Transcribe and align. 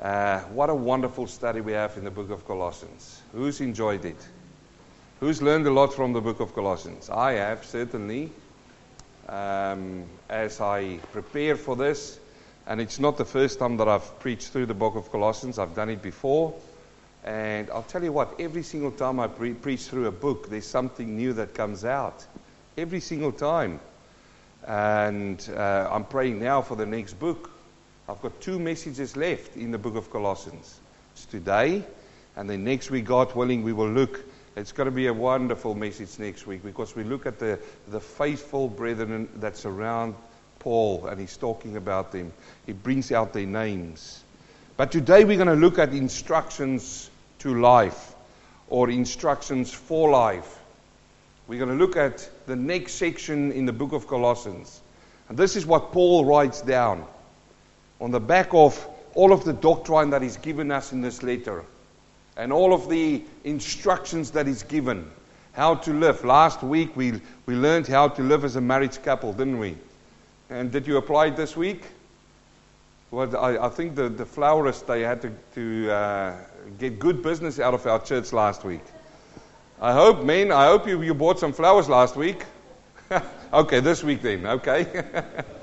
Uh, 0.00 0.40
what 0.54 0.70
a 0.70 0.74
wonderful 0.74 1.26
study 1.26 1.60
we 1.60 1.72
have 1.72 1.98
in 1.98 2.04
the 2.04 2.10
book 2.10 2.30
of 2.30 2.46
Colossians. 2.46 3.20
Who's 3.32 3.60
enjoyed 3.60 4.06
it? 4.06 4.16
Who's 5.20 5.42
learned 5.42 5.66
a 5.66 5.70
lot 5.70 5.92
from 5.92 6.14
the 6.14 6.22
book 6.22 6.40
of 6.40 6.54
Colossians? 6.54 7.10
I 7.10 7.32
have, 7.32 7.66
certainly. 7.66 8.32
Um, 9.28 10.04
as 10.30 10.58
I 10.58 10.96
prepare 11.12 11.54
for 11.54 11.76
this, 11.76 12.18
and 12.66 12.80
it's 12.80 12.98
not 12.98 13.18
the 13.18 13.26
first 13.26 13.58
time 13.58 13.76
that 13.76 13.88
I've 13.88 14.18
preached 14.20 14.48
through 14.48 14.66
the 14.66 14.74
book 14.74 14.96
of 14.96 15.12
Colossians, 15.12 15.58
I've 15.58 15.74
done 15.74 15.90
it 15.90 16.00
before. 16.00 16.54
And 17.22 17.68
I'll 17.68 17.82
tell 17.82 18.02
you 18.02 18.12
what, 18.12 18.40
every 18.40 18.62
single 18.62 18.92
time 18.92 19.20
I 19.20 19.26
pre- 19.26 19.52
preach 19.52 19.82
through 19.82 20.06
a 20.06 20.12
book, 20.12 20.48
there's 20.48 20.66
something 20.66 21.14
new 21.14 21.34
that 21.34 21.52
comes 21.52 21.84
out. 21.84 22.24
Every 22.78 23.00
single 23.00 23.32
time. 23.32 23.80
And 24.66 25.46
uh, 25.54 25.90
I'm 25.92 26.04
praying 26.04 26.40
now 26.40 26.62
for 26.62 26.74
the 26.74 26.86
next 26.86 27.18
book. 27.18 27.50
I've 28.10 28.20
got 28.22 28.40
two 28.40 28.58
messages 28.58 29.16
left 29.16 29.56
in 29.56 29.70
the 29.70 29.78
book 29.78 29.94
of 29.94 30.10
Colossians. 30.10 30.80
It's 31.12 31.26
today, 31.26 31.84
and 32.34 32.50
then 32.50 32.64
next 32.64 32.90
week, 32.90 33.04
God 33.04 33.36
willing, 33.36 33.62
we 33.62 33.72
will 33.72 33.88
look. 33.88 34.24
It's 34.56 34.72
going 34.72 34.86
to 34.86 34.94
be 34.94 35.06
a 35.06 35.14
wonderful 35.14 35.76
message 35.76 36.18
next 36.18 36.44
week 36.44 36.64
because 36.64 36.96
we 36.96 37.04
look 37.04 37.24
at 37.24 37.38
the, 37.38 37.60
the 37.86 38.00
faithful 38.00 38.66
brethren 38.66 39.28
that 39.36 39.56
surround 39.56 40.16
Paul, 40.58 41.06
and 41.06 41.20
he's 41.20 41.36
talking 41.36 41.76
about 41.76 42.10
them. 42.10 42.32
He 42.66 42.72
brings 42.72 43.12
out 43.12 43.32
their 43.32 43.46
names. 43.46 44.24
But 44.76 44.90
today 44.90 45.24
we're 45.24 45.36
going 45.36 45.46
to 45.46 45.54
look 45.54 45.78
at 45.78 45.92
instructions 45.94 47.08
to 47.40 47.60
life 47.60 48.14
or 48.68 48.90
instructions 48.90 49.72
for 49.72 50.10
life. 50.10 50.58
We're 51.46 51.64
going 51.64 51.78
to 51.78 51.84
look 51.84 51.96
at 51.96 52.28
the 52.46 52.56
next 52.56 52.94
section 52.94 53.52
in 53.52 53.66
the 53.66 53.72
book 53.72 53.92
of 53.92 54.08
Colossians. 54.08 54.80
And 55.28 55.38
this 55.38 55.54
is 55.54 55.64
what 55.64 55.92
Paul 55.92 56.24
writes 56.24 56.60
down 56.60 57.06
on 58.00 58.10
the 58.10 58.20
back 58.20 58.52
of 58.52 58.88
all 59.14 59.32
of 59.32 59.44
the 59.44 59.52
doctrine 59.52 60.10
that 60.10 60.22
he's 60.22 60.36
given 60.36 60.70
us 60.70 60.92
in 60.92 61.00
this 61.00 61.22
letter 61.22 61.64
and 62.36 62.52
all 62.52 62.72
of 62.72 62.88
the 62.88 63.22
instructions 63.44 64.30
that 64.30 64.46
he's 64.46 64.62
given. 64.62 65.10
How 65.52 65.74
to 65.74 65.92
live. 65.92 66.24
Last 66.24 66.62
week 66.62 66.96
we, 66.96 67.20
we 67.46 67.54
learned 67.54 67.86
how 67.86 68.08
to 68.08 68.22
live 68.22 68.44
as 68.44 68.56
a 68.56 68.60
married 68.60 69.00
couple, 69.02 69.32
didn't 69.32 69.58
we? 69.58 69.76
And 70.48 70.70
did 70.70 70.86
you 70.86 70.96
apply 70.96 71.26
it 71.26 71.36
this 71.36 71.56
week? 71.56 71.84
Well, 73.10 73.36
I, 73.36 73.66
I 73.66 73.68
think 73.68 73.96
the, 73.96 74.08
the 74.08 74.24
florist, 74.24 74.86
they 74.86 75.02
had 75.02 75.20
to, 75.22 75.32
to 75.54 75.90
uh, 75.90 76.36
get 76.78 76.98
good 76.98 77.22
business 77.22 77.58
out 77.58 77.74
of 77.74 77.86
our 77.86 78.00
church 78.00 78.32
last 78.32 78.64
week. 78.64 78.82
I 79.80 79.92
hope, 79.92 80.24
man, 80.24 80.52
I 80.52 80.66
hope 80.66 80.86
you, 80.86 81.02
you 81.02 81.14
bought 81.14 81.38
some 81.38 81.52
flowers 81.52 81.88
last 81.88 82.14
week. 82.14 82.44
okay, 83.52 83.80
this 83.80 84.04
week 84.04 84.22
then, 84.22 84.46
okay. 84.46 85.04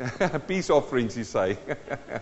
Peace 0.48 0.70
offerings, 0.70 1.16
you 1.16 1.24
say. 1.24 1.58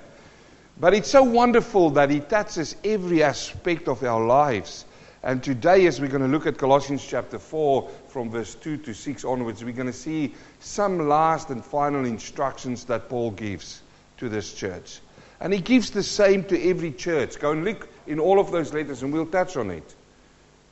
but 0.81 0.95
it's 0.95 1.11
so 1.11 1.23
wonderful 1.23 1.91
that 1.91 2.11
it 2.11 2.29
touches 2.29 2.77
every 2.85 3.23
aspect 3.23 3.89
of 3.89 4.03
our 4.03 4.25
lives. 4.25 4.85
And 5.23 5.43
today, 5.43 5.87
as 5.87 6.01
we're 6.01 6.09
going 6.09 6.23
to 6.23 6.29
look 6.29 6.47
at 6.47 6.57
Colossians 6.57 7.07
chapter 7.07 7.39
4, 7.39 7.91
from 8.09 8.31
verse 8.31 8.55
2 8.55 8.79
to 8.79 8.95
6 8.95 9.25
onwards, 9.25 9.63
we're 9.63 9.75
going 9.75 9.87
to 9.87 9.93
see 9.93 10.35
some 10.61 11.09
last 11.09 11.51
and 11.51 11.65
final 11.65 12.07
instructions 12.07 12.85
that 12.87 13.09
Paul 13.09 13.31
gives 13.33 13.83
to 14.17 14.29
this 14.29 14.55
church. 14.55 15.01
And 15.41 15.53
he 15.53 15.61
gives 15.61 15.91
the 15.91 16.03
same 16.03 16.45
to 16.45 16.71
every 16.71 16.93
church. 16.93 17.39
Go 17.39 17.53
and 17.53 17.65
look 17.65 17.89
in 18.07 18.19
all 18.19 18.41
of 18.41 18.51
those 18.51 18.73
letters, 18.73 19.03
and 19.03 19.13
we'll 19.13 19.27
touch 19.27 19.57
on 19.57 19.71
it. 19.71 19.95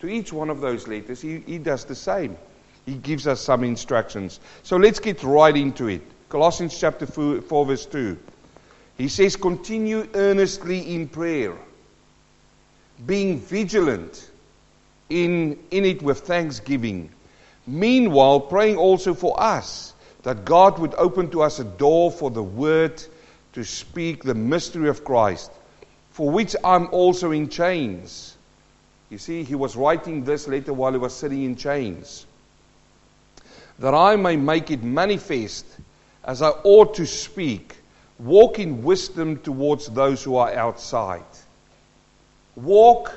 To 0.01 0.09
each 0.09 0.33
one 0.33 0.49
of 0.49 0.61
those 0.61 0.89
letters, 0.89 1.21
he, 1.21 1.41
he 1.41 1.59
does 1.59 1.85
the 1.85 1.95
same. 1.95 2.37
He 2.87 2.95
gives 2.95 3.27
us 3.27 3.43
some 3.43 3.65
instructions. 3.65 4.41
So 4.63 4.77
let's 4.77 5.01
get 5.01 5.23
right 5.23 5.55
into 5.55 5.89
it. 5.89 6.03
Colossians 6.29 6.79
chapter 6.79 7.07
4, 7.07 7.43
4 7.43 7.67
verse 7.67 7.87
2. 7.87 8.19
He 8.97 9.09
says, 9.09 9.37
Continue 9.37 10.09
earnestly 10.15 10.95
in 10.95 11.09
prayer, 11.09 11.57
being 13.07 13.39
vigilant 13.39 14.31
in, 15.09 15.59
in 15.71 15.85
it 15.85 16.03
with 16.03 16.21
thanksgiving. 16.21 17.11
Meanwhile, 17.67 18.41
praying 18.41 18.77
also 18.77 19.15
for 19.15 19.41
us, 19.41 19.95
that 20.23 20.45
God 20.45 20.79
would 20.79 20.95
open 20.95 21.31
to 21.31 21.43
us 21.43 21.59
a 21.59 21.65
door 21.65 22.11
for 22.11 22.31
the 22.31 22.43
word 22.43 23.03
to 23.53 23.65
speak 23.65 24.25
the 24.25 24.35
mystery 24.35 24.89
of 24.89 25.05
Christ, 25.05 25.51
for 26.11 26.31
which 26.31 26.57
I'm 26.65 26.89
also 26.93 27.31
in 27.31 27.49
chains 27.49 28.37
you 29.11 29.19
see, 29.19 29.43
he 29.43 29.55
was 29.55 29.75
writing 29.75 30.25
this 30.25 30.47
letter 30.47 30.73
while 30.73 30.93
he 30.93 30.99
was 30.99 31.15
sitting 31.15 31.43
in 31.45 31.57
chains. 31.57 32.27
That 33.79 33.95
I 33.95 34.17
may 34.17 34.37
make 34.37 34.71
it 34.71 34.83
manifest 34.83 35.65
as 36.25 36.43
I 36.43 36.51
ought 36.51 36.95
to 36.97 37.07
speak, 37.07 37.77
walk 38.19 38.59
in 38.59 38.83
wisdom 38.83 39.39
towards 39.39 39.87
those 39.87 40.23
who 40.23 40.37
are 40.37 40.53
outside. 40.53 41.23
Walk 42.57 43.13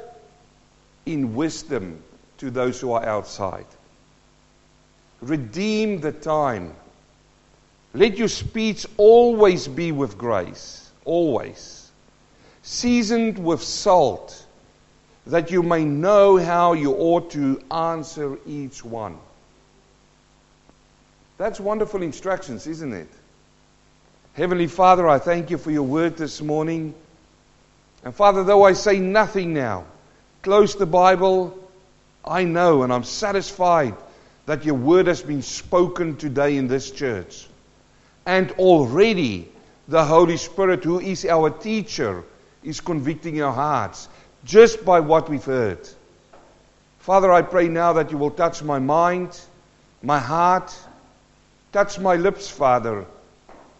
in 1.05 1.35
wisdom 1.35 2.01
to 2.37 2.51
those 2.51 2.79
who 2.79 2.91
are 2.91 3.03
outside. 3.03 3.65
Redeem 5.21 5.99
the 5.99 6.11
time. 6.11 6.73
Let 7.93 8.17
your 8.17 8.27
speech 8.27 8.85
always 8.97 9.67
be 9.67 9.91
with 9.91 10.17
grace, 10.17 10.89
always. 11.05 11.91
Seasoned 12.63 13.37
with 13.37 13.61
salt 13.61 14.45
that 15.27 15.51
you 15.51 15.61
may 15.61 15.83
know 15.83 16.37
how 16.37 16.73
you 16.73 16.93
ought 16.93 17.31
to 17.31 17.61
answer 17.69 18.39
each 18.47 18.83
one. 18.83 19.17
That's 21.41 21.59
wonderful 21.59 22.03
instructions, 22.03 22.67
isn't 22.67 22.93
it? 22.93 23.07
Heavenly 24.33 24.67
Father, 24.67 25.09
I 25.09 25.17
thank 25.17 25.49
you 25.49 25.57
for 25.57 25.71
your 25.71 25.81
word 25.81 26.15
this 26.15 26.39
morning. 26.39 26.93
And 28.03 28.13
Father, 28.13 28.43
though 28.43 28.63
I 28.63 28.73
say 28.73 28.99
nothing 28.99 29.51
now, 29.51 29.85
close 30.43 30.75
the 30.75 30.85
Bible, 30.85 31.57
I 32.23 32.43
know 32.43 32.83
and 32.83 32.93
I'm 32.93 33.03
satisfied 33.03 33.95
that 34.45 34.65
your 34.65 34.75
word 34.75 35.07
has 35.07 35.23
been 35.23 35.41
spoken 35.41 36.15
today 36.15 36.57
in 36.57 36.67
this 36.67 36.91
church. 36.91 37.47
And 38.27 38.51
already 38.51 39.49
the 39.87 40.05
Holy 40.05 40.37
Spirit, 40.37 40.83
who 40.83 40.99
is 40.99 41.25
our 41.25 41.49
teacher, 41.49 42.23
is 42.63 42.81
convicting 42.81 43.41
our 43.41 43.51
hearts 43.51 44.09
just 44.45 44.85
by 44.85 44.99
what 44.99 45.27
we've 45.27 45.43
heard. 45.43 45.89
Father, 46.99 47.31
I 47.31 47.41
pray 47.41 47.67
now 47.67 47.93
that 47.93 48.11
you 48.11 48.19
will 48.19 48.29
touch 48.29 48.61
my 48.61 48.77
mind, 48.77 49.41
my 50.03 50.19
heart, 50.19 50.71
touch 51.71 51.99
my 51.99 52.15
lips, 52.15 52.49
Father. 52.49 53.05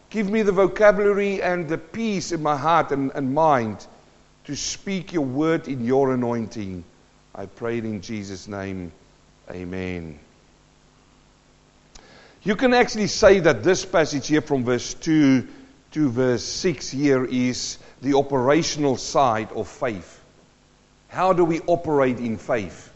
Give 0.09 0.29
me 0.29 0.41
the 0.41 0.52
vocabulary 0.52 1.41
and 1.41 1.69
the 1.69 1.78
peace 1.78 2.31
in 2.31 2.44
my 2.44 2.57
heart 2.57 2.91
and, 2.91 3.12
and 3.16 3.34
mind 3.34 3.85
to 4.46 4.56
speak 4.56 5.13
your 5.13 5.25
word 5.25 5.68
in 5.68 5.85
your 5.85 6.13
anointing. 6.13 6.84
I 7.34 7.46
pray 7.46 7.78
it 7.78 7.85
in 7.85 8.01
Jesus' 8.01 8.47
name. 8.47 8.91
Amen. 9.50 10.19
You 12.44 12.56
can 12.56 12.74
actually 12.74 13.07
say 13.07 13.40
that 13.40 13.63
this 13.63 13.85
passage 13.85 14.28
here 14.28 14.41
from 14.41 14.66
verse 14.66 14.94
2 14.96 15.47
to 15.91 16.09
verse 16.09 16.44
6 16.44 16.90
here 16.90 17.24
is 17.24 17.78
the 18.01 18.16
operational 18.16 18.97
side 18.97 19.51
of 19.51 19.68
faith. 19.68 20.19
How 21.07 21.34
do 21.34 21.46
we 21.46 21.59
operate 21.62 22.18
in 22.18 22.38
faith? 22.38 22.91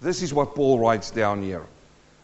This 0.00 0.22
is 0.22 0.34
what 0.34 0.54
Paul 0.54 0.78
writes 0.78 1.10
down 1.10 1.42
here. 1.42 1.64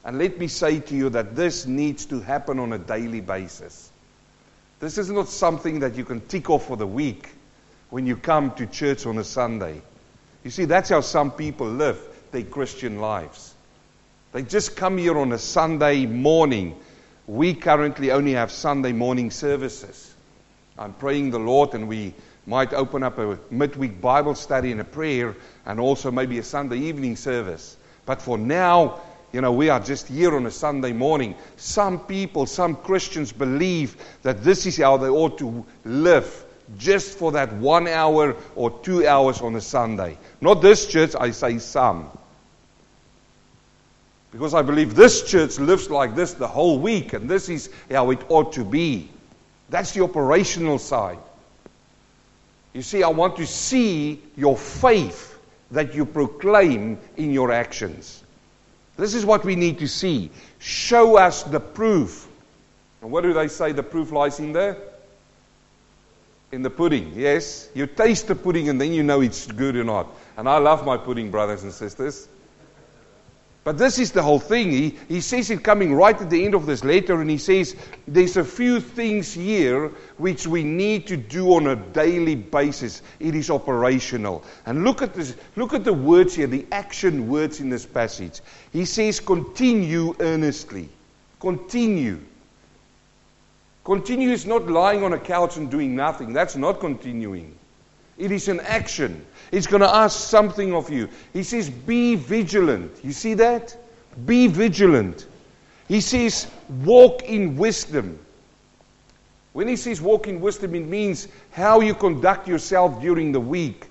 And 0.08 0.16
let 0.16 0.38
me 0.38 0.48
say 0.48 0.80
to 0.80 0.94
you 0.94 1.10
that 1.10 1.36
this 1.36 1.66
needs 1.66 2.06
to 2.06 2.19
happen 2.20 2.58
on 2.58 2.72
a 2.72 2.78
daily 2.78 3.20
basis. 3.20 3.92
This 4.80 4.96
is 4.96 5.10
not 5.10 5.28
something 5.28 5.80
that 5.80 5.96
you 5.96 6.04
can 6.06 6.22
tick 6.22 6.48
off 6.48 6.66
for 6.66 6.78
the 6.78 6.86
week 6.86 7.28
when 7.91 8.06
you 8.06 8.16
come 8.16 8.52
to 8.52 8.64
church 8.64 9.04
on 9.04 9.19
a 9.19 9.22
Sunday. 9.22 9.82
You 10.44 10.50
see, 10.50 10.64
that's 10.64 10.88
how 10.88 11.02
some 11.02 11.30
people 11.30 11.66
live 11.66 12.00
their 12.32 12.44
Christian 12.44 13.00
lives. 13.02 13.52
They 14.32 14.41
just 14.41 14.76
come 14.76 14.96
here 14.96 15.19
on 15.19 15.30
a 15.32 15.38
Sunday 15.38 16.06
morning. 16.06 16.80
We 17.26 17.52
currently 17.52 18.10
only 18.10 18.32
have 18.32 18.50
Sunday 18.50 18.92
morning 18.92 19.30
services. 19.30 20.14
I'm 20.78 20.94
praying 20.94 21.32
the 21.32 21.38
Lord, 21.38 21.75
and 21.75 21.86
we 21.86 22.14
might 22.46 22.72
open 22.72 23.02
up 23.02 23.19
a 23.19 23.38
midweek 23.50 24.00
Bible 24.00 24.37
study 24.37 24.72
and 24.72 24.81
a 24.81 24.84
prayer 24.84 25.37
and 25.66 25.78
also 25.78 26.10
maybe 26.10 26.38
a 26.38 26.43
Sunday 26.43 26.78
evening 26.78 27.14
service. 27.14 27.76
But 28.06 28.22
for 28.22 28.38
now, 28.38 29.02
you 29.32 29.40
know, 29.40 29.52
we 29.52 29.69
are 29.69 29.80
just 29.80 30.08
here 30.08 30.34
on 30.34 30.46
a 30.46 30.50
Sunday 30.50 30.92
morning. 30.92 31.34
Some 31.56 32.00
people, 32.00 32.46
some 32.46 32.76
Christians 32.76 33.32
believe 33.32 33.96
that 34.22 34.42
this 34.42 34.64
is 34.64 34.78
how 34.78 34.96
they 34.96 35.08
ought 35.08 35.38
to 35.38 35.66
live 35.84 36.44
just 36.78 37.19
for 37.19 37.32
that 37.32 37.52
one 37.54 37.88
hour 37.88 38.36
or 38.54 38.70
two 38.80 39.06
hours 39.06 39.40
on 39.40 39.54
a 39.56 39.60
Sunday. 39.60 40.19
Not 40.40 40.62
this 40.62 40.86
church, 40.86 41.14
I 41.19 41.30
say 41.30 41.58
some. 41.58 42.10
Because 44.32 44.54
I 44.54 44.62
believe 44.62 44.94
this 44.94 45.22
church 45.31 45.58
lives 45.58 45.88
like 45.88 46.14
this 46.14 46.34
the 46.34 46.48
whole 46.48 46.78
week, 46.78 47.14
and 47.14 47.28
this 47.28 47.48
is 47.48 47.70
how 47.90 48.10
it 48.10 48.20
ought 48.28 48.52
to 48.54 48.64
be. 48.64 49.08
That's 49.70 49.92
the 49.92 50.04
operational 50.04 50.78
side. 50.78 51.19
You 52.74 52.82
see, 52.82 53.02
I 53.02 53.08
want 53.08 53.36
to 53.36 53.46
see 53.46 54.22
your 54.36 54.56
faith 54.56 55.38
that 55.70 55.94
you 55.94 56.04
proclaim 56.04 56.98
in 57.16 57.31
your 57.31 57.52
actions. 57.52 58.22
This 58.98 59.14
is 59.14 59.24
what 59.24 59.44
we 59.44 59.56
need 59.56 59.78
to 59.78 59.88
see. 59.88 60.30
Show 60.58 61.16
us 61.16 61.42
the 61.44 61.60
proof. 61.60 62.28
And 63.00 63.10
what 63.10 63.22
do 63.22 63.32
they 63.32 63.48
say 63.48 63.72
the 63.72 63.82
proof 63.82 64.12
lies 64.12 64.38
in 64.38 64.52
there? 64.52 64.76
in 66.52 66.62
the 66.62 66.70
pudding. 66.70 67.12
Yes, 67.14 67.68
you 67.74 67.86
taste 67.86 68.28
the 68.28 68.34
pudding 68.34 68.68
and 68.68 68.80
then 68.80 68.92
you 68.92 69.02
know 69.02 69.20
it's 69.20 69.46
good 69.46 69.76
or 69.76 69.84
not. 69.84 70.08
And 70.36 70.48
I 70.48 70.58
love 70.58 70.84
my 70.86 70.96
pudding, 70.96 71.30
brothers 71.30 71.62
and 71.62 71.72
sisters. 71.72 72.28
But 73.69 73.76
this 73.76 73.99
is 73.99 74.12
the 74.12 74.23
whole 74.23 74.38
thing. 74.38 74.70
He, 74.70 74.97
he 75.09 75.20
says 75.20 75.50
it 75.50 75.62
coming 75.62 75.93
right 75.93 76.19
at 76.19 76.31
the 76.31 76.43
end 76.43 76.55
of 76.55 76.65
this 76.65 76.85
letter, 76.85 77.20
and 77.20 77.29
he 77.29 77.37
says 77.37 77.76
there's 78.06 78.38
a 78.38 78.43
few 78.43 78.81
things 78.81 79.31
here 79.31 79.88
which 80.17 80.47
we 80.47 80.62
need 80.62 81.06
to 81.09 81.19
do 81.19 81.53
on 81.53 81.67
a 81.67 81.76
daily 81.76 82.35
basis. 82.35 83.03
It 83.20 83.35
is 83.35 83.50
operational. 83.50 84.43
And 84.65 84.85
look 84.85 85.03
at 85.03 85.12
this, 85.12 85.37
look 85.55 85.75
at 85.75 85.85
the 85.85 85.93
words 85.93 86.35
here, 86.35 86.47
the 86.47 86.67
action 86.73 87.29
words 87.29 87.61
in 87.61 87.69
this 87.69 87.85
passage. 87.85 88.41
He 88.73 88.87
says, 88.87 89.20
continue 89.20 90.17
earnestly. 90.19 90.88
Continue. 91.38 92.20
Continue 93.85 94.31
is 94.31 94.47
not 94.47 94.67
lying 94.67 95.05
on 95.05 95.12
a 95.12 95.19
couch 95.19 95.59
and 95.59 95.70
doing 95.70 95.94
nothing. 95.94 96.32
That's 96.32 96.56
not 96.56 96.81
continuing. 96.81 97.55
It 98.17 98.32
is 98.32 98.49
an 98.49 98.61
action. 98.61 99.26
It's 99.50 99.66
going 99.66 99.82
to 99.82 99.94
ask 99.94 100.28
something 100.28 100.74
of 100.74 100.90
you. 100.90 101.08
He 101.32 101.42
says, 101.42 101.70
Be 101.70 102.14
vigilant. 102.14 102.98
You 103.02 103.12
see 103.12 103.34
that? 103.34 103.76
Be 104.26 104.46
vigilant. 104.46 105.26
He 105.88 106.00
says, 106.00 106.48
Walk 106.68 107.22
in 107.22 107.56
wisdom. 107.56 108.18
When 109.58 109.66
he 109.66 109.74
says 109.74 110.00
walk 110.00 110.28
in 110.28 110.40
wisdom, 110.40 110.76
it 110.76 110.86
means 110.86 111.26
how 111.50 111.80
you 111.80 111.92
conduct 111.92 112.46
yourself 112.46 113.00
during 113.00 113.32
the 113.32 113.40
week 113.40 113.86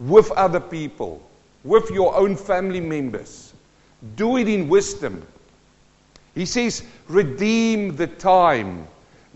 with 0.00 0.32
other 0.32 0.58
people, 0.58 1.22
with 1.62 1.90
your 1.90 2.16
own 2.16 2.34
family 2.34 2.80
members. 2.80 3.52
Do 4.16 4.36
it 4.36 4.48
in 4.48 4.68
wisdom. 4.68 5.24
He 6.34 6.44
says, 6.44 6.82
Redeem 7.06 7.94
the 7.94 8.08
time. 8.08 8.88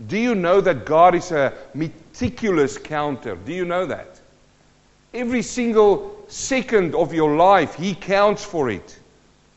Do 0.07 0.17
you 0.17 0.35
know 0.35 0.59
that 0.59 0.85
God 0.85 1.15
is 1.15 1.31
a 1.31 1.53
meticulous 1.73 2.77
counter? 2.77 3.37
Do 3.37 3.53
you 3.53 3.63
know 3.63 3.85
that? 3.85 4.10
Every 5.13 5.41
single 5.41 6.23
second 6.27 6.95
of 6.95 7.13
your 7.13 7.35
life, 7.35 7.75
He 7.75 7.95
counts 7.95 8.43
for 8.43 8.69
it. 8.69 8.97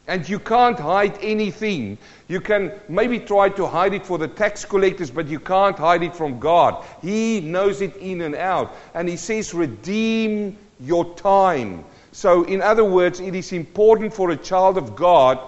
And 0.06 0.28
you 0.28 0.38
can't 0.38 0.78
hide 0.78 1.16
anything. 1.22 1.96
You 2.28 2.40
can 2.40 2.72
maybe 2.88 3.18
try 3.18 3.48
to 3.50 3.66
hide 3.66 3.94
it 3.94 4.04
for 4.04 4.18
the 4.18 4.28
tax 4.28 4.64
collectors, 4.64 5.10
but 5.10 5.28
you 5.28 5.40
can't 5.40 5.78
hide 5.78 6.02
it 6.02 6.14
from 6.14 6.38
God. 6.38 6.84
He 7.00 7.40
knows 7.40 7.80
it 7.80 7.96
in 7.96 8.20
and 8.20 8.34
out. 8.34 8.74
And 8.92 9.08
He 9.08 9.16
says, 9.16 9.54
redeem 9.54 10.58
your 10.80 11.14
time. 11.14 11.84
So, 12.12 12.44
in 12.44 12.60
other 12.60 12.84
words, 12.84 13.20
it 13.20 13.34
is 13.34 13.52
important 13.52 14.12
for 14.12 14.30
a 14.30 14.36
child 14.36 14.76
of 14.76 14.94
God 14.94 15.38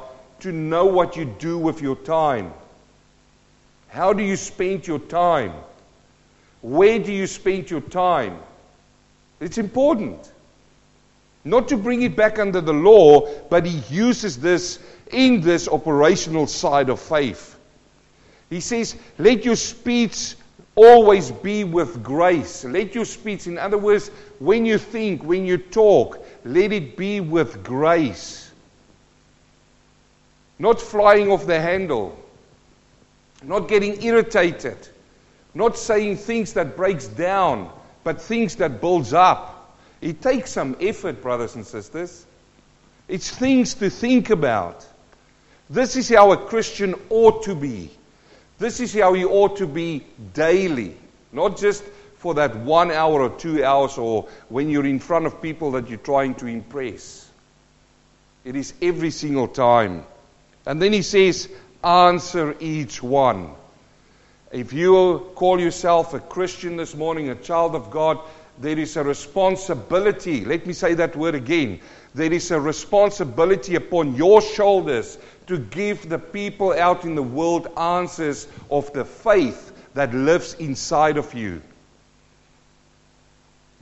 to 0.40 0.52
know 0.52 0.86
what 0.86 1.16
you 1.16 1.24
do 1.24 1.58
with 1.58 1.82
your 1.82 1.96
time. 1.96 2.52
How 3.88 4.12
do 4.12 4.22
you 4.22 4.36
spend 4.36 4.86
your 4.86 4.98
time? 4.98 5.52
Where 6.62 6.98
do 6.98 7.12
you 7.12 7.26
spend 7.26 7.70
your 7.70 7.80
time? 7.80 8.38
It's 9.40 9.58
important. 9.58 10.32
Not 11.44 11.68
to 11.68 11.76
bring 11.76 12.02
it 12.02 12.16
back 12.16 12.38
under 12.38 12.60
the 12.60 12.72
law, 12.72 13.28
but 13.48 13.66
he 13.66 13.78
uses 13.94 14.38
this 14.38 14.78
in 15.12 15.40
this 15.40 15.68
operational 15.68 16.46
side 16.46 16.88
of 16.88 17.00
faith. 17.00 17.56
He 18.50 18.60
says, 18.60 18.96
Let 19.18 19.44
your 19.44 19.56
speech 19.56 20.34
always 20.74 21.30
be 21.30 21.64
with 21.64 22.02
grace. 22.02 22.64
Let 22.64 22.94
your 22.94 23.04
speech, 23.04 23.46
in 23.46 23.58
other 23.58 23.78
words, 23.78 24.10
when 24.38 24.66
you 24.66 24.78
think, 24.78 25.22
when 25.22 25.46
you 25.46 25.58
talk, 25.58 26.18
let 26.44 26.72
it 26.72 26.96
be 26.96 27.20
with 27.20 27.62
grace. 27.62 28.50
Not 30.58 30.80
flying 30.80 31.30
off 31.30 31.46
the 31.46 31.60
handle 31.60 32.18
not 33.42 33.68
getting 33.68 34.02
irritated, 34.02 34.76
not 35.54 35.76
saying 35.76 36.16
things 36.16 36.52
that 36.54 36.76
breaks 36.76 37.06
down, 37.06 37.70
but 38.06 38.22
things 38.22 38.54
that 38.54 38.80
builds 38.80 39.12
up. 39.12 39.74
It 40.00 40.22
takes 40.22 40.52
some 40.52 40.76
effort, 40.80 41.20
brothers 41.20 41.56
and 41.56 41.66
sisters. 41.66 42.24
It's 43.08 43.28
things 43.28 43.74
to 43.74 43.90
think 43.90 44.30
about. 44.30 44.86
This 45.68 45.96
is 45.96 46.08
how 46.08 46.30
a 46.30 46.36
Christian 46.36 46.94
ought 47.10 47.42
to 47.46 47.56
be. 47.56 47.90
This 48.60 48.78
is 48.78 48.94
how 48.94 49.14
you 49.14 49.30
ought 49.30 49.56
to 49.56 49.66
be 49.66 50.06
daily, 50.34 50.96
not 51.32 51.58
just 51.58 51.82
for 52.18 52.34
that 52.34 52.54
one 52.54 52.92
hour 52.92 53.22
or 53.22 53.30
two 53.40 53.64
hours 53.64 53.98
or 53.98 54.28
when 54.50 54.70
you're 54.70 54.86
in 54.86 55.00
front 55.00 55.26
of 55.26 55.42
people 55.42 55.72
that 55.72 55.88
you're 55.88 55.98
trying 55.98 56.36
to 56.36 56.46
impress. 56.46 57.28
It 58.44 58.54
is 58.54 58.72
every 58.80 59.10
single 59.10 59.48
time. 59.48 60.04
And 60.64 60.80
then 60.80 60.92
he 60.92 61.02
says, 61.02 61.48
answer 61.82 62.54
each 62.60 63.02
one. 63.02 63.50
If 64.52 64.72
you 64.72 65.30
call 65.34 65.60
yourself 65.60 66.14
a 66.14 66.20
Christian 66.20 66.76
this 66.76 66.94
morning, 66.94 67.30
a 67.30 67.34
child 67.34 67.74
of 67.74 67.90
God, 67.90 68.18
there 68.58 68.78
is 68.78 68.96
a 68.96 69.02
responsibility. 69.02 70.44
Let 70.44 70.66
me 70.66 70.72
say 70.72 70.94
that 70.94 71.16
word 71.16 71.34
again. 71.34 71.80
There 72.14 72.32
is 72.32 72.50
a 72.50 72.60
responsibility 72.60 73.74
upon 73.74 74.14
your 74.14 74.40
shoulders 74.40 75.18
to 75.48 75.58
give 75.58 76.08
the 76.08 76.18
people 76.18 76.72
out 76.72 77.04
in 77.04 77.14
the 77.14 77.22
world 77.22 77.68
answers 77.76 78.48
of 78.70 78.92
the 78.92 79.04
faith 79.04 79.72
that 79.94 80.14
lives 80.14 80.54
inside 80.54 81.16
of 81.16 81.34
you. 81.34 81.60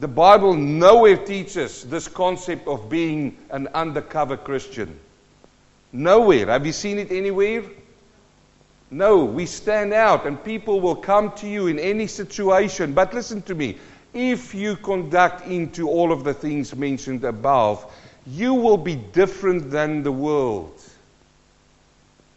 The 0.01 0.09
Bible 0.09 0.55
nowhere 0.55 1.17
teaches 1.17 1.85
this 1.85 2.09
concept 2.09 2.67
of 2.67 2.89
being 2.89 3.39
an 3.51 3.69
undercover 3.69 4.37
Christian. 4.37 4.99
Nowhere. 5.93 6.47
Have 6.47 6.67
you 6.67 6.73
seen 6.73 6.99
it 6.99 7.13
anywhere? 7.13 7.63
No, 8.95 9.25
we 9.25 9.45
stand 9.45 9.93
out 9.93 10.25
and 10.25 10.43
people 10.45 10.81
will 10.81 10.95
come 10.95 11.33
to 11.33 11.49
you 11.49 11.67
in 11.67 11.81
any 11.81 12.07
situation. 12.07 12.93
But 12.93 13.13
listen 13.13 13.43
to 13.43 13.55
me. 13.57 13.77
If 14.13 14.55
you 14.55 14.77
conduct 14.77 15.49
into 15.49 15.89
all 15.89 16.13
of 16.13 16.23
the 16.23 16.33
things 16.33 16.77
mentioned 16.77 17.25
above, 17.25 17.93
you 18.25 18.55
will 18.55 18.77
be 18.77 18.95
different 18.95 19.73
than 19.73 20.05
the 20.05 20.13
world. 20.13 20.81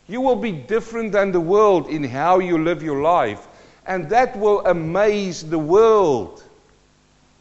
You 0.07 0.19
will 0.19 0.35
be 0.35 0.51
different 0.51 1.11
than 1.11 1.31
the 1.31 1.39
world 1.39 1.89
in 1.89 2.03
how 2.03 2.39
you 2.39 2.57
live 2.57 2.81
your 2.81 3.03
life. 3.03 3.47
And 3.85 4.09
that 4.09 4.35
will 4.35 4.65
amaze 4.65 5.47
the 5.47 5.59
world 5.59 6.43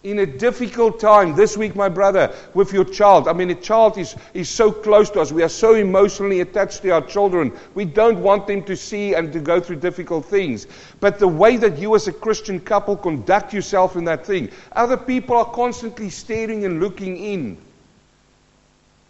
in 0.06 0.20
a 0.20 0.26
difficult 0.26 1.00
time 1.00 1.34
this 1.34 1.56
week, 1.56 1.74
my 1.74 1.88
brother, 1.88 2.32
with 2.54 2.72
your 2.72 2.84
child. 2.84 3.26
I 3.26 3.32
mean, 3.32 3.50
a 3.50 3.56
child 3.56 3.98
is, 3.98 4.14
is 4.34 4.48
so 4.48 4.70
close 4.70 5.10
to 5.10 5.20
us. 5.20 5.32
We 5.32 5.42
are 5.42 5.48
so 5.48 5.74
emotionally 5.74 6.42
attached 6.42 6.82
to 6.82 6.90
our 6.90 7.02
children. 7.02 7.52
We 7.74 7.86
don't 7.86 8.22
want 8.22 8.46
them 8.46 8.62
to 8.64 8.76
see 8.76 9.14
and 9.14 9.32
to 9.32 9.40
go 9.40 9.58
through 9.58 9.80
difficult 9.80 10.24
things. 10.24 10.68
But 11.00 11.18
the 11.18 11.26
way 11.26 11.56
that 11.56 11.78
you, 11.78 11.96
as 11.96 12.06
a 12.06 12.12
Christian 12.12 12.60
couple, 12.60 12.96
conduct 12.96 13.52
yourself 13.52 13.96
in 13.96 14.04
that 14.04 14.24
thing, 14.24 14.48
other 14.72 14.96
people 14.96 15.36
are 15.36 15.50
constantly 15.50 16.08
staring 16.10 16.64
and 16.64 16.78
looking 16.78 17.16
in. 17.16 17.58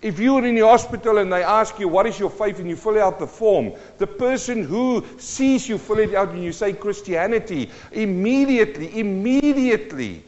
If 0.00 0.18
you're 0.18 0.46
in 0.46 0.54
the 0.54 0.66
hospital 0.66 1.18
and 1.18 1.30
they 1.30 1.42
ask 1.42 1.78
you, 1.78 1.88
What 1.88 2.06
is 2.06 2.18
your 2.18 2.30
faith? 2.30 2.58
and 2.58 2.70
you 2.70 2.76
fill 2.76 2.98
out 3.02 3.18
the 3.18 3.26
form, 3.26 3.74
the 3.98 4.06
person 4.06 4.64
who 4.64 5.04
sees 5.18 5.68
you 5.68 5.76
fill 5.76 5.98
it 5.98 6.14
out 6.14 6.30
and 6.30 6.42
you 6.42 6.52
say 6.52 6.72
Christianity, 6.72 7.70
immediately, 7.92 8.98
immediately, 8.98 10.22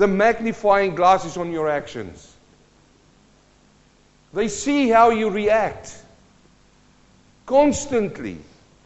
the 0.00 0.08
magnifying 0.08 0.94
glass 0.94 1.26
is 1.26 1.36
on 1.36 1.52
your 1.52 1.68
actions. 1.68 2.34
They 4.32 4.48
see 4.48 4.88
how 4.88 5.10
you 5.10 5.28
react 5.28 5.94
constantly. 7.44 8.38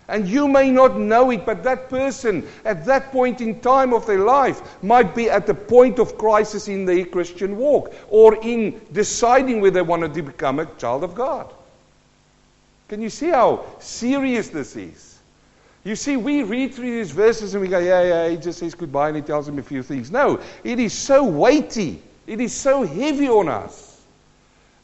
And 0.08 0.26
you 0.26 0.48
may 0.48 0.72
not 0.72 0.98
know 0.98 1.30
it, 1.30 1.46
but 1.46 1.62
that 1.62 1.88
person 1.88 2.44
at 2.64 2.84
that 2.86 3.12
point 3.12 3.40
in 3.40 3.60
time 3.60 3.94
of 3.94 4.06
their 4.06 4.18
life 4.18 4.82
might 4.82 5.14
be 5.14 5.30
at 5.30 5.46
the 5.46 5.54
point 5.54 6.00
of 6.00 6.18
crisis 6.18 6.66
in 6.66 6.84
their 6.84 7.06
Christian 7.06 7.58
walk 7.58 7.94
or 8.08 8.34
in 8.42 8.80
deciding 8.92 9.60
whether 9.60 9.74
they 9.74 9.82
want 9.82 10.12
to 10.12 10.22
become 10.22 10.58
a 10.58 10.66
child 10.66 11.04
of 11.04 11.14
God. 11.14 11.48
Can 12.88 13.00
you 13.00 13.08
see 13.08 13.28
how 13.28 13.64
serious 13.78 14.48
this 14.48 14.74
is? 14.74 15.13
You 15.84 15.94
see, 15.96 16.16
we 16.16 16.42
read 16.42 16.74
through 16.74 16.90
these 16.96 17.10
verses 17.10 17.54
and 17.54 17.60
we 17.60 17.68
go, 17.68 17.78
yeah, 17.78 18.02
yeah, 18.02 18.28
he 18.30 18.38
just 18.38 18.58
says 18.58 18.74
goodbye 18.74 19.08
and 19.08 19.16
he 19.16 19.22
tells 19.22 19.46
him 19.46 19.58
a 19.58 19.62
few 19.62 19.82
things. 19.82 20.10
No, 20.10 20.40
it 20.64 20.78
is 20.78 20.94
so 20.94 21.22
weighty. 21.22 22.02
It 22.26 22.40
is 22.40 22.54
so 22.54 22.84
heavy 22.84 23.28
on 23.28 23.50
us. 23.50 24.02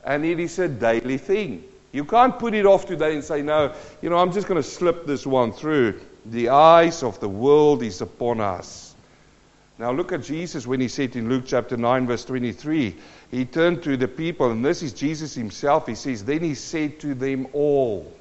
And 0.04 0.24
it 0.26 0.38
is 0.38 0.58
a 0.58 0.68
daily 0.68 1.16
thing. 1.16 1.64
You 1.92 2.04
can't 2.04 2.38
put 2.38 2.54
it 2.54 2.66
off 2.66 2.84
today 2.86 3.14
and 3.14 3.24
say, 3.24 3.40
no, 3.40 3.74
you 4.02 4.10
know, 4.10 4.18
I'm 4.18 4.30
just 4.30 4.46
going 4.46 4.62
to 4.62 4.68
slip 4.68 5.06
this 5.06 5.26
one 5.26 5.52
through. 5.52 6.00
The 6.26 6.50
eyes 6.50 7.02
of 7.02 7.18
the 7.18 7.28
world 7.28 7.82
is 7.82 8.02
upon 8.02 8.40
us. 8.40 8.94
Now 9.78 9.92
look 9.92 10.12
at 10.12 10.22
Jesus 10.22 10.66
when 10.66 10.80
he 10.80 10.88
said 10.88 11.16
in 11.16 11.30
Luke 11.30 11.44
chapter 11.46 11.78
9, 11.78 12.06
verse 12.06 12.26
23, 12.26 12.94
he 13.30 13.44
turned 13.46 13.82
to 13.84 13.96
the 13.96 14.06
people, 14.06 14.50
and 14.50 14.62
this 14.62 14.82
is 14.82 14.92
Jesus 14.92 15.34
himself. 15.34 15.86
He 15.86 15.94
says, 15.94 16.22
Then 16.22 16.42
he 16.42 16.54
said 16.54 17.00
to 17.00 17.14
them 17.14 17.46
all, 17.54 18.12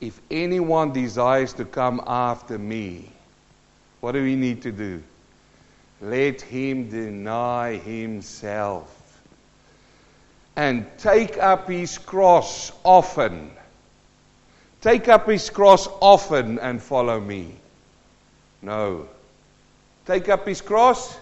if 0.00 0.20
anyone 0.30 0.92
desires 0.92 1.52
to 1.54 1.64
come 1.64 2.02
after 2.06 2.58
me, 2.58 3.10
what 4.00 4.12
do 4.12 4.22
we 4.22 4.36
need 4.36 4.62
to 4.62 4.72
do? 4.72 5.02
Let 6.00 6.40
him 6.40 6.88
deny 6.88 7.76
himself 7.76 8.96
and 10.56 10.86
take 10.98 11.36
up 11.36 11.68
his 11.68 11.98
cross 11.98 12.72
often. 12.82 13.50
Take 14.80 15.08
up 15.08 15.28
his 15.28 15.50
cross 15.50 15.86
often 16.00 16.58
and 16.58 16.82
follow 16.82 17.20
me. 17.20 17.54
No. 18.62 19.06
Take 20.06 20.30
up 20.30 20.46
his 20.46 20.62
cross 20.62 21.18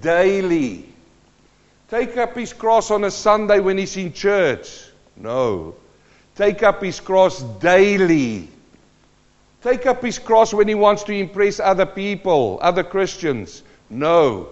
daily. 0.00 0.86
Take 1.90 2.16
up 2.16 2.36
his 2.36 2.52
cross 2.52 2.90
on 2.92 3.02
a 3.02 3.10
Sunday 3.10 3.58
when 3.58 3.78
he's 3.78 3.96
in 3.96 4.12
church. 4.12 4.84
No. 5.16 5.74
Take 6.38 6.62
up 6.62 6.80
his 6.80 7.00
cross 7.00 7.42
daily. 7.42 8.46
Take 9.60 9.86
up 9.86 10.04
his 10.04 10.20
cross 10.20 10.54
when 10.54 10.68
he 10.68 10.76
wants 10.76 11.02
to 11.02 11.12
impress 11.12 11.58
other 11.58 11.84
people, 11.84 12.60
other 12.62 12.84
Christians. 12.84 13.64
No. 13.90 14.50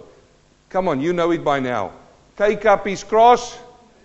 Come 0.68 0.88
on, 0.88 1.00
you 1.00 1.12
know 1.12 1.30
it 1.30 1.44
by 1.44 1.60
now. 1.60 1.92
Take 2.36 2.66
up 2.66 2.84
his 2.84 3.04
cross. 3.04 3.56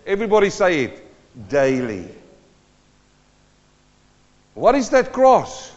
Everybody 0.06 0.52
say 0.52 0.84
it. 0.84 1.50
Daily. 1.50 2.08
What 4.54 4.76
is 4.76 4.92
that 4.92 5.12
cross? 5.12 5.74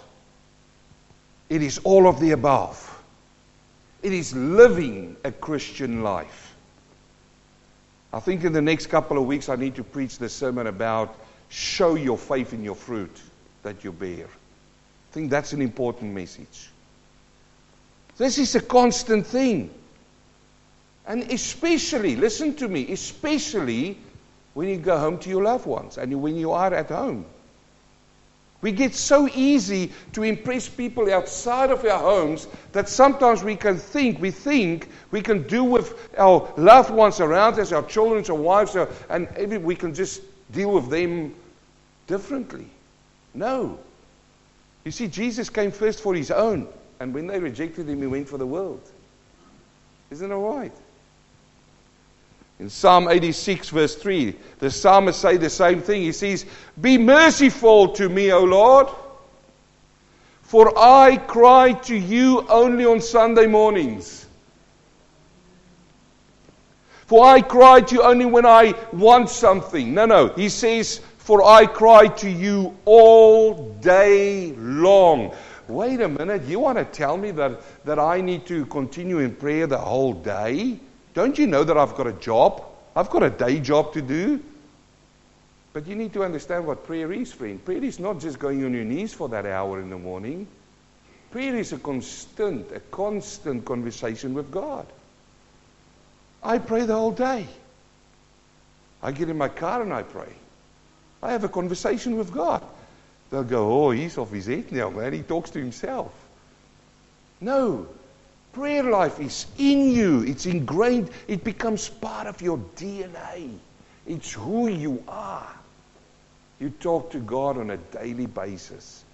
It 1.48 1.62
is 1.62 1.78
all 1.84 2.06
of 2.06 2.20
the 2.20 2.32
above. 2.32 3.02
It 4.02 4.12
is 4.12 4.34
living 4.36 5.16
a 5.24 5.32
Christian 5.32 6.02
life. 6.02 6.54
I 8.12 8.20
think 8.20 8.44
in 8.44 8.52
the 8.52 8.60
next 8.60 8.88
couple 8.88 9.16
of 9.16 9.24
weeks 9.24 9.48
I 9.48 9.56
need 9.56 9.76
to 9.76 9.82
preach 9.82 10.18
the 10.18 10.28
sermon 10.28 10.66
about 10.66 11.16
show 11.54 11.94
your 11.94 12.18
faith 12.18 12.52
in 12.52 12.64
your 12.64 12.74
fruit 12.74 13.16
that 13.62 13.84
you 13.84 13.92
bear. 13.92 14.26
I 14.26 15.12
think 15.12 15.30
that's 15.30 15.52
an 15.52 15.62
important 15.62 16.12
message. 16.12 16.68
This 18.16 18.38
is 18.38 18.56
a 18.56 18.60
constant 18.60 19.26
thing. 19.26 19.70
And 21.06 21.30
especially, 21.30 22.16
listen 22.16 22.54
to 22.56 22.66
me, 22.66 22.90
especially 22.90 23.98
when 24.54 24.68
you 24.68 24.78
go 24.78 24.98
home 24.98 25.18
to 25.18 25.28
your 25.28 25.44
loved 25.44 25.66
ones 25.66 25.96
and 25.96 26.20
when 26.20 26.36
you 26.36 26.50
are 26.50 26.74
at 26.74 26.88
home. 26.88 27.24
We 28.60 28.72
get 28.72 28.94
so 28.94 29.28
easy 29.28 29.92
to 30.14 30.22
impress 30.22 30.68
people 30.68 31.12
outside 31.12 31.70
of 31.70 31.84
our 31.84 31.98
homes 31.98 32.48
that 32.72 32.88
sometimes 32.88 33.44
we 33.44 33.56
can 33.56 33.76
think, 33.76 34.20
we 34.20 34.30
think 34.30 34.88
we 35.10 35.20
can 35.20 35.46
do 35.46 35.62
with 35.62 36.10
our 36.18 36.52
loved 36.56 36.90
ones 36.90 37.20
around 37.20 37.58
us, 37.60 37.72
our 37.72 37.84
children, 37.84 38.24
our 38.28 38.34
wives, 38.34 38.76
and 39.10 39.62
we 39.62 39.76
can 39.76 39.94
just 39.94 40.22
deal 40.50 40.72
with 40.72 40.88
them 40.88 41.34
differently. 42.06 42.66
No. 43.32 43.78
You 44.84 44.90
see, 44.90 45.08
Jesus 45.08 45.48
came 45.50 45.70
first 45.70 46.00
for 46.00 46.14
his 46.14 46.30
own, 46.30 46.68
and 47.00 47.14
when 47.14 47.26
they 47.26 47.38
rejected 47.38 47.88
him, 47.88 48.00
he 48.00 48.06
went 48.06 48.28
for 48.28 48.38
the 48.38 48.46
world. 48.46 48.82
Isn't 50.10 50.28
that 50.28 50.36
right? 50.36 50.72
In 52.60 52.70
Psalm 52.70 53.08
86, 53.08 53.70
verse 53.70 53.96
3, 53.96 54.36
the 54.60 54.70
psalmist 54.70 55.20
say 55.20 55.36
the 55.36 55.50
same 55.50 55.80
thing. 55.80 56.02
He 56.02 56.12
says, 56.12 56.46
Be 56.80 56.98
merciful 56.98 57.88
to 57.94 58.08
me, 58.08 58.30
O 58.32 58.44
Lord, 58.44 58.88
for 60.42 60.72
I 60.78 61.16
cry 61.16 61.72
to 61.72 61.96
you 61.96 62.46
only 62.48 62.84
on 62.84 63.00
Sunday 63.00 63.46
mornings. 63.46 64.24
For 67.06 67.26
I 67.26 67.42
cry 67.42 67.80
to 67.80 67.94
you 67.94 68.02
only 68.02 68.24
when 68.24 68.46
I 68.46 68.74
want 68.92 69.28
something. 69.28 69.92
No, 69.92 70.06
no. 70.06 70.28
He 70.28 70.48
says, 70.48 71.00
For 71.24 71.42
I 71.42 71.64
cry 71.64 72.08
to 72.08 72.28
you 72.28 72.76
all 72.84 73.70
day 73.80 74.52
long. 74.52 75.34
Wait 75.68 76.02
a 76.02 76.08
minute. 76.08 76.42
You 76.42 76.60
want 76.60 76.76
to 76.76 76.84
tell 76.84 77.16
me 77.16 77.30
that, 77.30 77.62
that 77.86 77.98
I 77.98 78.20
need 78.20 78.44
to 78.48 78.66
continue 78.66 79.20
in 79.20 79.34
prayer 79.34 79.66
the 79.66 79.78
whole 79.78 80.12
day? 80.12 80.78
Don't 81.14 81.38
you 81.38 81.46
know 81.46 81.64
that 81.64 81.78
I've 81.78 81.94
got 81.94 82.06
a 82.06 82.12
job? 82.12 82.62
I've 82.94 83.08
got 83.08 83.22
a 83.22 83.30
day 83.30 83.58
job 83.58 83.94
to 83.94 84.02
do. 84.02 84.38
But 85.72 85.86
you 85.86 85.96
need 85.96 86.12
to 86.12 86.24
understand 86.24 86.66
what 86.66 86.84
prayer 86.84 87.10
is, 87.10 87.32
friend. 87.32 87.64
Prayer 87.64 87.82
is 87.82 87.98
not 87.98 88.20
just 88.20 88.38
going 88.38 88.62
on 88.62 88.74
your 88.74 88.84
knees 88.84 89.14
for 89.14 89.30
that 89.30 89.46
hour 89.46 89.80
in 89.80 89.88
the 89.88 89.96
morning. 89.96 90.46
Prayer 91.30 91.56
is 91.56 91.72
a 91.72 91.78
constant, 91.78 92.70
a 92.70 92.80
constant 92.80 93.64
conversation 93.64 94.34
with 94.34 94.50
God. 94.50 94.86
I 96.42 96.58
pray 96.58 96.84
the 96.84 96.94
whole 96.94 97.12
day. 97.12 97.46
I 99.02 99.12
get 99.12 99.30
in 99.30 99.38
my 99.38 99.48
car 99.48 99.80
and 99.80 99.90
I 99.90 100.02
pray. 100.02 100.28
I 101.24 101.32
have 101.32 101.42
a 101.42 101.48
conversation 101.48 102.16
with 102.16 102.32
God. 102.32 102.62
They'll 103.30 103.42
go, 103.42 103.86
oh, 103.86 103.90
he's 103.90 104.16
off 104.16 104.30
his 104.30 104.46
head 104.46 104.70
now, 104.70 104.90
man. 104.90 105.12
He 105.12 105.22
talks 105.22 105.50
to 105.50 105.58
himself. 105.58 106.12
No, 107.40 107.88
Prayer 108.54 108.84
life 108.84 109.18
is 109.18 109.46
in 109.58 109.90
you, 109.90 110.22
it's 110.22 110.46
ingrained, 110.46 111.10
it 111.26 111.42
becomes 111.42 111.88
part 111.88 112.28
of 112.28 112.40
your 112.40 112.56
DNA. 112.76 113.58
It's 114.06 114.32
who 114.32 114.68
you 114.68 115.02
are. 115.08 115.52
You 116.60 116.70
talk 116.70 117.10
to 117.10 117.18
God 117.18 117.58
on 117.58 117.70
a 117.70 117.76
daily 117.76 118.26
basis. 118.26 119.04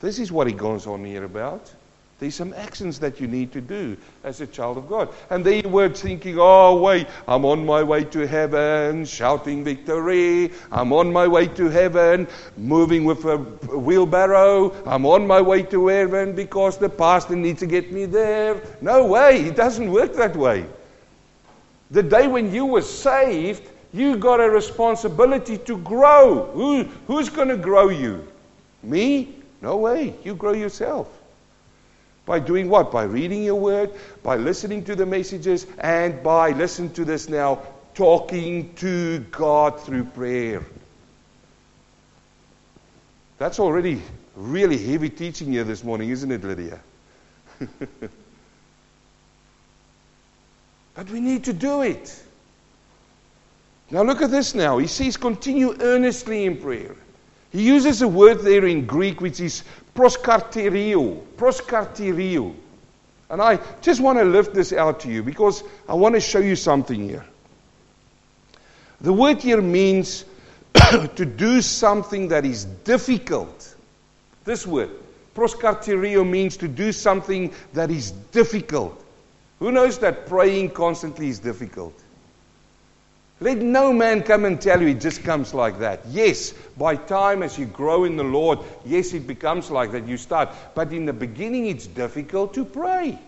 This 0.00 0.20
is 0.20 0.30
what 0.30 0.46
he 0.46 0.52
goes 0.52 0.86
on 0.86 1.04
here 1.04 1.24
about. 1.24 1.72
There's 2.20 2.34
some 2.36 2.54
actions 2.54 3.00
that 3.00 3.20
you 3.20 3.26
need 3.26 3.50
to 3.52 3.60
do 3.60 3.96
as 4.22 4.40
a 4.40 4.46
child 4.46 4.78
of 4.78 4.88
God. 4.88 5.08
And 5.30 5.44
there 5.44 5.54
you 5.54 5.68
were 5.68 5.88
thinking, 5.88 6.36
oh, 6.38 6.80
wait, 6.80 7.08
I'm 7.26 7.44
on 7.44 7.66
my 7.66 7.82
way 7.82 8.04
to 8.04 8.26
heaven, 8.26 9.04
shouting 9.04 9.64
victory. 9.64 10.52
I'm 10.70 10.92
on 10.92 11.12
my 11.12 11.26
way 11.26 11.48
to 11.48 11.68
heaven, 11.68 12.28
moving 12.56 13.04
with 13.04 13.24
a 13.24 13.38
wheelbarrow. 13.38 14.72
I'm 14.86 15.04
on 15.06 15.26
my 15.26 15.40
way 15.40 15.64
to 15.64 15.88
heaven 15.88 16.34
because 16.34 16.78
the 16.78 16.88
pastor 16.88 17.34
needs 17.34 17.60
to 17.60 17.66
get 17.66 17.92
me 17.92 18.06
there. 18.06 18.62
No 18.80 19.06
way, 19.06 19.40
it 19.42 19.56
doesn't 19.56 19.90
work 19.90 20.14
that 20.14 20.36
way. 20.36 20.66
The 21.90 22.02
day 22.02 22.28
when 22.28 22.54
you 22.54 22.64
were 22.64 22.82
saved, 22.82 23.68
you 23.92 24.16
got 24.16 24.40
a 24.40 24.48
responsibility 24.48 25.58
to 25.58 25.78
grow. 25.78 26.50
Who, 26.52 26.84
who's 27.06 27.28
going 27.28 27.48
to 27.48 27.56
grow 27.56 27.88
you? 27.88 28.26
Me? 28.82 29.34
No 29.60 29.76
way. 29.78 30.14
You 30.24 30.34
grow 30.34 30.52
yourself. 30.52 31.08
By 32.26 32.38
doing 32.38 32.68
what? 32.68 32.90
By 32.90 33.04
reading 33.04 33.42
your 33.42 33.60
word, 33.60 33.90
by 34.22 34.36
listening 34.36 34.84
to 34.84 34.96
the 34.96 35.04
messages, 35.04 35.66
and 35.78 36.22
by, 36.22 36.50
listen 36.50 36.90
to 36.94 37.04
this 37.04 37.28
now, 37.28 37.62
talking 37.94 38.74
to 38.74 39.20
God 39.30 39.80
through 39.80 40.04
prayer. 40.04 40.64
That's 43.38 43.60
already 43.60 44.00
really 44.36 44.78
heavy 44.78 45.10
teaching 45.10 45.52
here 45.52 45.64
this 45.64 45.84
morning, 45.84 46.08
isn't 46.10 46.30
it, 46.30 46.42
Lydia? 46.44 46.80
but 50.94 51.10
we 51.10 51.20
need 51.20 51.44
to 51.44 51.52
do 51.52 51.82
it. 51.82 52.22
Now 53.90 54.02
look 54.02 54.22
at 54.22 54.30
this 54.30 54.54
now. 54.54 54.78
He 54.78 54.86
says, 54.86 55.18
continue 55.18 55.76
earnestly 55.80 56.46
in 56.46 56.56
prayer. 56.56 56.96
He 57.54 57.62
uses 57.62 58.02
a 58.02 58.08
word 58.08 58.40
there 58.40 58.66
in 58.66 58.84
Greek 58.84 59.20
which 59.20 59.38
is 59.38 59.62
proskarterio. 59.94 61.22
Proskarterio. 61.36 62.52
And 63.30 63.40
I 63.40 63.60
just 63.80 64.00
want 64.00 64.18
to 64.18 64.24
lift 64.24 64.54
this 64.54 64.72
out 64.72 64.98
to 65.00 65.08
you 65.08 65.22
because 65.22 65.62
I 65.88 65.94
want 65.94 66.16
to 66.16 66.20
show 66.20 66.40
you 66.40 66.56
something 66.56 67.08
here. 67.08 67.24
The 69.00 69.12
word 69.12 69.40
here 69.40 69.62
means 69.62 70.24
to 70.74 71.24
do 71.24 71.62
something 71.62 72.26
that 72.26 72.44
is 72.44 72.64
difficult. 72.64 73.76
This 74.44 74.66
word, 74.66 74.90
proskarterio, 75.36 76.28
means 76.28 76.56
to 76.56 76.66
do 76.66 76.90
something 76.90 77.54
that 77.72 77.88
is 77.88 78.10
difficult. 78.10 79.00
Who 79.60 79.70
knows 79.70 80.00
that 80.00 80.26
praying 80.26 80.70
constantly 80.70 81.28
is 81.28 81.38
difficult? 81.38 81.94
Let 83.44 83.58
no 83.58 83.92
man 83.92 84.22
come 84.22 84.46
and 84.46 84.58
tell 84.58 84.80
you 84.80 84.88
it 84.88 85.02
just 85.02 85.22
comes 85.22 85.52
like 85.52 85.78
that. 85.80 86.00
Yes, 86.08 86.52
by 86.78 86.96
time 86.96 87.42
as 87.42 87.58
you 87.58 87.66
grow 87.66 88.04
in 88.04 88.16
the 88.16 88.24
Lord, 88.24 88.60
yes, 88.86 89.12
it 89.12 89.26
becomes 89.26 89.70
like 89.70 89.92
that. 89.92 90.08
You 90.08 90.16
start. 90.16 90.48
But 90.74 90.94
in 90.94 91.04
the 91.04 91.12
beginning, 91.12 91.66
it's 91.66 91.86
difficult 91.86 92.54
to 92.54 92.64
pray. 92.64 93.18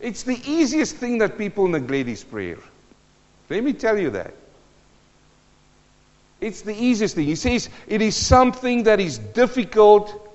It's 0.00 0.24
the 0.24 0.36
easiest 0.50 0.96
thing 0.96 1.18
that 1.18 1.38
people 1.38 1.68
neglect 1.68 2.08
is 2.08 2.24
prayer. 2.24 2.58
Let 3.48 3.62
me 3.62 3.72
tell 3.72 3.96
you 3.96 4.10
that. 4.10 4.34
It's 6.40 6.62
the 6.62 6.74
easiest 6.74 7.14
thing. 7.14 7.26
He 7.26 7.36
says 7.36 7.68
it 7.86 8.02
is 8.02 8.16
something 8.16 8.82
that 8.82 8.98
is 8.98 9.18
difficult 9.18 10.29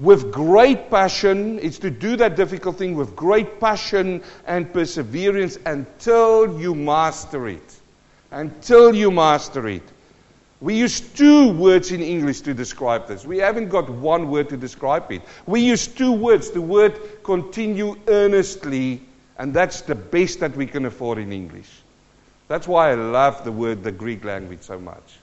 with 0.00 0.32
great 0.32 0.90
passion. 0.90 1.58
It's 1.60 1.78
to 1.80 1.90
do 1.90 2.16
that 2.16 2.34
difficult 2.34 2.78
thing 2.78 2.96
with 2.96 3.14
great 3.14 3.60
passion 3.60 4.22
and 4.46 4.72
perseverance 4.72 5.58
until 5.66 6.58
you 6.58 6.74
master 6.74 7.48
it. 7.48 7.76
Until 8.30 8.94
you 8.94 9.10
master 9.10 9.68
it. 9.68 9.82
We 10.60 10.74
use 10.74 11.00
two 11.00 11.52
words 11.52 11.90
in 11.90 12.02
English 12.02 12.40
to 12.42 12.54
describe 12.54 13.06
this. 13.08 13.24
We 13.24 13.38
haven't 13.38 13.68
got 13.68 13.88
one 13.88 14.28
word 14.30 14.48
to 14.50 14.56
describe 14.56 15.10
it. 15.12 15.22
We 15.46 15.60
use 15.60 15.86
two 15.86 16.12
words. 16.12 16.50
The 16.50 16.60
word 16.60 17.22
continue 17.22 17.96
earnestly, 18.08 19.02
and 19.38 19.54
that's 19.54 19.80
the 19.82 19.94
best 19.94 20.40
that 20.40 20.54
we 20.56 20.66
can 20.66 20.84
afford 20.84 21.18
in 21.18 21.32
English. 21.32 21.68
That's 22.48 22.68
why 22.68 22.90
I 22.90 22.94
love 22.94 23.44
the 23.44 23.52
word, 23.52 23.82
the 23.82 23.92
Greek 23.92 24.24
language 24.24 24.60
so 24.62 24.78
much. 24.78 25.19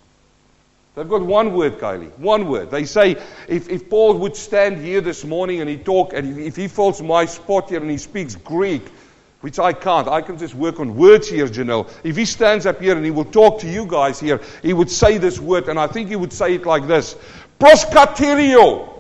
They've 0.98 1.08
got 1.08 1.22
one 1.22 1.54
word, 1.54 1.78
Kylie. 1.78 2.12
One 2.18 2.50
word. 2.50 2.72
They 2.72 2.84
say 2.84 3.12
if, 3.48 3.70
if 3.70 3.90
Paul 3.90 4.18
would 4.18 4.36
stand 4.36 4.84
here 4.84 5.00
this 5.00 5.24
morning 5.24 5.62
and 5.62 5.70
he 5.70 5.78
talk, 5.78 6.12
and 6.12 6.40
if 6.40 6.56
he 6.56 6.68
fills 6.68 7.02
my 7.02 7.26
spot 7.26 7.70
here 7.70 7.80
and 7.80 7.90
he 7.90 7.98
speaks 7.98 8.36
Greek, 8.36 8.82
which 9.42 9.60
I 9.60 9.72
can't, 9.72 10.10
I 10.10 10.22
can 10.22 10.38
just 10.38 10.56
work 10.56 10.80
on 10.80 10.96
words 10.96 11.30
here, 11.30 11.48
Janelle. 11.48 11.90
If 12.04 12.18
he 12.18 12.26
stands 12.26 12.66
up 12.66 12.82
here 12.82 12.98
and 12.98 13.06
he 13.06 13.12
will 13.12 13.26
talk 13.26 13.62
to 13.62 13.70
you 13.70 13.86
guys 13.86 14.20
here, 14.20 14.42
he 14.62 14.74
would 14.74 14.90
say 14.90 15.18
this 15.18 15.40
word, 15.40 15.70
and 15.70 15.80
I 15.80 15.88
think 15.88 16.10
he 16.10 16.18
would 16.18 16.34
say 16.34 16.56
it 16.56 16.66
like 16.66 16.88
this 16.88 17.16
Proskaterio. 17.60 18.94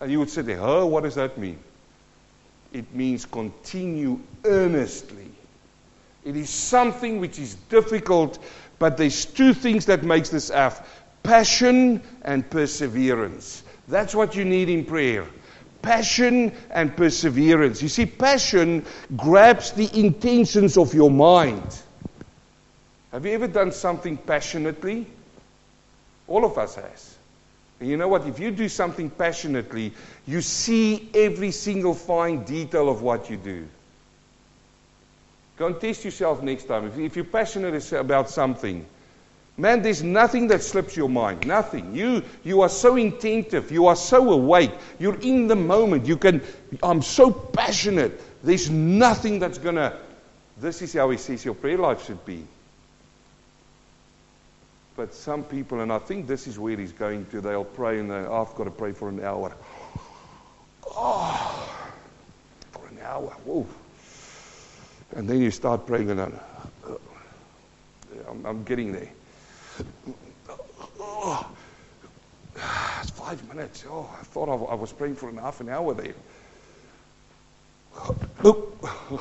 And 0.00 0.10
you 0.10 0.18
would 0.18 0.30
say, 0.30 0.42
oh, 0.56 0.86
what 0.86 1.04
does 1.04 1.14
that 1.14 1.38
mean? 1.38 1.58
it 2.74 2.92
means 2.92 3.24
continue 3.24 4.20
earnestly. 4.44 5.30
It 6.24 6.36
is 6.36 6.50
something 6.50 7.20
which 7.20 7.38
is 7.38 7.54
difficult, 7.68 8.38
but 8.84 8.98
there's 8.98 9.24
two 9.24 9.54
things 9.54 9.86
that 9.86 10.02
makes 10.02 10.28
this 10.28 10.50
F 10.50 11.00
passion 11.22 12.02
and 12.20 12.50
perseverance. 12.50 13.62
That's 13.88 14.14
what 14.14 14.36
you 14.36 14.44
need 14.44 14.68
in 14.68 14.84
prayer. 14.84 15.24
Passion 15.80 16.52
and 16.70 16.94
perseverance. 16.94 17.80
You 17.80 17.88
see, 17.88 18.04
passion 18.04 18.84
grabs 19.16 19.72
the 19.72 19.88
intentions 19.98 20.76
of 20.76 20.92
your 20.92 21.10
mind. 21.10 21.62
Have 23.10 23.24
you 23.24 23.32
ever 23.32 23.48
done 23.48 23.72
something 23.72 24.18
passionately? 24.18 25.06
All 26.28 26.44
of 26.44 26.58
us 26.58 26.74
has. 26.74 27.16
And 27.80 27.88
you 27.88 27.96
know 27.96 28.08
what? 28.08 28.26
If 28.26 28.38
you 28.38 28.50
do 28.50 28.68
something 28.68 29.08
passionately, 29.08 29.94
you 30.26 30.42
see 30.42 31.08
every 31.14 31.52
single 31.52 31.94
fine 31.94 32.44
detail 32.44 32.90
of 32.90 33.00
what 33.00 33.30
you 33.30 33.38
do. 33.38 33.66
Go 35.56 35.66
and 35.66 35.80
test 35.80 36.04
yourself 36.04 36.42
next 36.42 36.64
time. 36.64 36.86
If, 36.86 36.98
if 36.98 37.16
you're 37.16 37.24
passionate 37.24 37.92
about 37.92 38.28
something, 38.28 38.84
man, 39.56 39.82
there's 39.82 40.02
nothing 40.02 40.48
that 40.48 40.62
slips 40.62 40.96
your 40.96 41.08
mind. 41.08 41.46
Nothing. 41.46 41.94
You, 41.94 42.24
you 42.42 42.62
are 42.62 42.68
so 42.68 42.94
intentive. 42.94 43.70
You 43.70 43.86
are 43.86 43.96
so 43.96 44.32
awake. 44.32 44.72
You're 44.98 45.20
in 45.20 45.46
the 45.46 45.56
moment. 45.56 46.06
You 46.06 46.16
can, 46.16 46.42
I'm 46.82 47.02
so 47.02 47.30
passionate. 47.30 48.20
There's 48.42 48.68
nothing 48.68 49.38
that's 49.38 49.58
going 49.58 49.76
to, 49.76 49.96
this 50.58 50.82
is 50.82 50.92
how 50.92 51.10
he 51.10 51.18
says 51.18 51.44
your 51.44 51.54
prayer 51.54 51.78
life 51.78 52.04
should 52.04 52.24
be. 52.24 52.44
But 54.96 55.14
some 55.14 55.42
people, 55.42 55.80
and 55.80 55.92
I 55.92 55.98
think 55.98 56.26
this 56.26 56.46
is 56.46 56.58
where 56.58 56.76
he's 56.76 56.92
going 56.92 57.26
to, 57.26 57.40
they'll 57.40 57.64
pray 57.64 57.98
and 57.98 58.10
they, 58.10 58.14
oh, 58.14 58.46
I've 58.48 58.56
got 58.56 58.64
to 58.64 58.70
pray 58.70 58.92
for 58.92 59.08
an 59.08 59.22
hour. 59.22 59.54
Oh, 60.96 61.90
for 62.70 62.86
an 62.86 62.98
hour. 63.02 63.30
Whoa. 63.44 63.66
And 65.12 65.28
then 65.28 65.40
you 65.40 65.50
start 65.50 65.86
praying 65.86 66.10
and 66.10 66.20
I'm, 66.20 66.40
I'm 68.44 68.64
getting 68.64 68.92
there. 68.92 69.10
Oh, 70.98 71.46
it's 73.00 73.10
five 73.10 73.46
minutes. 73.48 73.84
Oh, 73.88 74.10
I 74.18 74.24
thought 74.24 74.48
I, 74.48 74.72
I 74.72 74.74
was 74.74 74.92
praying 74.92 75.16
for 75.16 75.28
an 75.28 75.36
half 75.36 75.60
an 75.60 75.68
hour 75.68 75.94
there. 75.94 76.14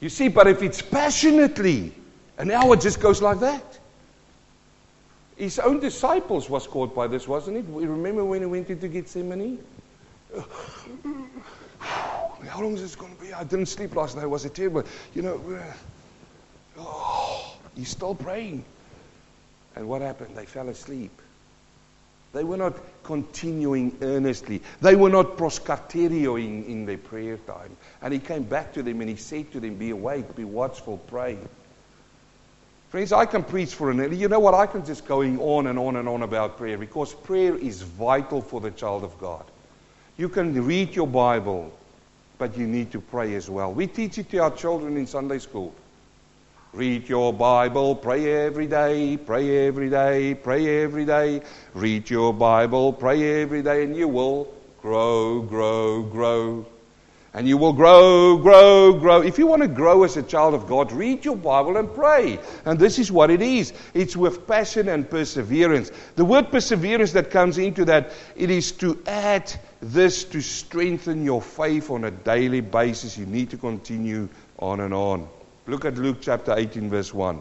You 0.00 0.08
see, 0.08 0.28
but 0.28 0.46
if 0.46 0.62
it's 0.62 0.80
passionately, 0.80 1.92
an 2.38 2.50
hour 2.50 2.74
just 2.74 3.00
goes 3.00 3.20
like 3.20 3.40
that. 3.40 3.78
His 5.36 5.58
own 5.58 5.80
disciples 5.80 6.48
was 6.48 6.66
caught 6.66 6.94
by 6.94 7.06
this, 7.06 7.28
wasn't 7.28 7.58
it? 7.58 7.66
We 7.66 7.86
remember 7.86 8.24
when 8.24 8.40
he 8.40 8.46
went 8.46 8.70
into 8.70 8.88
Gethsemane? 8.88 9.58
How 12.48 12.62
long 12.62 12.74
is 12.74 12.82
this 12.82 12.96
going 12.96 13.14
to 13.14 13.20
be? 13.20 13.32
I 13.32 13.44
didn't 13.44 13.66
sleep 13.66 13.94
last 13.94 14.16
night. 14.16 14.26
Was 14.26 14.44
it 14.44 14.54
terrible? 14.54 14.84
You 15.14 15.22
know, 15.22 15.58
uh, 15.58 15.72
oh, 16.78 17.56
he's 17.76 17.88
still 17.88 18.14
praying. 18.14 18.64
And 19.76 19.88
what 19.88 20.02
happened? 20.02 20.36
They 20.36 20.46
fell 20.46 20.68
asleep. 20.68 21.12
They 22.32 22.44
were 22.44 22.56
not 22.56 22.74
continuing 23.02 23.96
earnestly. 24.02 24.62
They 24.80 24.94
were 24.94 25.10
not 25.10 25.36
proskarterioing 25.36 26.68
in 26.68 26.86
their 26.86 26.98
prayer 26.98 27.38
time. 27.38 27.76
And 28.02 28.12
he 28.12 28.20
came 28.20 28.44
back 28.44 28.72
to 28.74 28.82
them 28.82 29.00
and 29.00 29.10
he 29.10 29.16
said 29.16 29.50
to 29.52 29.60
them, 29.60 29.74
Be 29.74 29.90
awake, 29.90 30.36
be 30.36 30.44
watchful, 30.44 30.98
pray. 30.98 31.38
Friends, 32.90 33.12
I 33.12 33.26
can 33.26 33.44
preach 33.44 33.74
for 33.74 33.90
an 33.90 34.00
hour. 34.00 34.12
You 34.12 34.28
know 34.28 34.40
what? 34.40 34.54
I 34.54 34.66
can 34.66 34.84
just 34.84 35.06
going 35.06 35.38
on 35.40 35.68
and 35.68 35.78
on 35.78 35.96
and 35.96 36.08
on 36.08 36.22
about 36.22 36.56
prayer 36.56 36.78
because 36.78 37.14
prayer 37.14 37.56
is 37.56 37.82
vital 37.82 38.42
for 38.42 38.60
the 38.60 38.70
child 38.70 39.04
of 39.04 39.16
God. 39.18 39.44
You 40.16 40.28
can 40.28 40.66
read 40.66 40.94
your 40.94 41.06
Bible, 41.06 41.72
but 42.40 42.56
you 42.56 42.66
need 42.66 42.90
to 42.90 43.00
pray 43.00 43.34
as 43.34 43.50
well. 43.50 43.70
We 43.70 43.86
teach 43.86 44.16
it 44.16 44.30
to 44.30 44.38
our 44.38 44.50
children 44.50 44.96
in 44.96 45.06
Sunday 45.06 45.38
school. 45.38 45.74
Read 46.72 47.06
your 47.06 47.34
Bible, 47.34 47.94
pray 47.94 48.46
every 48.46 48.66
day, 48.66 49.18
pray 49.18 49.66
every 49.66 49.90
day, 49.90 50.34
pray 50.34 50.82
every 50.82 51.04
day. 51.04 51.42
Read 51.74 52.08
your 52.08 52.32
Bible, 52.32 52.94
pray 52.94 53.42
every 53.42 53.62
day, 53.62 53.84
and 53.84 53.94
you 53.94 54.08
will 54.08 54.54
grow, 54.80 55.42
grow, 55.42 56.02
grow. 56.02 56.64
And 57.34 57.46
you 57.46 57.58
will 57.58 57.74
grow, 57.74 58.38
grow, 58.38 58.94
grow. 58.94 59.20
If 59.20 59.38
you 59.38 59.46
want 59.46 59.60
to 59.60 59.68
grow 59.68 60.02
as 60.04 60.16
a 60.16 60.22
child 60.22 60.54
of 60.54 60.66
God, 60.66 60.90
read 60.92 61.26
your 61.26 61.36
Bible 61.36 61.76
and 61.76 61.94
pray. 61.94 62.38
And 62.64 62.78
this 62.78 62.98
is 62.98 63.12
what 63.12 63.30
it 63.30 63.42
is 63.42 63.74
it's 63.92 64.16
with 64.16 64.46
passion 64.46 64.88
and 64.88 65.08
perseverance. 65.08 65.92
The 66.16 66.24
word 66.24 66.50
perseverance 66.50 67.12
that 67.12 67.30
comes 67.30 67.58
into 67.58 67.84
that, 67.84 68.12
it 68.34 68.50
is 68.50 68.72
to 68.72 68.98
add 69.06 69.52
this 69.80 70.24
to 70.24 70.40
strengthen 70.40 71.24
your 71.24 71.40
faith 71.40 71.90
on 71.90 72.04
a 72.04 72.10
daily 72.10 72.60
basis. 72.60 73.16
You 73.16 73.26
need 73.26 73.50
to 73.50 73.56
continue 73.56 74.28
on 74.58 74.80
and 74.80 74.92
on. 74.92 75.28
Look 75.66 75.84
at 75.84 75.96
Luke 75.96 76.18
chapter 76.20 76.54
18, 76.56 76.90
verse 76.90 77.14
1. 77.14 77.40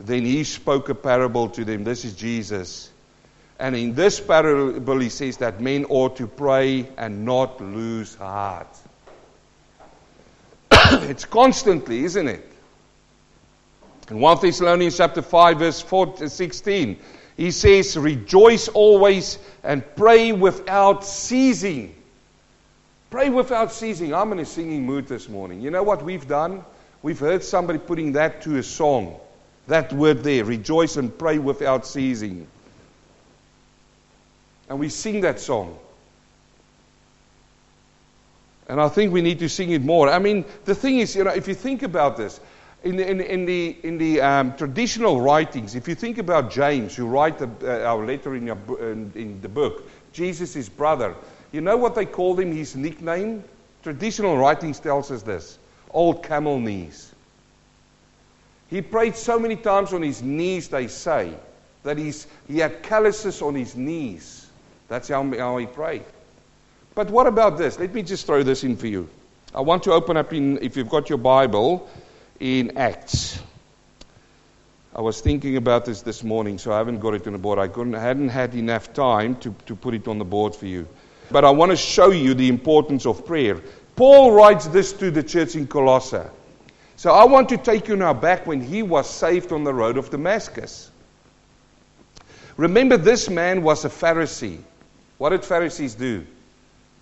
Then 0.00 0.24
he 0.24 0.44
spoke 0.44 0.88
a 0.88 0.94
parable 0.94 1.48
to 1.50 1.64
them. 1.64 1.84
This 1.84 2.04
is 2.04 2.14
Jesus. 2.14 2.90
And 3.58 3.74
in 3.74 3.94
this 3.94 4.20
parable, 4.20 5.00
he 5.00 5.08
says 5.08 5.38
that 5.38 5.60
men 5.60 5.86
ought 5.86 6.16
to 6.16 6.26
pray 6.26 6.86
and 6.98 7.24
not 7.24 7.60
lose 7.60 8.14
heart. 8.14 8.68
it's 10.72 11.24
constantly, 11.24 12.04
isn't 12.04 12.28
it? 12.28 12.52
In 14.10 14.20
1 14.20 14.38
Thessalonians 14.42 14.98
chapter 14.98 15.22
5, 15.22 15.58
verse 15.58 15.80
4, 15.80 16.06
to 16.18 16.28
16, 16.28 16.98
he 17.36 17.50
says, 17.50 17.96
Rejoice 17.96 18.68
always 18.68 19.38
and 19.62 19.84
pray 19.96 20.32
without 20.32 21.04
ceasing. 21.04 21.94
Pray 23.10 23.30
without 23.30 23.72
ceasing. 23.72 24.14
I'm 24.14 24.32
in 24.32 24.38
a 24.38 24.44
singing 24.44 24.84
mood 24.84 25.06
this 25.06 25.28
morning. 25.28 25.60
You 25.60 25.70
know 25.70 25.82
what 25.82 26.02
we've 26.02 26.26
done? 26.26 26.64
We've 27.02 27.18
heard 27.18 27.44
somebody 27.44 27.78
putting 27.78 28.12
that 28.12 28.42
to 28.42 28.56
a 28.56 28.62
song. 28.62 29.20
That 29.68 29.92
word 29.92 30.22
there, 30.22 30.44
rejoice 30.44 30.96
and 30.96 31.16
pray 31.16 31.38
without 31.38 31.86
ceasing. 31.86 32.46
And 34.68 34.78
we 34.78 34.88
sing 34.88 35.20
that 35.20 35.38
song. 35.38 35.78
And 38.68 38.80
I 38.80 38.88
think 38.88 39.12
we 39.12 39.22
need 39.22 39.38
to 39.40 39.48
sing 39.48 39.70
it 39.70 39.82
more. 39.82 40.08
I 40.08 40.18
mean, 40.18 40.44
the 40.64 40.74
thing 40.74 40.98
is, 40.98 41.14
you 41.14 41.24
know, 41.24 41.30
if 41.30 41.46
you 41.46 41.54
think 41.54 41.82
about 41.82 42.16
this, 42.16 42.40
in 42.84 42.96
the, 42.96 43.10
in, 43.10 43.20
in 43.20 43.46
the, 43.46 43.76
in 43.82 43.98
the 43.98 44.20
um, 44.20 44.56
traditional 44.56 45.20
writings, 45.20 45.74
if 45.74 45.88
you 45.88 45.94
think 45.94 46.18
about 46.18 46.50
James, 46.50 46.94
who 46.94 47.06
wrote 47.06 47.40
uh, 47.40 47.66
our 47.82 48.04
letter 48.04 48.36
in, 48.36 48.46
your, 48.46 48.58
in, 48.80 49.12
in 49.14 49.40
the 49.40 49.48
book, 49.48 49.88
Jesus, 50.12 50.54
his 50.54 50.68
brother, 50.68 51.14
you 51.52 51.60
know 51.60 51.76
what 51.76 51.94
they 51.94 52.06
called 52.06 52.40
him, 52.40 52.52
his 52.52 52.76
nickname? 52.76 53.42
Traditional 53.82 54.36
writings 54.36 54.78
tells 54.80 55.10
us 55.10 55.22
this 55.22 55.58
Old 55.90 56.22
Camel 56.22 56.60
Knees. 56.60 57.12
He 58.68 58.82
prayed 58.82 59.16
so 59.16 59.38
many 59.38 59.56
times 59.56 59.92
on 59.92 60.02
his 60.02 60.22
knees, 60.22 60.68
they 60.68 60.88
say, 60.88 61.32
that 61.84 61.96
he's, 61.96 62.26
he 62.48 62.58
had 62.58 62.82
calluses 62.82 63.42
on 63.42 63.54
his 63.54 63.76
knees. 63.76 64.48
That's 64.88 65.08
how, 65.08 65.22
how 65.36 65.56
he 65.56 65.66
prayed. 65.66 66.04
But 66.94 67.10
what 67.10 67.26
about 67.26 67.58
this? 67.58 67.78
Let 67.78 67.94
me 67.94 68.02
just 68.02 68.26
throw 68.26 68.42
this 68.42 68.64
in 68.64 68.76
for 68.76 68.86
you. 68.86 69.08
I 69.54 69.60
want 69.60 69.82
to 69.84 69.92
open 69.92 70.16
up 70.16 70.32
in, 70.32 70.58
if 70.62 70.76
you've 70.76 70.88
got 70.88 71.08
your 71.08 71.18
Bible, 71.18 71.88
in 72.40 72.76
Acts. 72.76 73.40
I 74.94 75.00
was 75.00 75.20
thinking 75.20 75.56
about 75.56 75.84
this 75.84 76.02
this 76.02 76.24
morning, 76.24 76.58
so 76.58 76.72
I 76.72 76.78
haven't 76.78 77.00
got 77.00 77.14
it 77.14 77.26
on 77.26 77.34
the 77.34 77.38
board. 77.38 77.58
I 77.58 77.68
couldn't, 77.68 77.92
hadn't 77.92 78.30
had 78.30 78.54
enough 78.54 78.92
time 78.94 79.36
to, 79.36 79.54
to 79.66 79.76
put 79.76 79.94
it 79.94 80.08
on 80.08 80.18
the 80.18 80.24
board 80.24 80.54
for 80.54 80.66
you. 80.66 80.88
But 81.30 81.44
I 81.44 81.50
want 81.50 81.70
to 81.70 81.76
show 81.76 82.10
you 82.10 82.34
the 82.34 82.48
importance 82.48 83.04
of 83.04 83.26
prayer. 83.26 83.60
Paul 83.94 84.32
writes 84.32 84.66
this 84.66 84.92
to 84.94 85.10
the 85.10 85.22
church 85.22 85.54
in 85.54 85.66
Colossae. 85.66 86.28
So 86.96 87.12
I 87.12 87.24
want 87.24 87.48
to 87.50 87.58
take 87.58 87.88
you 87.88 87.96
now 87.96 88.14
back 88.14 88.46
when 88.46 88.60
he 88.60 88.82
was 88.82 89.08
saved 89.08 89.52
on 89.52 89.64
the 89.64 89.74
road 89.74 89.98
of 89.98 90.10
Damascus. 90.10 90.90
Remember, 92.56 92.96
this 92.96 93.28
man 93.28 93.62
was 93.62 93.84
a 93.84 93.90
Pharisee. 93.90 94.60
What 95.18 95.30
did 95.30 95.44
Pharisees 95.44 95.94
do? 95.94 96.26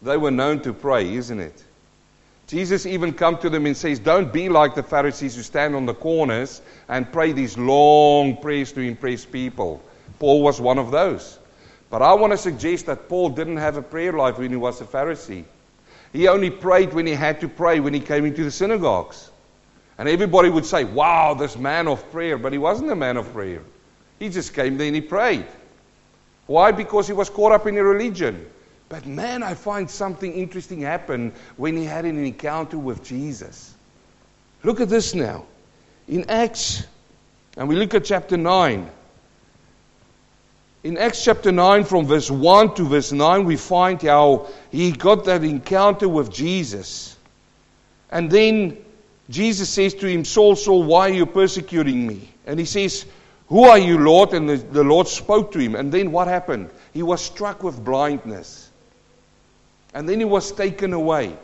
They 0.02 0.16
were 0.16 0.30
known 0.30 0.60
to 0.62 0.72
pray, 0.72 1.14
isn't 1.14 1.40
it? 1.40 1.63
Jesus 2.54 2.86
even 2.86 3.12
come 3.12 3.36
to 3.38 3.50
them 3.50 3.66
and 3.66 3.76
says, 3.76 3.98
Don't 3.98 4.32
be 4.32 4.48
like 4.48 4.76
the 4.76 4.82
Pharisees 4.84 5.34
who 5.34 5.42
stand 5.42 5.74
on 5.74 5.86
the 5.86 5.94
corners 5.94 6.62
and 6.88 7.10
pray 7.10 7.32
these 7.32 7.58
long 7.58 8.36
prayers 8.36 8.70
to 8.74 8.80
impress 8.80 9.24
people. 9.24 9.82
Paul 10.20 10.40
was 10.40 10.60
one 10.60 10.78
of 10.78 10.92
those. 10.92 11.40
But 11.90 12.00
I 12.00 12.14
want 12.14 12.32
to 12.32 12.36
suggest 12.36 12.86
that 12.86 13.08
Paul 13.08 13.30
didn't 13.30 13.56
have 13.56 13.76
a 13.76 13.82
prayer 13.82 14.12
life 14.12 14.38
when 14.38 14.50
he 14.50 14.56
was 14.56 14.80
a 14.80 14.84
Pharisee. 14.84 15.42
He 16.12 16.28
only 16.28 16.48
prayed 16.48 16.94
when 16.94 17.08
he 17.08 17.14
had 17.14 17.40
to 17.40 17.48
pray, 17.48 17.80
when 17.80 17.92
he 17.92 17.98
came 17.98 18.24
into 18.24 18.44
the 18.44 18.52
synagogues. 18.52 19.32
And 19.98 20.08
everybody 20.08 20.48
would 20.48 20.64
say, 20.64 20.84
Wow, 20.84 21.34
this 21.34 21.56
man 21.58 21.88
of 21.88 22.08
prayer. 22.12 22.38
But 22.38 22.52
he 22.52 22.58
wasn't 22.58 22.92
a 22.92 22.94
man 22.94 23.16
of 23.16 23.32
prayer. 23.32 23.62
He 24.20 24.28
just 24.28 24.54
came 24.54 24.78
there 24.78 24.86
and 24.86 24.94
he 24.94 25.02
prayed. 25.02 25.46
Why? 26.46 26.70
Because 26.70 27.08
he 27.08 27.14
was 27.14 27.28
caught 27.28 27.50
up 27.50 27.66
in 27.66 27.76
a 27.76 27.82
religion. 27.82 28.48
But 28.88 29.06
man, 29.06 29.42
I 29.42 29.54
find 29.54 29.90
something 29.90 30.32
interesting 30.32 30.82
happen 30.82 31.32
when 31.56 31.76
he 31.76 31.84
had 31.84 32.04
an 32.04 32.22
encounter 32.22 32.78
with 32.78 33.02
Jesus. 33.02 33.74
Look 34.62 34.80
at 34.80 34.88
this 34.88 35.14
now. 35.14 35.46
In 36.06 36.28
Acts, 36.28 36.86
and 37.56 37.68
we 37.68 37.76
look 37.76 37.94
at 37.94 38.04
chapter 38.04 38.36
9. 38.36 38.90
In 40.84 40.98
Acts 40.98 41.24
chapter 41.24 41.50
9, 41.50 41.84
from 41.84 42.06
verse 42.06 42.30
1 42.30 42.74
to 42.74 42.84
verse 42.84 43.10
9, 43.10 43.44
we 43.44 43.56
find 43.56 44.00
how 44.02 44.48
he 44.70 44.92
got 44.92 45.24
that 45.24 45.42
encounter 45.42 46.08
with 46.08 46.30
Jesus. 46.30 47.16
And 48.10 48.30
then 48.30 48.76
Jesus 49.30 49.70
says 49.70 49.94
to 49.94 50.06
him, 50.06 50.24
Saul, 50.24 50.56
Saul, 50.56 50.84
why 50.84 51.08
are 51.08 51.14
you 51.14 51.26
persecuting 51.26 52.06
me? 52.06 52.28
And 52.46 52.58
he 52.58 52.66
says, 52.66 53.06
Who 53.48 53.64
are 53.64 53.78
you, 53.78 53.98
Lord? 53.98 54.34
And 54.34 54.48
the, 54.48 54.56
the 54.56 54.84
Lord 54.84 55.08
spoke 55.08 55.52
to 55.52 55.58
him. 55.58 55.74
And 55.74 55.90
then 55.90 56.12
what 56.12 56.28
happened? 56.28 56.70
He 56.92 57.02
was 57.02 57.24
struck 57.24 57.62
with 57.62 57.82
blindness. 57.82 58.63
And 59.94 60.08
then 60.08 60.18
he 60.18 60.24
was 60.24 60.52
taken 60.52 60.92
away. 60.92 61.36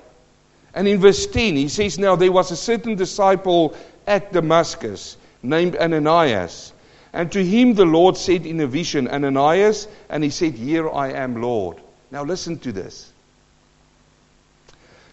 And 0.75 0.87
in 0.87 1.01
verse 1.01 1.27
10, 1.27 1.57
he 1.57 1.69
says, 1.69 1.99
Now 1.99 2.17
there 2.17 2.33
was 2.33 2.51
a 2.51 2.57
certain 2.57 2.97
disciple 2.97 3.77
at 4.07 4.33
Damascus 4.33 5.17
named 5.43 5.77
Ananias. 5.77 6.73
And 7.13 7.31
to 7.33 7.45
him 7.45 7.75
the 7.75 7.85
Lord 7.85 8.17
said 8.17 8.47
in 8.47 8.61
a 8.61 8.67
vision, 8.67 9.09
Ananias, 9.09 9.89
and 10.09 10.23
he 10.23 10.31
said, 10.31 10.55
Here 10.55 10.89
I 10.89 11.13
am, 11.13 11.41
Lord. 11.41 11.79
Now 12.11 12.25
listen 12.25 12.59
to 12.61 12.73
this. 12.73 13.13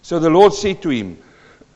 So 0.02 0.20
the 0.20 0.30
Lord 0.30 0.54
said 0.54 0.82
to 0.84 0.90
him, 0.90 1.18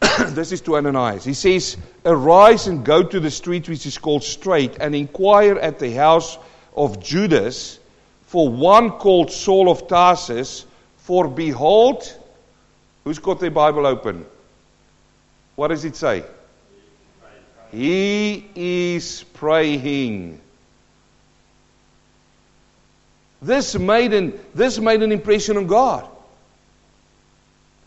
This 0.30 0.52
is 0.52 0.62
to 0.62 0.78
Ananias. 0.78 1.24
He 1.24 1.34
says, 1.34 1.78
Arise 2.06 2.67
and 2.67 2.86
go 2.86 3.04
to 3.04 3.19
the 3.19 3.32
street 3.32 3.69
which 3.69 3.86
is 3.86 3.97
called 3.97 4.24
Straight, 4.24 4.78
and 4.80 4.95
inquire 4.95 5.58
at 5.58 5.80
the 5.80 5.91
house 5.91 6.38
of 6.76 7.02
Judas 7.02 7.80
for 8.28 8.47
one 8.50 8.91
called 8.91 9.32
Saul 9.32 9.69
of 9.69 9.88
Tarsus. 9.88 10.65
For 11.12 11.28
behold, 11.28 12.10
who's 13.04 13.19
got 13.19 13.41
their 13.41 13.52
Bible 13.52 13.86
open? 13.86 14.26
What 15.58 15.67
does 15.67 15.84
it 15.84 15.97
say? 15.97 16.24
He 17.69 18.47
is 18.56 19.26
praying. 19.34 20.39
This 23.41 23.78
made 23.78 24.13
an, 24.13 24.39
this 24.56 24.80
made 24.80 25.04
an 25.04 25.12
impression 25.12 25.58
on 25.58 25.67
God. 25.67 26.08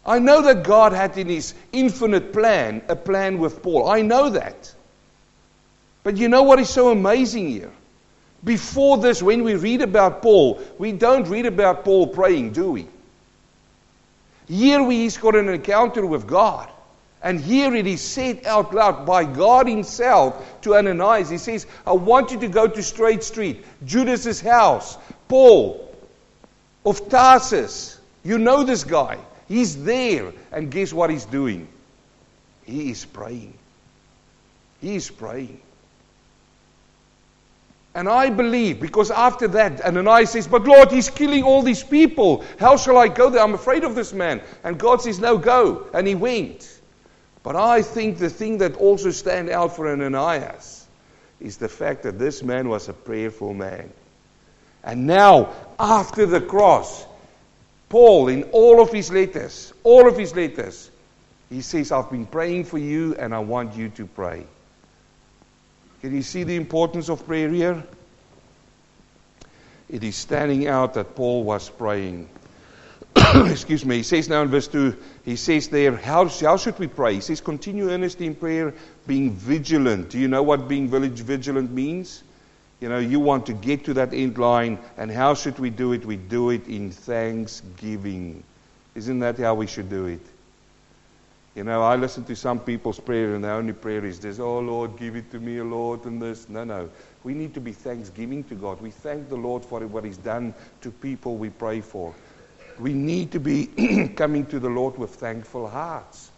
I 0.05 0.19
know 0.19 0.43
that 0.43 0.63
God 0.63 0.93
had 0.93 1.17
in 1.17 1.31
His 1.31 1.55
infinite 1.73 2.31
plan 2.31 2.83
a 2.91 2.95
plan 2.95 3.39
with 3.39 3.63
Paul. 3.63 3.89
I 3.89 4.03
know 4.03 4.29
that. 4.29 4.75
But 6.03 6.19
you 6.19 6.29
know 6.29 6.43
what 6.43 6.61
is 6.61 6.69
so 6.69 6.91
amazing 6.91 7.49
here? 7.49 7.73
Before 8.45 8.99
this, 8.99 9.23
when 9.23 9.45
we 9.45 9.55
read 9.55 9.81
about 9.81 10.21
Paul, 10.21 10.61
we 10.77 10.93
don't 10.93 11.27
read 11.27 11.47
about 11.47 11.87
Paul 11.87 12.09
praying, 12.09 12.53
do 12.53 12.73
we? 12.73 12.89
Here 14.49 14.91
he's 14.91 15.17
got 15.17 15.37
an 15.37 15.49
encounter 15.49 16.05
with 16.07 16.27
God. 16.27 16.71
And 17.23 17.41
here 17.41 17.75
it 17.75 17.87
is 17.87 18.03
said 18.03 18.45
out 18.47 18.75
loud 18.75 19.07
by 19.07 19.25
God 19.25 19.67
Himself 19.67 20.61
to 20.61 20.77
Ananias. 20.77 21.31
He 21.31 21.39
says, 21.39 21.67
I 21.87 21.93
want 21.93 22.33
you 22.33 22.41
to 22.41 22.49
go 22.49 22.69
to 22.69 22.83
Straight 22.83 23.25
Street, 23.25 23.65
Judas's 23.87 24.43
house, 24.43 24.99
Paul 25.27 25.91
of 26.85 27.09
Tarsus. 27.09 27.99
You 28.23 28.39
know 28.39 28.65
this 28.65 28.85
guy. 28.85 29.19
He's 29.49 29.85
there. 29.85 30.33
And 30.53 30.71
guess 30.71 30.93
what 30.93 31.09
he's 31.09 31.25
doing? 31.25 31.67
He 32.67 32.91
is 32.91 33.07
praying. 33.07 33.55
He 34.83 34.97
is 34.97 35.11
praying. 35.11 35.61
And 37.95 38.09
I 38.09 38.29
believe, 38.31 38.81
because 38.81 39.13
after 39.13 39.47
that, 39.49 39.81
Ananias 39.85 40.33
says, 40.33 40.49
But 40.49 40.65
Lord, 40.65 40.91
he's 40.91 41.11
killing 41.11 41.45
all 41.45 41.63
these 41.63 41.85
people. 41.85 42.45
How 42.59 42.77
shall 42.77 42.99
I 42.99 43.07
go 43.07 43.31
there? 43.31 43.43
I'm 43.43 43.55
afraid 43.55 43.85
of 43.85 43.95
this 43.95 44.13
man. 44.13 44.43
And 44.65 44.79
God 44.79 45.01
says, 45.01 45.21
No, 45.21 45.39
go. 45.39 45.87
And 45.95 46.07
he 46.07 46.17
went. 46.17 46.81
But 47.45 47.57
I 47.57 47.83
think 47.83 48.19
the 48.19 48.31
thing 48.31 48.59
that 48.59 48.77
also 48.77 49.11
stands 49.11 49.53
out 49.53 49.77
for 49.77 49.89
Ananias 49.89 50.87
is 51.41 51.57
the 51.59 51.69
fact 51.69 52.03
that 52.03 52.19
this 52.19 52.43
man 52.43 52.69
was 52.69 52.89
a 52.89 52.93
prayerful 52.93 53.55
man. 53.55 53.93
And 54.83 55.07
now, 55.07 55.53
after 55.79 56.27
the 56.27 56.41
cross, 56.41 57.07
Paul, 57.89 58.29
in 58.29 58.45
all 58.45 58.83
of 58.83 58.91
his 58.91 59.13
letters, 59.13 59.73
all 59.85 60.09
of 60.09 60.17
his 60.17 60.35
letters, 60.35 60.91
he 61.49 61.61
says, 61.61 61.93
I've 61.93 62.11
been 62.11 62.27
praying 62.27 62.65
for 62.65 62.79
you 62.79 63.15
and 63.15 63.35
I 63.35 63.39
want 63.39 63.77
you 63.77 63.89
to 63.91 64.07
pray. 64.07 64.45
Can 66.05 66.15
you 66.15 66.21
see 66.21 66.45
the 66.45 66.57
importance 66.57 67.09
of 67.09 67.25
prayer 67.27 67.49
here? 67.49 67.83
It 69.89 70.05
is 70.05 70.17
standing 70.17 70.69
out 70.69 70.93
that 70.93 71.17
Paul 71.17 71.45
was 71.45 71.71
praying. 71.71 72.29
excuse 73.47 73.87
me, 73.87 73.97
he 73.97 74.03
says 74.03 74.29
now 74.29 74.43
in 74.43 74.49
verse 74.49 74.69
2, 74.69 74.99
he 75.25 75.37
says 75.37 75.69
there, 75.69 75.97
how, 75.97 76.29
how 76.29 76.59
should 76.59 76.79
we 76.79 76.89
pray? 76.89 77.15
He 77.15 77.21
says, 77.23 77.41
continue 77.41 77.89
earnestly 77.89 78.27
in 78.27 78.35
prayer, 78.35 78.75
being 79.07 79.33
vigilant. 79.33 80.11
Do 80.11 80.19
you 80.19 80.29
know 80.29 80.43
what 80.43 80.69
being 80.69 80.91
vigilant 80.91 81.71
means? 81.71 82.23
You 82.83 82.91
know, 82.91 82.99
you 82.99 83.19
want 83.19 83.47
to 83.47 83.55
get 83.55 83.87
to 83.87 83.95
that 83.95 84.13
end 84.13 84.37
line, 84.37 84.79
and 84.99 85.11
how 85.11 85.33
should 85.33 85.59
we 85.59 85.71
do 85.71 85.95
it? 85.95 86.05
We 86.05 86.17
do 86.17 86.51
it 86.51 86.69
in 86.69 86.91
thanksgiving. 86.91 88.45
Isn't 88.95 89.21
that 89.21 89.39
how 89.39 89.55
we 89.55 89.67
should 89.67 89.89
do 89.89 90.05
it? 90.05 90.21
You 91.55 91.63
know, 91.63 91.83
I 91.83 91.95
listen 91.97 92.25
to 92.25 92.35
some 92.35 92.59
people's 92.59 92.99
prayer, 92.99 93.35
and 93.35 93.45
the 93.45 93.51
only 93.51 93.73
prayer 93.75 94.05
is 94.05 94.19
this, 94.19 94.41
oh 94.41 94.59
Lord, 94.59 94.97
give 94.97 95.15
it 95.15 95.31
to 95.31 95.39
me, 95.39 95.61
Lord, 95.61 96.05
and 96.05 96.21
this. 96.21 96.49
No, 96.49 96.65
no. 96.65 96.91
We 97.23 97.33
need 97.33 97.55
to 97.55 97.61
be 97.61 97.73
thanksgiving 97.73 98.43
to 98.45 98.55
God. 98.55 98.81
We 98.81 98.91
thank 98.91 99.29
the 99.29 99.37
Lord 99.37 99.65
for 99.65 99.81
what 99.87 100.05
He's 100.05 100.19
done 100.19 100.53
to 100.81 100.91
people 100.91 101.37
we 101.37 101.51
pray 101.51 101.81
for 101.81 102.15
we 102.79 102.93
need 102.93 103.33
to 103.33 103.41
be 103.41 104.09
coming 104.17 104.47
to 104.47 104.59
the 104.59 104.69
Lord 104.69 104.99
with 104.99 105.15
thankful 105.15 105.69
hearts. 105.69 106.31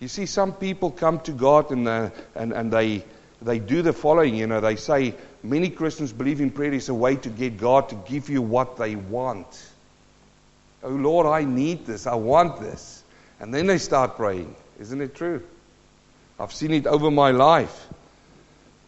You 0.00 0.08
see, 0.08 0.26
some 0.26 0.52
people 0.52 0.90
come 0.90 1.20
to 1.20 1.32
God 1.32 1.70
and, 1.70 1.86
uh, 1.86 2.10
and, 2.34 2.52
and 2.52 2.72
they, 2.72 3.04
they 3.40 3.58
do 3.58 3.82
the 3.82 3.92
following. 3.92 4.34
You 4.34 4.46
know, 4.46 4.60
they 4.60 4.76
say, 4.76 5.14
many 5.42 5.70
Christians 5.70 6.12
believe 6.12 6.40
in 6.40 6.50
prayer 6.50 6.72
is 6.72 6.88
a 6.88 6.94
way 6.94 7.16
to 7.16 7.28
get 7.28 7.56
God 7.56 7.88
to 7.90 7.94
give 7.94 8.28
you 8.28 8.42
what 8.42 8.76
they 8.76 8.96
want. 8.96 9.68
Oh, 10.82 10.90
Lord, 10.90 11.26
I 11.26 11.44
need 11.44 11.86
this. 11.86 12.06
I 12.06 12.14
want 12.14 12.60
this. 12.60 13.04
And 13.40 13.52
then 13.52 13.66
they 13.66 13.78
start 13.78 14.16
praying. 14.16 14.54
Isn't 14.80 15.00
it 15.00 15.14
true? 15.14 15.42
I've 16.38 16.52
seen 16.52 16.72
it 16.72 16.86
over 16.86 17.10
my 17.10 17.30
life. 17.30 17.88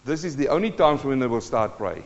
This 0.04 0.24
is 0.24 0.36
the 0.36 0.48
only 0.48 0.70
times 0.70 1.04
when 1.04 1.18
they 1.18 1.26
will 1.26 1.40
start 1.40 1.78
praying. 1.78 2.04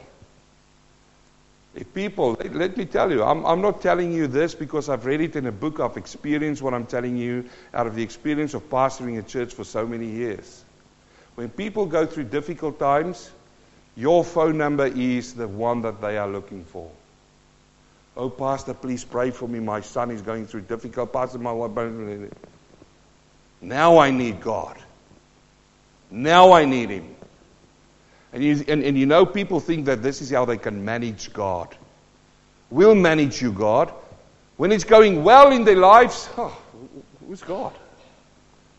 If 1.75 1.93
people, 1.95 2.37
let 2.53 2.77
me 2.77 2.87
tell 2.87 3.11
you, 3.11 3.23
I'm, 3.23 3.45
I'm 3.47 3.61
not 3.61 3.81
telling 3.83 4.13
you 4.13 4.27
this 4.27 4.55
because 4.55 4.89
I've 4.89 5.07
read 5.07 5.21
it 5.21 5.37
in 5.37 5.47
a 5.47 5.53
book. 5.53 5.81
I've 5.81 5.97
experienced 5.97 6.61
what 6.61 6.75
I'm 6.75 6.87
telling 6.87 7.17
you 7.17 7.49
out 7.73 7.87
of 7.87 7.95
the 7.95 8.03
experience 8.03 8.55
of 8.55 8.69
pastoring 8.69 9.19
a 9.19 9.23
church 9.23 9.55
for 9.55 9.65
so 9.65 9.87
many 9.87 10.07
years. 10.07 10.65
When 11.35 11.49
people 11.49 11.87
go 11.87 12.05
through 12.05 12.25
difficult 12.25 12.79
times, 12.79 13.31
your 13.97 14.25
phone 14.25 14.59
number 14.59 14.87
is 14.87 15.35
the 15.35 15.47
one 15.47 15.83
that 15.83 16.01
they 16.01 16.19
are 16.19 16.29
looking 16.29 16.65
for. 16.65 16.91
Oh, 18.19 18.29
Pastor, 18.29 18.75
please 18.75 19.05
pray 19.05 19.31
for 19.31 19.49
me. 19.49 19.61
My 19.61 19.81
son 19.81 20.11
is 20.11 20.23
going 20.23 20.45
through 20.45 20.63
difficult. 20.63 21.13
parts 21.13 21.37
of 21.37 21.41
my 21.41 21.53
life. 21.53 22.33
Now 23.61 23.99
I 23.99 24.11
need 24.11 24.41
God. 24.41 24.77
Now 26.11 26.51
I 26.51 26.65
need 26.65 26.91
Him. 26.91 27.15
And 28.33 28.43
you, 28.43 28.65
and, 28.67 28.83
and 28.83 28.99
you 28.99 29.07
know, 29.07 29.25
people 29.25 29.61
think 29.61 29.87
that 29.87 30.03
this 30.03 30.21
is 30.21 30.31
how 30.31 30.45
they 30.45 30.59
can 30.59 30.85
manage 30.85 31.33
God. 31.33 31.77
We'll 32.71 32.97
manage 32.97 33.41
you, 33.41 33.53
God. 33.53 33.93
When 34.57 34.73
it's 34.73 34.85
going 34.85 35.23
well 35.23 35.53
in 35.53 35.65
their 35.65 35.77
lives, 35.77 36.29
oh, 36.37 36.61
who's 37.25 37.43
God? 37.43 37.73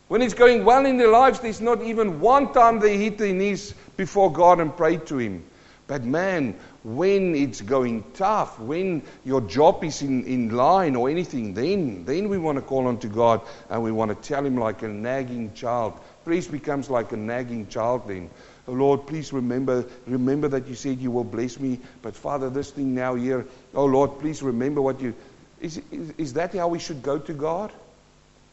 When 0.09 0.21
it's 0.21 0.33
going 0.33 0.65
well 0.65 0.85
in 0.85 0.97
their 0.97 1.07
lives, 1.07 1.39
there's 1.39 1.61
not 1.61 1.81
even 1.81 2.19
one 2.19 2.51
time 2.51 2.79
they 2.79 2.97
hit 2.97 3.17
their 3.17 3.33
knees 3.33 3.73
before 3.95 4.33
God 4.33 4.59
and 4.59 4.75
pray 4.75 4.97
to 4.97 5.17
Him. 5.17 5.45
But 5.87 6.03
man, 6.03 6.55
when 6.83 7.35
it's 7.35 7.61
going 7.61 8.03
tough, 8.13 8.59
when 8.59 9.03
your 9.25 9.41
job 9.41 9.83
is 9.83 10.01
in, 10.01 10.23
in 10.25 10.49
line 10.55 10.95
or 10.95 11.09
anything, 11.09 11.53
then, 11.53 12.05
then 12.05 12.29
we 12.29 12.37
want 12.37 12.57
to 12.57 12.61
call 12.61 12.87
on 12.87 12.97
to 12.99 13.07
God 13.07 13.41
and 13.69 13.83
we 13.83 13.91
want 13.91 14.09
to 14.09 14.27
tell 14.27 14.45
Him 14.45 14.57
like 14.57 14.81
a 14.81 14.87
nagging 14.87 15.53
child. 15.53 15.99
Praise 16.23 16.47
becomes 16.47 16.89
like 16.89 17.11
a 17.11 17.17
nagging 17.17 17.67
child 17.67 18.07
then. 18.07 18.29
Oh 18.67 18.73
Lord, 18.73 19.07
please 19.07 19.33
remember, 19.33 19.85
remember 20.05 20.47
that 20.49 20.67
you 20.67 20.75
said 20.75 20.99
you 20.99 21.11
will 21.11 21.23
bless 21.23 21.59
me. 21.59 21.79
But 22.01 22.15
Father, 22.15 22.49
this 22.49 22.71
thing 22.71 22.93
now 22.93 23.15
here, 23.15 23.45
oh 23.73 23.85
Lord, 23.85 24.19
please 24.19 24.43
remember 24.43 24.81
what 24.81 25.01
you. 25.01 25.15
Is, 25.59 25.81
is, 25.91 26.13
is 26.17 26.33
that 26.33 26.53
how 26.53 26.67
we 26.67 26.79
should 26.79 27.01
go 27.01 27.17
to 27.17 27.33
God? 27.33 27.71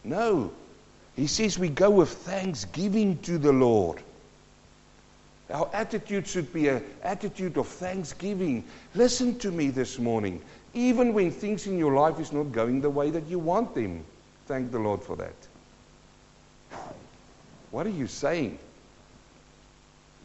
No. 0.03 0.51
He 1.15 1.27
says 1.27 1.59
we 1.59 1.69
go 1.69 1.91
with 1.91 2.09
thanksgiving 2.09 3.19
to 3.23 3.39
the 3.39 3.53
Lord. 3.53 4.01
Our 5.51 5.71
attitude 5.73 6.27
should 6.27 6.53
be 6.53 6.69
an 6.69 6.83
attitude 7.03 7.57
of 7.57 7.69
thanksgiving. 7.69 8.65
Listen 8.95 9.39
to 9.39 9.51
me 9.51 9.71
this 9.71 9.99
morning. 9.99 10.43
Even 10.75 11.15
when 11.15 11.31
things 11.31 11.67
in 11.67 11.79
your 11.79 11.95
life 11.95 12.19
is 12.19 12.33
not 12.33 12.53
going 12.53 12.81
the 12.81 12.91
way 12.91 13.11
that 13.11 13.27
you 13.27 13.39
want 13.39 13.75
them, 13.75 14.05
thank 14.47 14.73
the 14.73 14.79
Lord 14.79 15.03
for 15.03 15.17
that. 15.17 15.35
What 17.71 17.87
are 17.87 17.91
you 17.91 18.07
saying? 18.07 18.59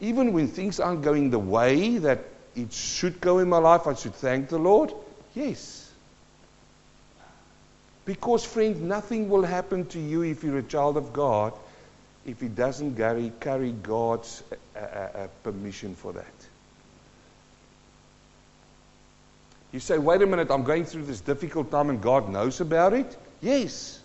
even 0.02 0.32
when 0.32 0.48
things 0.48 0.80
aren't 0.80 1.02
going 1.02 1.30
the 1.30 1.38
way 1.38 1.96
that 1.98 2.24
it 2.56 2.72
should 2.72 3.20
go 3.20 3.38
in 3.38 3.48
my 3.48 3.58
life, 3.58 3.86
I 3.86 3.94
should 3.94 4.14
thank 4.14 4.48
the 4.48 4.58
Lord? 4.58 4.92
Yes. 5.32 5.90
Because, 8.04 8.44
friend, 8.44 8.88
nothing 8.88 9.30
will 9.30 9.44
happen 9.44 9.86
to 9.86 10.00
you 10.00 10.22
if 10.22 10.42
you're 10.42 10.58
a 10.58 10.62
child 10.62 10.96
of 10.96 11.12
God 11.12 11.54
if 12.24 12.40
he 12.40 12.48
doesn't 12.48 12.96
carry, 12.96 13.32
carry 13.40 13.72
God's 13.72 14.42
uh, 14.52 14.78
uh, 14.78 14.82
uh, 14.82 15.26
permission 15.42 15.94
for 15.94 16.12
that. 16.12 16.26
You 19.72 19.80
say, 19.80 19.98
wait 19.98 20.20
a 20.22 20.26
minute, 20.26 20.50
I'm 20.50 20.64
going 20.64 20.84
through 20.84 21.06
this 21.06 21.20
difficult 21.20 21.70
time 21.70 21.88
and 21.88 22.00
God 22.00 22.28
knows 22.28 22.60
about 22.60 22.92
it? 22.92 23.16
Yes. 23.40 24.00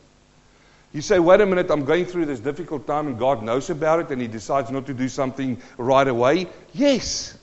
You 0.93 1.01
say, 1.01 1.19
wait 1.19 1.41
a 1.41 1.45
minute, 1.45 1.69
I'm 1.69 1.84
going 1.84 2.06
through 2.06 2.25
this 2.25 2.39
difficult 2.39 2.88
time 2.88 3.08
and 3.08 3.19
God 3.19 3.43
knows 3.43 3.69
about 3.69 3.99
it 3.99 4.10
and 4.10 4.21
He 4.21 4.27
decides 4.27 4.71
not 4.71 4.86
to 4.86 4.93
do 4.93 5.10
something 5.10 5.62
right 5.77 6.08
away? 6.08 6.47
Yes. 6.73 7.38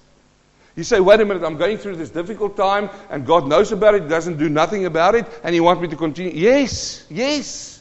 You 0.75 0.83
say, 0.83 0.99
wait 1.01 1.21
a 1.21 1.25
minute, 1.25 1.45
I'm 1.45 1.59
going 1.59 1.79
through 1.79 1.97
this 1.97 2.11
difficult 2.11 2.57
time 2.57 2.89
and 3.11 3.27
God 3.27 3.47
knows 3.47 3.71
about 3.71 3.95
it, 3.95 4.09
doesn't 4.09 4.39
do 4.39 4.49
nothing 4.49 4.87
about 4.87 5.15
it, 5.15 5.27
and 5.45 5.55
He 5.55 5.61
wants 5.61 5.83
me 5.83 5.89
to 5.89 5.97
continue? 5.97 6.33
Yes, 6.33 7.05
yes. 7.11 7.81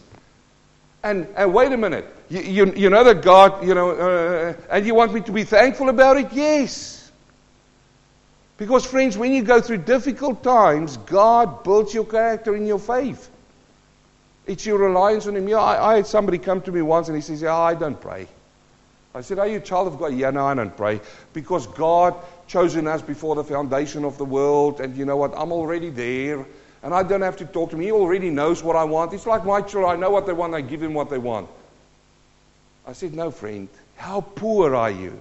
And, 1.02 1.28
and 1.36 1.54
wait 1.54 1.72
a 1.72 1.78
minute, 1.78 2.06
you, 2.42 2.74
you, 2.74 2.90
know 2.90 3.04
that 3.04 3.22
God, 3.22 3.66
you 3.66 3.76
know, 3.76 3.92
uh, 3.92 4.54
and 4.70 4.86
you 4.86 4.96
want 4.96 5.14
me 5.14 5.22
to 5.22 5.32
be 5.32 5.44
thankful 5.44 5.90
about 5.90 6.18
it? 6.18 6.32
Yes. 6.32 7.12
Because, 8.58 8.86
friends, 8.86 9.18
when 9.18 9.34
you 9.34 9.44
go 9.44 9.60
through 9.62 9.80
difficult 9.80 10.44
times, 10.44 10.98
God 10.98 11.64
builds 11.64 11.94
your 11.94 12.06
character 12.06 12.56
in 12.56 12.66
your 12.66 12.80
faith. 12.80 13.30
It's 14.46 14.66
your 14.66 14.78
reliance 14.78 15.28
on 15.28 15.36
Him. 15.36 15.48
Yeah, 15.48 15.58
I, 15.58 15.94
I, 15.94 15.96
had 15.98 16.08
somebody 16.08 16.38
come 16.38 16.62
to 16.62 16.72
me 16.72 16.82
once 16.82 17.08
and 17.08 17.16
he 17.16 17.22
says, 17.22 17.42
Yeah, 17.42 17.58
I 17.58 17.76
don't 17.76 18.00
pray. 18.00 18.28
I 19.16 19.22
said, 19.22 19.40
Are 19.40 19.48
you 19.48 19.58
a 19.58 19.62
child 19.62 19.88
of 19.88 20.00
God? 20.00 20.14
Yeah, 20.14 20.32
no, 20.32 20.46
I 20.46 20.54
don't 20.54 20.76
pray. 20.76 21.02
Because 21.34 21.68
God 21.68 22.16
chosen 22.48 22.88
us 22.88 23.02
before 23.02 23.36
the 23.36 23.44
foundation 23.44 24.04
of 24.04 24.18
the 24.18 24.26
world, 24.26 24.82
and 24.82 24.96
you 24.98 25.06
know 25.06 25.18
what? 25.18 25.34
I'm 25.36 25.52
already 25.52 25.90
there, 25.90 26.46
and 26.84 26.94
I 26.94 27.04
don't 27.04 27.22
have 27.22 27.38
to 27.38 27.46
talk 27.46 27.70
to 27.72 27.76
him. 27.76 27.82
He 27.82 27.92
already 27.92 28.30
knows 28.30 28.64
what 28.64 28.76
I 28.76 28.84
want. 28.84 29.14
It's 29.14 29.26
like 29.26 29.46
my 29.46 29.62
children. 29.62 29.92
I 29.92 30.00
know 30.00 30.10
what 30.10 30.26
they 30.26 30.34
want, 30.34 30.54
I 30.54 30.62
give 30.62 30.82
him 30.82 30.94
what 30.94 31.10
they 31.10 31.18
want. 31.18 31.48
I 32.88 32.94
said, 32.94 33.14
No, 33.14 33.32
friend. 33.32 33.70
How 33.96 34.22
poor 34.22 34.76
are 34.76 34.92
you? 34.92 35.20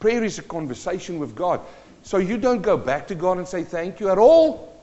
Prayer 0.00 0.24
is 0.24 0.38
a 0.38 0.42
conversation 0.42 1.18
with 1.18 1.34
God. 1.34 1.60
So 2.02 2.18
you 2.18 2.36
don't 2.36 2.62
go 2.62 2.76
back 2.76 3.08
to 3.08 3.14
God 3.14 3.38
and 3.38 3.48
say 3.48 3.64
thank 3.64 4.00
you 4.00 4.10
at 4.10 4.18
all. 4.18 4.74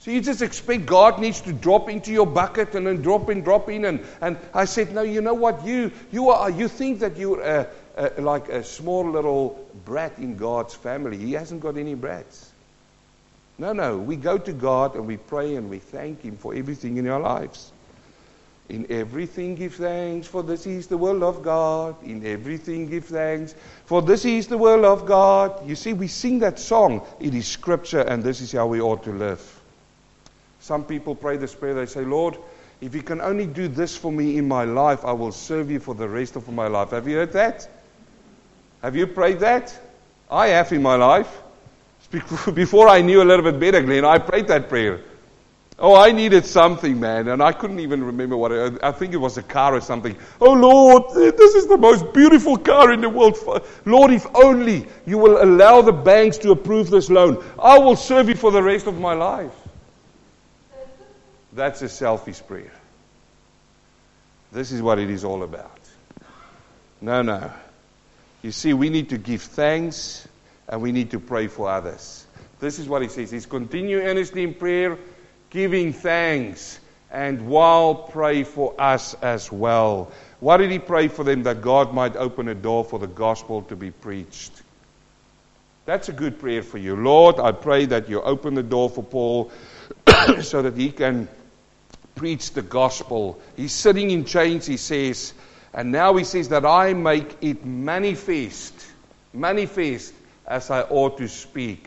So 0.00 0.12
you 0.12 0.20
just 0.20 0.42
expect 0.42 0.86
God 0.86 1.18
needs 1.18 1.40
to 1.42 1.52
drop 1.52 1.88
into 1.88 2.12
your 2.12 2.26
bucket 2.26 2.74
and 2.76 2.86
then 2.86 3.02
drop 3.02 3.28
in, 3.30 3.42
drop 3.42 3.68
in. 3.68 3.84
And, 3.84 4.04
and 4.20 4.38
I 4.54 4.64
said, 4.64 4.94
no, 4.94 5.02
you 5.02 5.20
know 5.20 5.34
what? 5.34 5.66
You, 5.66 5.90
you, 6.12 6.30
are, 6.30 6.48
you 6.48 6.68
think 6.68 7.00
that 7.00 7.16
you're 7.16 7.68
like 8.18 8.48
a 8.48 8.62
small 8.62 9.10
little 9.10 9.68
brat 9.84 10.16
in 10.18 10.36
God's 10.36 10.74
family. 10.74 11.16
He 11.16 11.32
hasn't 11.32 11.60
got 11.60 11.76
any 11.76 11.94
brats. 11.94 12.52
No, 13.58 13.72
no. 13.72 13.98
We 13.98 14.14
go 14.14 14.38
to 14.38 14.52
God 14.52 14.94
and 14.94 15.04
we 15.04 15.16
pray 15.16 15.56
and 15.56 15.68
we 15.68 15.80
thank 15.80 16.22
Him 16.22 16.36
for 16.36 16.54
everything 16.54 16.96
in 16.98 17.08
our 17.08 17.20
lives. 17.20 17.72
In 18.68 18.86
everything 18.90 19.54
give 19.54 19.74
thanks, 19.76 20.26
for 20.26 20.42
this 20.42 20.66
is 20.66 20.86
the 20.86 20.98
will 20.98 21.24
of 21.24 21.42
God. 21.42 21.96
In 22.04 22.24
everything 22.26 22.88
give 22.88 23.06
thanks, 23.06 23.54
for 23.86 24.02
this 24.02 24.26
is 24.26 24.46
the 24.46 24.58
will 24.58 24.84
of 24.84 25.06
God. 25.06 25.66
You 25.66 25.74
see, 25.74 25.94
we 25.94 26.06
sing 26.06 26.38
that 26.40 26.58
song. 26.58 27.06
It 27.18 27.34
is 27.34 27.46
scripture, 27.46 28.02
and 28.02 28.22
this 28.22 28.42
is 28.42 28.52
how 28.52 28.66
we 28.66 28.80
ought 28.80 29.02
to 29.04 29.12
live. 29.12 29.60
Some 30.60 30.84
people 30.84 31.14
pray 31.14 31.38
this 31.38 31.54
prayer. 31.54 31.72
They 31.72 31.86
say, 31.86 32.04
Lord, 32.04 32.36
if 32.82 32.94
you 32.94 33.02
can 33.02 33.22
only 33.22 33.46
do 33.46 33.68
this 33.68 33.96
for 33.96 34.12
me 34.12 34.36
in 34.36 34.46
my 34.46 34.64
life, 34.64 35.02
I 35.04 35.12
will 35.12 35.32
serve 35.32 35.70
you 35.70 35.80
for 35.80 35.94
the 35.94 36.08
rest 36.08 36.36
of 36.36 36.46
my 36.50 36.66
life. 36.66 36.90
Have 36.90 37.08
you 37.08 37.16
heard 37.16 37.32
that? 37.32 37.68
Have 38.82 38.94
you 38.94 39.06
prayed 39.06 39.40
that? 39.40 39.76
I 40.30 40.48
have 40.48 40.70
in 40.72 40.82
my 40.82 40.96
life. 40.96 41.42
Before 42.54 42.88
I 42.88 43.00
knew 43.00 43.22
a 43.22 43.24
little 43.24 43.50
bit 43.50 43.58
better, 43.58 43.82
Glenn, 43.82 44.04
I 44.04 44.18
prayed 44.18 44.46
that 44.48 44.68
prayer. 44.68 45.00
Oh, 45.80 45.94
I 45.94 46.10
needed 46.10 46.44
something, 46.44 46.98
man, 46.98 47.28
and 47.28 47.40
I 47.40 47.52
couldn't 47.52 47.78
even 47.78 48.02
remember 48.02 48.36
what 48.36 48.50
it, 48.50 48.80
I 48.82 48.90
think 48.90 49.14
it 49.14 49.18
was 49.18 49.38
a 49.38 49.44
car 49.44 49.76
or 49.76 49.80
something. 49.80 50.16
Oh, 50.40 50.52
Lord, 50.52 51.14
this 51.14 51.54
is 51.54 51.68
the 51.68 51.76
most 51.76 52.12
beautiful 52.12 52.58
car 52.58 52.92
in 52.92 53.00
the 53.00 53.08
world. 53.08 53.38
Lord, 53.84 54.10
if 54.10 54.26
only 54.34 54.88
you 55.06 55.18
will 55.18 55.40
allow 55.40 55.82
the 55.82 55.92
banks 55.92 56.38
to 56.38 56.50
approve 56.50 56.90
this 56.90 57.08
loan, 57.08 57.44
I 57.60 57.78
will 57.78 57.94
serve 57.94 58.28
you 58.28 58.34
for 58.34 58.50
the 58.50 58.62
rest 58.62 58.88
of 58.88 58.98
my 58.98 59.14
life. 59.14 59.54
That's 61.52 61.80
a 61.82 61.88
selfish 61.88 62.44
prayer. 62.44 62.72
This 64.50 64.72
is 64.72 64.82
what 64.82 64.98
it 64.98 65.10
is 65.10 65.24
all 65.24 65.44
about. 65.44 65.78
No, 67.00 67.22
no. 67.22 67.52
You 68.42 68.50
see, 68.50 68.72
we 68.72 68.90
need 68.90 69.10
to 69.10 69.18
give 69.18 69.42
thanks 69.42 70.26
and 70.66 70.82
we 70.82 70.90
need 70.90 71.12
to 71.12 71.20
pray 71.20 71.46
for 71.46 71.70
others. 71.70 72.26
This 72.58 72.80
is 72.80 72.88
what 72.88 73.02
he 73.02 73.08
says. 73.08 73.30
He's 73.30 73.46
continue 73.46 74.00
earnestly 74.00 74.42
in 74.42 74.54
prayer 74.54 74.98
giving 75.50 75.92
thanks, 75.92 76.78
and 77.10 77.48
while 77.48 77.94
pray 77.94 78.44
for 78.44 78.74
us 78.78 79.14
as 79.22 79.50
well. 79.50 80.12
Why 80.40 80.56
did 80.56 80.70
he 80.70 80.78
pray 80.78 81.08
for 81.08 81.24
them? 81.24 81.42
That 81.44 81.62
God 81.62 81.94
might 81.94 82.16
open 82.16 82.48
a 82.48 82.54
door 82.54 82.84
for 82.84 82.98
the 82.98 83.06
gospel 83.06 83.62
to 83.62 83.76
be 83.76 83.90
preached. 83.90 84.52
That's 85.84 86.10
a 86.10 86.12
good 86.12 86.38
prayer 86.38 86.62
for 86.62 86.78
you. 86.78 86.94
Lord, 86.96 87.40
I 87.40 87.52
pray 87.52 87.86
that 87.86 88.08
you 88.10 88.20
open 88.20 88.54
the 88.54 88.62
door 88.62 88.90
for 88.90 89.02
Paul 89.02 89.50
so 90.42 90.62
that 90.62 90.76
he 90.76 90.92
can 90.92 91.28
preach 92.14 92.52
the 92.52 92.62
gospel. 92.62 93.40
He's 93.56 93.72
sitting 93.72 94.10
in 94.10 94.24
chains, 94.26 94.66
he 94.66 94.76
says, 94.76 95.32
and 95.72 95.90
now 95.90 96.14
he 96.16 96.24
says 96.24 96.50
that 96.50 96.66
I 96.66 96.92
make 96.92 97.36
it 97.40 97.64
manifest, 97.64 98.74
manifest 99.32 100.12
as 100.46 100.70
I 100.70 100.82
ought 100.82 101.18
to 101.18 101.28
speak. 101.28 101.86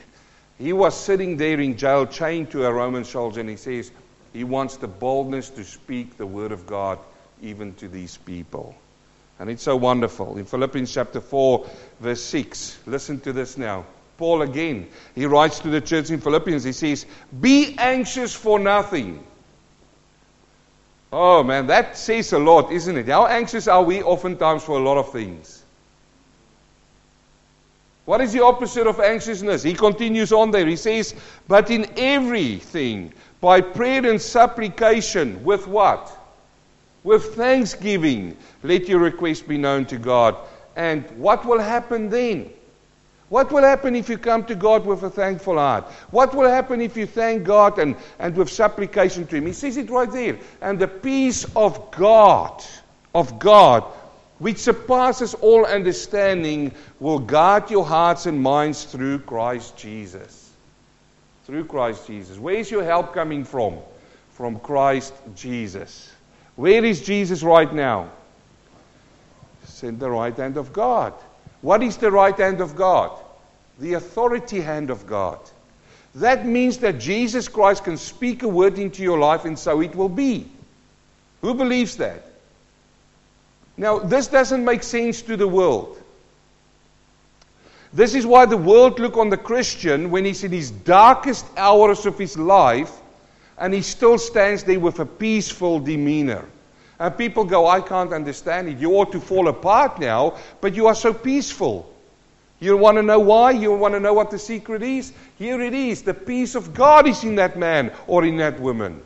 He 0.62 0.74
was 0.74 0.96
sitting 0.96 1.38
there 1.38 1.60
in 1.60 1.76
jail, 1.76 2.06
chained 2.06 2.52
to 2.52 2.68
a 2.68 2.72
Roman 2.72 3.04
soldier, 3.04 3.40
and 3.40 3.50
he 3.50 3.56
says 3.56 3.92
he 4.32 4.44
wants 4.44 4.78
the 4.78 4.88
boldness 4.88 5.50
to 5.52 5.64
speak 5.64 6.18
the 6.18 6.26
word 6.26 6.52
of 6.52 6.68
God 6.68 7.00
even 7.42 7.74
to 7.76 7.88
these 7.88 8.18
people. 8.18 8.76
And 9.40 9.50
it's 9.50 9.64
so 9.64 9.76
wonderful. 9.76 10.38
In 10.38 10.46
Philippians 10.46 10.94
chapter 10.94 11.20
4, 11.20 11.68
verse 12.00 12.24
6, 12.24 12.78
listen 12.86 13.20
to 13.22 13.34
this 13.34 13.58
now. 13.58 13.86
Paul 14.18 14.44
again, 14.44 14.88
he 15.16 15.26
writes 15.26 15.60
to 15.62 15.70
the 15.70 15.82
church 15.82 16.12
in 16.12 16.22
Philippians, 16.22 16.64
he 16.64 16.74
says, 16.74 17.08
Be 17.40 17.76
anxious 17.80 18.36
for 18.36 18.60
nothing. 18.60 19.26
Oh 21.12 21.42
man, 21.42 21.66
that 21.68 21.98
says 21.98 22.34
a 22.34 22.40
lot, 22.40 22.72
isn't 22.72 22.98
it? 22.98 23.08
How 23.08 23.26
anxious 23.26 23.68
are 23.68 23.82
we 23.82 24.04
oftentimes 24.04 24.64
for 24.64 24.78
a 24.78 24.84
lot 24.84 25.00
of 25.00 25.12
things? 25.12 25.61
What 28.12 28.20
is 28.20 28.34
the 28.34 28.44
opposite 28.44 28.88
of 28.88 29.00
anxiousness? 29.00 29.64
He 29.64 29.74
continues 29.74 30.34
on 30.34 30.52
there. 30.52 30.68
He 30.68 30.76
says, 30.76 31.16
But 31.48 31.72
in 31.72 31.90
everything, 31.96 33.14
by 33.40 33.62
prayer 33.62 34.06
and 34.06 34.22
supplication, 34.22 35.42
with 35.46 35.66
what? 35.66 36.12
With 37.06 37.36
thanksgiving, 37.36 38.36
let 38.64 38.90
your 38.90 39.00
request 39.00 39.48
be 39.48 39.58
known 39.58 39.86
to 39.86 39.98
God. 39.98 40.36
And 40.76 41.10
what 41.12 41.46
will 41.46 41.60
happen 41.60 42.10
then? 42.10 42.50
What 43.30 43.50
will 43.50 43.64
happen 43.64 43.96
if 43.96 44.10
you 44.10 44.18
come 44.18 44.44
to 44.48 44.56
God 44.56 44.86
with 44.86 45.04
a 45.04 45.10
thankful 45.10 45.56
heart? 45.56 45.86
What 46.10 46.36
will 46.36 46.50
happen 46.50 46.82
if 46.82 46.98
you 46.98 47.06
thank 47.06 47.46
God 47.46 47.80
and, 47.80 47.96
and 48.20 48.36
with 48.36 48.50
supplication 48.50 49.26
to 49.28 49.38
Him? 49.38 49.46
He 49.46 49.54
says 49.54 49.78
it 49.78 49.90
right 49.90 50.12
there. 50.12 50.38
And 50.60 50.78
the 50.78 50.90
peace 50.90 51.46
of 51.56 51.90
God, 51.92 52.62
of 53.16 53.40
God, 53.40 53.86
which 54.42 54.58
surpasses 54.58 55.36
all 55.36 55.68
understanding, 55.68 56.72
will 57.00 57.20
guard 57.20 57.70
your 57.70 57.86
hearts 57.86 58.26
and 58.26 58.42
minds 58.42 58.86
through 58.86 59.20
Christ 59.20 59.78
Jesus. 59.78 60.52
Through 61.46 61.66
Christ 61.66 62.08
Jesus. 62.08 62.40
Where 62.40 62.56
is 62.56 62.72
your 62.72 62.84
help 62.84 63.14
coming 63.14 63.44
from? 63.44 63.78
From 64.32 64.60
Christ 64.60 65.14
Jesus. 65.36 66.12
Where 66.56 66.84
is 66.84 67.04
Jesus 67.04 67.44
right 67.44 67.72
now? 67.72 68.10
In 69.84 70.00
the 70.00 70.10
right 70.10 70.36
hand 70.36 70.58
of 70.58 70.74
God. 70.74 71.14
What 71.62 71.84
is 71.84 71.98
the 71.98 72.10
right 72.10 72.36
hand 72.36 72.62
of 72.62 72.76
God? 72.76 73.12
The 73.78 73.94
authority 73.94 74.60
hand 74.60 74.90
of 74.90 75.06
God. 75.06 75.38
That 76.16 76.48
means 76.48 76.80
that 76.80 76.98
Jesus 76.98 77.48
Christ 77.48 77.84
can 77.84 77.98
speak 77.98 78.42
a 78.42 78.48
word 78.48 78.80
into 78.80 79.04
your 79.04 79.20
life 79.20 79.46
and 79.46 79.58
so 79.58 79.82
it 79.82 79.96
will 79.96 80.10
be. 80.10 80.50
Who 81.42 81.54
believes 81.54 81.98
that? 81.98 82.31
Now, 83.82 83.98
this 83.98 84.28
doesn't 84.28 84.64
make 84.64 84.84
sense 84.84 85.24
to 85.24 85.36
the 85.36 85.48
world. 85.48 86.00
This 87.92 88.14
is 88.14 88.28
why 88.28 88.46
the 88.46 88.56
world 88.56 89.00
look 89.00 89.18
on 89.18 89.30
the 89.30 89.38
Christian 89.38 90.12
when 90.12 90.24
he's 90.24 90.44
in 90.44 90.52
his 90.52 90.70
darkest 90.70 91.48
hours 91.58 92.06
of 92.06 92.16
his 92.16 92.38
life 92.38 92.92
and 93.58 93.74
he 93.74 93.82
still 93.82 94.20
stands 94.20 94.64
there 94.64 94.80
with 94.80 95.00
a 95.00 95.06
peaceful 95.08 95.80
demeanor. 95.80 96.46
And 97.00 97.18
people 97.18 97.44
go, 97.44 97.66
I 97.66 97.82
can't 97.82 98.14
understand 98.14 98.68
it. 98.68 98.78
You 98.78 98.92
ought 98.92 99.12
to 99.14 99.20
fall 99.20 99.48
apart 99.48 100.00
now, 100.00 100.38
but 100.62 100.76
you 100.76 100.86
are 100.86 100.94
so 100.94 101.12
peaceful. 101.12 101.92
You 102.60 102.78
want 102.78 102.98
to 102.98 103.02
know 103.02 103.20
why? 103.20 103.50
You 103.50 103.74
want 103.74 103.96
to 103.96 104.00
know 104.00 104.14
what 104.14 104.30
the 104.30 104.38
secret 104.38 104.84
is? 104.84 105.12
Here 105.40 105.60
it 105.60 105.74
is. 105.74 106.04
The 106.04 106.14
peace 106.14 106.54
of 106.54 106.76
God 106.76 107.08
is 107.08 107.24
in 107.24 107.34
that 107.38 107.58
man 107.58 107.92
or 108.06 108.26
in 108.26 108.38
that 108.38 108.60
woman. 108.60 109.02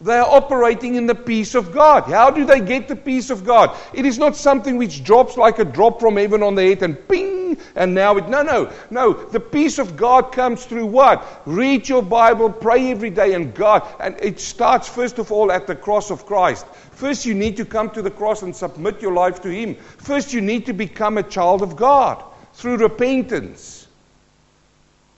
They 0.00 0.16
are 0.16 0.28
operating 0.28 0.94
in 0.94 1.06
the 1.06 1.14
peace 1.14 1.56
of 1.56 1.72
God. 1.72 2.04
How 2.04 2.30
do 2.30 2.44
they 2.44 2.60
get 2.60 2.86
the 2.86 2.94
peace 2.94 3.30
of 3.30 3.44
God? 3.44 3.76
It 3.92 4.06
is 4.06 4.16
not 4.16 4.36
something 4.36 4.76
which 4.76 5.02
drops 5.02 5.36
like 5.36 5.58
a 5.58 5.64
drop 5.64 5.98
from 5.98 6.16
heaven 6.16 6.40
on 6.40 6.54
the 6.54 6.62
head 6.62 6.84
and 6.84 7.08
ping, 7.08 7.58
and 7.74 7.94
now 7.94 8.16
it. 8.16 8.28
No, 8.28 8.42
no, 8.42 8.70
no. 8.90 9.12
The 9.12 9.40
peace 9.40 9.80
of 9.80 9.96
God 9.96 10.30
comes 10.30 10.64
through 10.64 10.86
what? 10.86 11.42
Read 11.46 11.88
your 11.88 12.02
Bible, 12.02 12.48
pray 12.48 12.92
every 12.92 13.10
day, 13.10 13.34
and 13.34 13.52
God. 13.52 13.84
And 13.98 14.16
it 14.20 14.38
starts, 14.38 14.88
first 14.88 15.18
of 15.18 15.32
all, 15.32 15.50
at 15.50 15.66
the 15.66 15.74
cross 15.74 16.12
of 16.12 16.26
Christ. 16.26 16.64
First, 16.92 17.26
you 17.26 17.34
need 17.34 17.56
to 17.56 17.64
come 17.64 17.90
to 17.90 18.02
the 18.02 18.10
cross 18.10 18.42
and 18.42 18.54
submit 18.54 19.02
your 19.02 19.12
life 19.12 19.42
to 19.42 19.48
Him. 19.48 19.74
First, 19.74 20.32
you 20.32 20.40
need 20.40 20.66
to 20.66 20.72
become 20.72 21.18
a 21.18 21.24
child 21.24 21.60
of 21.60 21.74
God 21.74 22.22
through 22.54 22.76
repentance. 22.76 23.88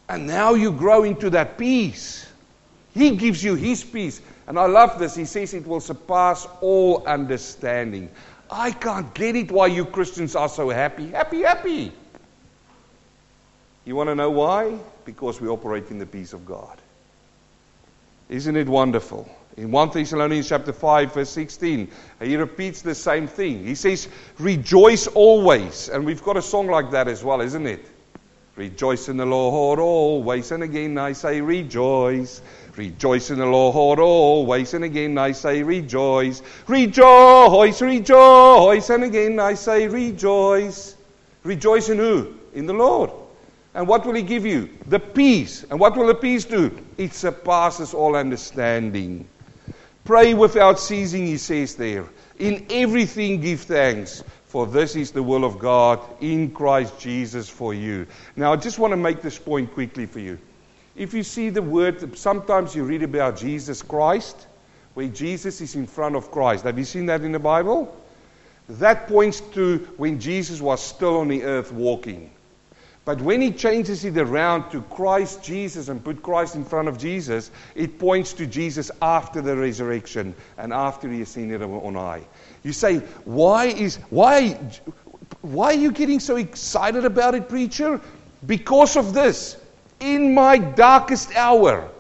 And 0.09 0.27
now 0.27 0.55
you 0.55 0.73
grow 0.73 1.05
into 1.05 1.29
that 1.31 1.59
peace. 1.59 2.27
He 2.95 3.17
gives 3.17 3.45
you 3.45 3.55
His 3.55 3.85
peace. 3.85 4.23
And 4.51 4.59
I 4.59 4.67
love 4.67 4.99
this. 4.99 5.15
He 5.15 5.27
says 5.27 5.55
it 5.55 5.65
will 5.65 5.79
surpass 5.79 6.45
all 6.61 7.07
understanding. 7.07 8.11
I 8.51 8.73
can't 8.73 9.15
get 9.15 9.37
it 9.37 9.53
why 9.53 9.69
you 9.69 9.85
Christians 9.85 10.35
are 10.35 10.49
so 10.49 10.71
happy. 10.71 11.07
Happy, 11.11 11.43
happy. 11.43 11.93
You 13.85 13.95
want 13.95 14.09
to 14.09 14.17
know 14.17 14.31
why? 14.31 14.77
Because 15.05 15.41
we 15.41 15.47
operate 15.47 15.93
in 15.93 16.01
the 16.01 16.07
peace 16.07 16.33
of 16.33 16.45
God. 16.45 16.77
Isn't 18.29 18.57
it 18.57 18.69
wonderful? 18.69 19.31
In 19.57 19.71
1 19.71 19.91
Thessalonians 19.91 20.49
chapter 20.49 20.73
5 20.73 21.15
verse 21.15 21.31
16, 21.31 21.89
he 22.21 22.37
repeats 22.37 22.83
the 22.83 22.97
same 22.97 23.29
thing. 23.29 23.65
He 23.65 23.77
says, 23.77 24.09
"Rejoice 24.41 25.07
always." 25.07 25.89
And 25.89 26.05
we've 26.05 26.25
got 26.25 26.37
a 26.37 26.43
song 26.43 26.67
like 26.67 26.91
that 26.91 27.07
as 27.07 27.23
well, 27.23 27.41
isn't 27.41 27.69
it? 27.69 27.87
Rejoice 28.57 29.09
in 29.09 29.17
the 29.17 29.27
Lord 29.27 29.79
always. 29.79 30.51
And 30.51 30.65
again 30.65 30.99
I 30.99 31.13
say 31.13 31.41
rejoice. 31.41 32.43
Rejoice 32.77 33.31
in 33.31 33.39
the 33.39 33.47
Lord 33.47 33.99
always. 33.99 34.75
And 34.75 34.85
again 34.85 35.19
I 35.19 35.33
say 35.33 35.63
rejoice. 35.63 36.43
Rejoice, 36.67 37.83
rejoice. 37.83 38.91
And 38.91 39.05
again 39.05 39.39
I 39.41 39.55
say 39.55 39.89
rejoice. 39.89 40.97
Rejoice 41.43 41.89
in 41.89 41.99
who? 41.99 42.35
In 42.55 42.67
the 42.67 42.73
Lord. 42.73 43.11
And 43.75 43.87
what 43.87 44.05
will 44.05 44.15
He 44.15 44.23
give 44.23 44.45
you? 44.45 44.69
The 44.89 44.99
peace. 44.99 45.65
And 45.71 45.79
what 45.79 45.97
will 45.97 46.07
the 46.07 46.15
peace 46.15 46.45
do? 46.45 46.77
It 46.99 47.15
surpasses 47.15 47.95
all 47.95 48.17
understanding. 48.17 49.29
Pray 50.05 50.35
without 50.35 50.81
ceasing, 50.81 51.27
He 51.27 51.37
says 51.37 51.77
there. 51.77 52.05
In 52.39 52.67
everything 52.71 53.41
give 53.41 53.61
thanks, 53.61 54.25
for 54.47 54.67
this 54.67 54.97
is 54.97 55.13
the 55.13 55.23
will 55.23 55.45
of 55.45 55.59
God 55.59 56.01
in 56.21 56.51
Christ 56.51 56.99
Jesus 56.99 57.49
for 57.49 57.73
you. 57.73 58.07
Now, 58.35 58.53
I 58.53 58.57
just 58.57 58.81
want 58.81 58.93
to 58.93 58.97
make 58.97 59.23
this 59.23 59.39
point 59.39 59.73
quickly 59.73 60.07
for 60.07 60.19
you. 60.19 60.39
If 61.01 61.15
you 61.15 61.23
see 61.23 61.49
the 61.49 61.63
word, 61.63 62.19
sometimes 62.19 62.77
you 62.77 62.85
read 62.85 63.03
about 63.03 63.39
Jesus 63.39 63.81
Christ, 63.81 64.47
where 64.93 65.09
Jesus 65.09 65.63
is 65.63 65.75
in 65.75 65.87
front 65.87 66.15
of 66.15 66.31
Christ. 66.31 66.65
Have 66.65 66.77
you 66.77 66.85
seen 66.85 67.07
that 67.07 67.23
in 67.23 67.33
the 67.33 67.39
Bible? 67.39 67.97
That 68.69 69.09
points 69.09 69.41
to 69.55 69.79
when 69.97 70.21
Jesus 70.21 70.61
was 70.61 70.83
still 70.83 71.17
on 71.17 71.29
the 71.29 71.43
earth 71.43 71.73
walking. 71.73 72.31
But 73.07 73.19
when 73.23 73.41
he 73.41 73.51
changes 73.51 74.05
it 74.05 74.19
around 74.19 74.69
to 74.73 74.83
Christ 74.83 75.43
Jesus 75.43 75.89
and 75.89 76.05
put 76.05 76.23
Christ 76.23 76.55
in 76.55 76.67
front 76.67 76.87
of 76.87 76.99
Jesus, 76.99 77.51
it 77.75 77.99
points 77.99 78.35
to 78.35 78.47
Jesus 78.47 78.91
after 79.01 79.41
the 79.41 79.57
resurrection 79.57 80.35
and 80.59 80.71
after 80.71 81.09
he 81.09 81.23
ascended 81.23 81.63
on 81.63 81.95
high. 81.95 82.25
You 82.63 82.75
say, 82.75 82.99
why 83.25 83.69
is 83.69 83.97
why 84.11 84.51
why 85.41 85.69
are 85.69 85.81
you 85.81 85.93
getting 85.93 86.21
so 86.21 86.37
excited 86.37 87.07
about 87.07 87.35
it, 87.35 87.49
preacher? 87.49 88.03
Because 88.47 88.97
of 88.97 89.15
this. 89.15 89.57
In 90.01 90.33
my 90.35 90.59
darkest 90.59 91.37
hour, 91.37 91.91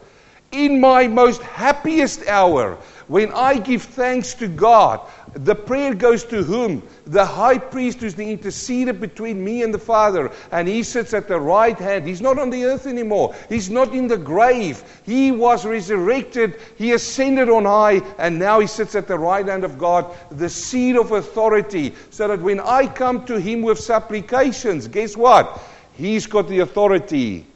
in 0.52 0.80
my 0.80 1.06
most 1.06 1.42
happiest 1.42 2.26
hour, 2.26 2.78
when 3.08 3.32
I 3.32 3.58
give 3.58 3.82
thanks 3.82 4.34
to 4.34 4.48
God, 4.48 5.00
the 5.34 5.54
prayer 5.54 5.94
goes 5.94 6.24
to 6.24 6.42
whom? 6.42 6.82
The 7.06 7.24
high 7.24 7.58
priest 7.58 7.98
who's 8.00 8.14
the 8.14 8.36
interceder 8.36 8.98
between 8.98 9.44
me 9.44 9.62
and 9.62 9.74
the 9.74 9.78
Father. 9.78 10.30
And 10.50 10.66
he 10.66 10.82
sits 10.82 11.12
at 11.12 11.28
the 11.28 11.38
right 11.38 11.76
hand. 11.76 12.06
He's 12.06 12.20
not 12.20 12.38
on 12.38 12.50
the 12.50 12.64
earth 12.64 12.86
anymore. 12.86 13.34
He's 13.48 13.68
not 13.68 13.92
in 13.94 14.06
the 14.06 14.16
grave. 14.16 14.82
He 15.04 15.30
was 15.32 15.66
resurrected. 15.66 16.60
He 16.76 16.92
ascended 16.92 17.48
on 17.48 17.64
high. 17.64 18.00
And 18.18 18.38
now 18.38 18.60
he 18.60 18.66
sits 18.66 18.94
at 18.94 19.08
the 19.08 19.18
right 19.18 19.46
hand 19.46 19.64
of 19.64 19.76
God, 19.76 20.06
the 20.30 20.48
seat 20.48 20.96
of 20.96 21.12
authority. 21.12 21.94
So 22.10 22.28
that 22.28 22.40
when 22.40 22.60
I 22.60 22.86
come 22.86 23.26
to 23.26 23.40
him 23.40 23.62
with 23.62 23.78
supplications, 23.78 24.86
guess 24.86 25.16
what? 25.16 25.60
He's 25.94 26.26
got 26.26 26.48
the 26.48 26.60
authority 26.60 27.46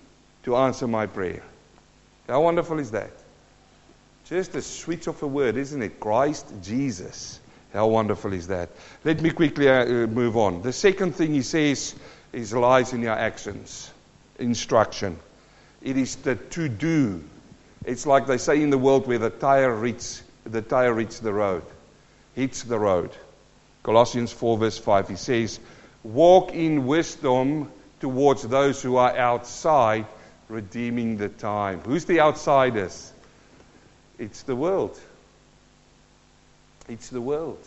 to 0.44 0.56
answer 0.56 0.86
my 0.86 1.06
prayer. 1.06 1.42
How 2.28 2.42
wonderful 2.42 2.78
is 2.78 2.90
that? 2.92 3.10
Just 4.26 4.54
a 4.54 4.62
switch 4.62 5.06
of 5.06 5.22
a 5.22 5.26
word, 5.26 5.56
isn't 5.56 5.82
it? 5.82 6.00
Christ 6.00 6.46
Jesus. 6.62 7.40
How 7.72 7.88
wonderful 7.88 8.32
is 8.32 8.46
that? 8.46 8.70
Let 9.04 9.20
me 9.20 9.30
quickly 9.30 9.68
uh, 9.68 9.84
uh, 9.84 10.06
move 10.06 10.36
on. 10.36 10.62
The 10.62 10.72
second 10.72 11.16
thing 11.16 11.32
he 11.32 11.42
says 11.42 11.94
is 12.32 12.52
lies 12.52 12.92
in 12.92 13.02
your 13.02 13.18
actions. 13.18 13.90
Instruction. 14.38 15.18
It 15.82 15.96
is 15.96 16.16
the 16.16 16.36
to 16.36 16.68
do. 16.68 17.22
It's 17.84 18.06
like 18.06 18.26
they 18.26 18.38
say 18.38 18.62
in 18.62 18.70
the 18.70 18.78
world 18.78 19.06
where 19.06 19.18
the 19.18 19.30
tire 19.30 19.84
hits 19.84 20.22
the 20.44 20.62
tire 20.62 20.92
reaches 20.92 21.20
the 21.20 21.32
road. 21.32 21.62
Hits 22.34 22.62
the 22.62 22.78
road. 22.78 23.10
Colossians 23.82 24.32
4 24.32 24.58
verse 24.58 24.78
5 24.78 25.08
he 25.08 25.16
says, 25.16 25.58
"Walk 26.02 26.52
in 26.54 26.86
wisdom 26.86 27.70
towards 28.00 28.42
those 28.42 28.82
who 28.82 28.96
are 28.96 29.16
outside, 29.16 30.06
redeeming 30.48 31.16
the 31.16 31.28
time." 31.28 31.80
Who's 31.80 32.04
the 32.04 32.20
outsiders? 32.20 33.12
It's 34.18 34.42
the 34.42 34.56
world. 34.56 34.98
It's 36.88 37.08
the 37.08 37.20
world. 37.20 37.58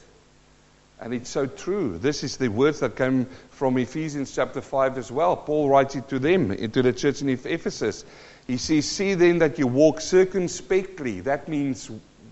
And 1.00 1.14
it's 1.14 1.30
so 1.30 1.46
true. 1.46 1.98
This 1.98 2.24
is 2.24 2.38
the 2.38 2.48
words 2.48 2.80
that 2.80 2.96
come 2.96 3.28
from 3.52 3.78
Ephesians 3.78 4.34
chapter 4.34 4.62
5 4.62 4.98
as 4.98 5.12
well. 5.12 5.36
Paul 5.36 5.70
writes 5.70 5.96
it 5.96 6.10
to 6.10 6.18
them, 6.18 6.52
into 6.52 6.82
the 6.82 6.94
church 6.94 7.22
in 7.22 7.30
Ephesus. 7.30 8.04
He 8.48 8.58
says, 8.58 8.90
See 8.90 9.14
then 9.14 9.40
that 9.40 9.60
you 9.60 9.68
walk 9.68 10.02
circumspectly. 10.02 11.20
That 11.22 11.48
means 11.48 11.92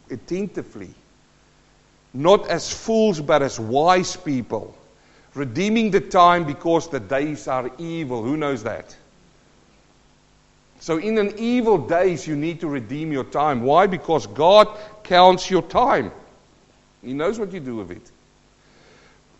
attentively. 0.09 0.93
Not 2.13 2.47
as 2.49 2.71
fools, 2.71 3.19
but 3.21 3.43
as 3.43 3.59
wise 3.59 4.15
people. 4.15 4.75
Redeeming 5.35 5.91
the 5.91 6.01
time 6.01 6.45
because 6.45 6.89
the 6.89 6.99
days 6.99 7.47
are 7.47 7.69
evil. 7.77 8.23
Who 8.23 8.37
knows 8.37 8.63
that? 8.63 8.95
So, 10.85 10.99
in 10.99 11.17
an 11.17 11.33
evil 11.39 11.79
days, 11.79 12.27
you 12.27 12.35
need 12.35 12.59
to 12.59 12.67
redeem 12.67 13.11
your 13.11 13.23
time. 13.23 13.63
Why? 13.63 13.87
Because 13.87 14.27
God 14.27 14.67
counts 15.01 15.49
your 15.49 15.63
time. 15.63 16.11
He 17.01 17.11
knows 17.11 17.39
what 17.39 17.51
you 17.53 17.59
do 17.59 17.77
with 17.77 17.89
it. 17.89 18.11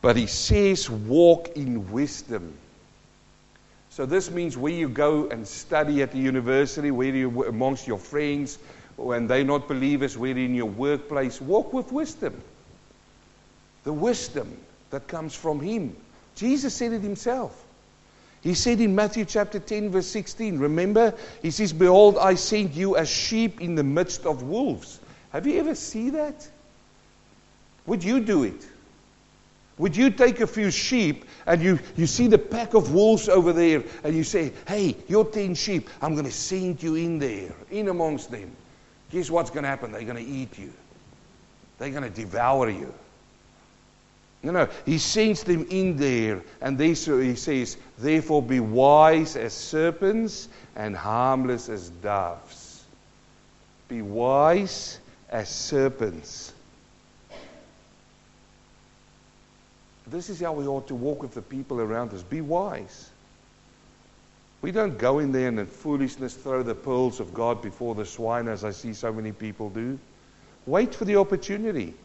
But 0.02 0.16
He 0.16 0.26
says, 0.26 0.90
walk 0.90 1.50
in 1.56 1.92
wisdom. 1.92 2.52
So, 3.92 4.08
this 4.08 4.32
means 4.32 4.58
where 4.58 4.74
you 4.74 4.90
go 4.90 5.30
and 5.30 5.48
study 5.48 6.02
at 6.02 6.12
the 6.12 6.18
university, 6.18 6.90
where 6.90 7.16
you're 7.16 7.48
amongst 7.48 7.86
your 7.86 8.00
friends, 8.00 8.58
when 8.96 9.28
they're 9.28 9.44
not 9.44 9.68
believers, 9.68 10.18
where 10.18 10.36
in 10.36 10.56
your 10.56 10.66
workplace, 10.66 11.40
walk 11.40 11.74
with 11.74 11.92
wisdom. 11.92 12.42
The 13.84 13.94
wisdom 13.94 14.58
that 14.90 15.08
comes 15.08 15.36
from 15.36 15.60
Him. 15.60 15.96
Jesus 16.36 16.74
said 16.74 16.92
it 16.92 17.02
Himself. 17.02 17.65
He 18.46 18.54
said 18.54 18.80
in 18.80 18.94
Matthew 18.94 19.26
chapter 19.26 19.58
10, 19.58 19.90
verse 19.90 20.06
16, 20.06 20.60
remember, 20.60 21.16
he 21.42 21.50
says, 21.50 21.74
Behold, 21.74 22.20
I 22.20 22.36
sent 22.36 22.74
you 22.74 22.96
as 22.96 23.10
sheep 23.10 23.60
in 23.60 23.74
the 23.74 23.84
midst 23.84 24.28
of 24.28 24.44
wolves. 24.44 25.00
Have 25.32 25.48
you 25.48 25.60
ever 25.60 25.74
seen 25.74 26.12
that? 26.12 26.48
Would 27.88 28.04
you 28.04 28.20
do 28.20 28.44
it? 28.44 28.68
Would 29.80 29.98
you 29.98 30.12
take 30.12 30.42
a 30.42 30.48
few 30.48 30.70
sheep 30.70 31.26
and 31.48 31.60
you, 31.60 31.80
you 31.96 32.06
see 32.06 32.28
the 32.28 32.38
pack 32.38 32.76
of 32.76 32.94
wolves 32.94 33.28
over 33.30 33.52
there 33.52 33.84
and 34.04 34.16
you 34.16 34.24
say, 34.24 34.54
Hey, 34.68 34.96
you're 35.08 35.26
10 35.26 35.56
sheep. 35.56 35.90
I'm 36.00 36.14
going 36.14 36.26
to 36.26 36.32
send 36.32 36.84
you 36.84 36.94
in 36.94 37.18
there, 37.18 37.52
in 37.72 37.88
amongst 37.88 38.30
them. 38.30 38.56
Guess 39.10 39.32
what's 39.32 39.50
going 39.50 39.64
to 39.64 39.70
happen? 39.70 39.92
They're 39.92 40.04
going 40.04 40.24
to 40.24 40.32
eat 40.32 40.56
you, 40.60 40.72
they're 41.80 41.90
going 41.90 42.04
to 42.04 42.12
devour 42.12 42.70
you. 42.70 42.94
No, 44.46 44.52
no. 44.52 44.70
He 44.86 45.00
sends 45.00 45.44
them 45.44 45.66
in 45.72 45.98
there, 45.98 46.44
and 46.62 46.78
they, 46.78 46.94
so 46.94 47.20
he 47.20 47.34
says, 47.34 47.78
Therefore 47.98 48.44
be 48.44 48.60
wise 48.60 49.36
as 49.36 49.54
serpents 49.54 50.50
and 50.76 50.96
harmless 50.96 51.68
as 51.68 51.90
doves. 51.90 52.84
Be 53.88 54.04
wise 54.04 55.00
as 55.32 55.50
serpents. 55.50 56.54
This 60.06 60.30
is 60.30 60.40
how 60.40 60.54
we 60.54 60.68
ought 60.68 60.88
to 60.90 60.96
walk 60.96 61.24
with 61.24 61.34
the 61.34 61.42
people 61.42 61.82
around 61.82 62.14
us. 62.14 62.22
Be 62.22 62.42
wise. 62.42 63.10
We 64.62 64.72
don't 64.72 65.00
go 65.00 65.18
in 65.18 65.32
there 65.32 65.48
and 65.48 65.60
in 65.60 65.66
foolishness 65.66 66.36
throw 66.36 66.62
the 66.62 66.76
pearls 66.76 67.20
of 67.20 67.34
God 67.34 67.64
before 67.64 67.96
the 67.96 68.06
swine, 68.06 68.48
as 68.48 68.64
I 68.64 68.70
see 68.70 68.94
so 68.94 69.12
many 69.12 69.32
people 69.32 69.72
do. 69.72 69.98
Wait 70.68 70.94
for 70.94 71.06
the 71.06 71.16
opportunity. 71.16 71.96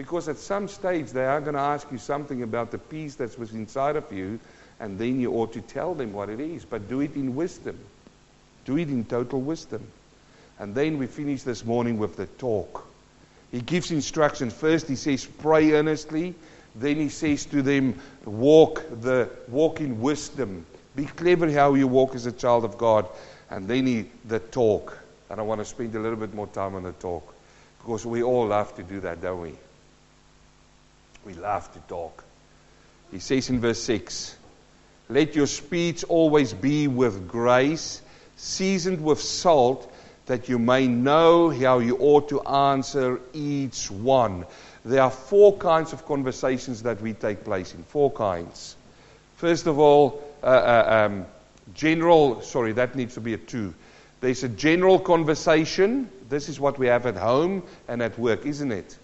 Because 0.00 0.30
at 0.30 0.38
some 0.38 0.66
stage 0.66 1.10
they 1.10 1.26
are 1.26 1.42
going 1.42 1.56
to 1.56 1.60
ask 1.60 1.92
you 1.92 1.98
something 1.98 2.42
about 2.42 2.70
the 2.70 2.78
peace 2.78 3.16
that's 3.16 3.36
inside 3.36 3.96
of 3.96 4.10
you, 4.10 4.40
and 4.80 4.98
then 4.98 5.20
you 5.20 5.30
ought 5.32 5.52
to 5.52 5.60
tell 5.60 5.94
them 5.94 6.14
what 6.14 6.30
it 6.30 6.40
is. 6.40 6.64
But 6.64 6.88
do 6.88 7.00
it 7.00 7.16
in 7.16 7.36
wisdom. 7.36 7.78
Do 8.64 8.78
it 8.78 8.88
in 8.88 9.04
total 9.04 9.42
wisdom. 9.42 9.86
And 10.58 10.74
then 10.74 10.96
we 10.96 11.06
finish 11.06 11.42
this 11.42 11.66
morning 11.66 11.98
with 11.98 12.16
the 12.16 12.24
talk. 12.24 12.86
He 13.52 13.60
gives 13.60 13.90
instructions. 13.90 14.54
First, 14.54 14.88
he 14.88 14.96
says, 14.96 15.26
pray 15.26 15.72
earnestly. 15.72 16.34
Then 16.74 16.96
he 16.96 17.10
says 17.10 17.44
to 17.46 17.60
them, 17.60 18.00
walk 18.24 18.82
the 19.02 19.28
walk 19.48 19.80
in 19.80 20.00
wisdom. 20.00 20.64
Be 20.96 21.04
clever 21.04 21.52
how 21.52 21.74
you 21.74 21.86
walk 21.86 22.14
as 22.14 22.24
a 22.24 22.32
child 22.32 22.64
of 22.64 22.78
God. 22.78 23.06
And 23.50 23.68
then 23.68 23.86
he, 23.86 24.06
the 24.24 24.38
talk. 24.38 24.96
And 25.28 25.38
I 25.38 25.42
want 25.42 25.60
to 25.60 25.66
spend 25.66 25.94
a 25.94 26.00
little 26.00 26.16
bit 26.16 26.32
more 26.32 26.46
time 26.46 26.74
on 26.74 26.84
the 26.84 26.92
talk. 26.92 27.34
Because 27.80 28.06
we 28.06 28.22
all 28.22 28.46
love 28.46 28.74
to 28.76 28.82
do 28.82 29.00
that, 29.00 29.20
don't 29.20 29.42
we? 29.42 29.52
We 31.24 31.34
love 31.34 31.72
to 31.74 31.78
talk. 31.80 32.24
He 33.10 33.18
says 33.18 33.50
in 33.50 33.60
verse 33.60 33.82
6 33.82 34.36
Let 35.08 35.34
your 35.34 35.46
speech 35.46 36.04
always 36.04 36.52
be 36.52 36.88
with 36.88 37.28
grace, 37.28 38.00
seasoned 38.36 39.02
with 39.02 39.20
salt, 39.20 39.92
that 40.26 40.48
you 40.48 40.58
may 40.58 40.86
know 40.86 41.50
how 41.50 41.80
you 41.80 41.96
ought 41.98 42.28
to 42.28 42.40
answer 42.42 43.20
each 43.32 43.90
one. 43.90 44.46
There 44.84 45.02
are 45.02 45.10
four 45.10 45.56
kinds 45.58 45.92
of 45.92 46.06
conversations 46.06 46.82
that 46.84 47.00
we 47.00 47.12
take 47.12 47.44
place 47.44 47.74
in. 47.74 47.82
Four 47.82 48.12
kinds. 48.12 48.76
First 49.36 49.66
of 49.66 49.78
all, 49.78 50.22
uh, 50.42 50.46
uh, 50.46 51.06
um, 51.06 51.26
general, 51.74 52.40
sorry, 52.42 52.72
that 52.72 52.94
needs 52.94 53.14
to 53.14 53.20
be 53.20 53.34
a 53.34 53.38
two. 53.38 53.74
There's 54.20 54.44
a 54.44 54.48
general 54.48 54.98
conversation. 54.98 56.10
This 56.28 56.48
is 56.48 56.60
what 56.60 56.78
we 56.78 56.86
have 56.86 57.06
at 57.06 57.16
home 57.16 57.62
and 57.88 58.02
at 58.02 58.18
work, 58.18 58.46
isn't 58.46 58.70
it? 58.70 58.96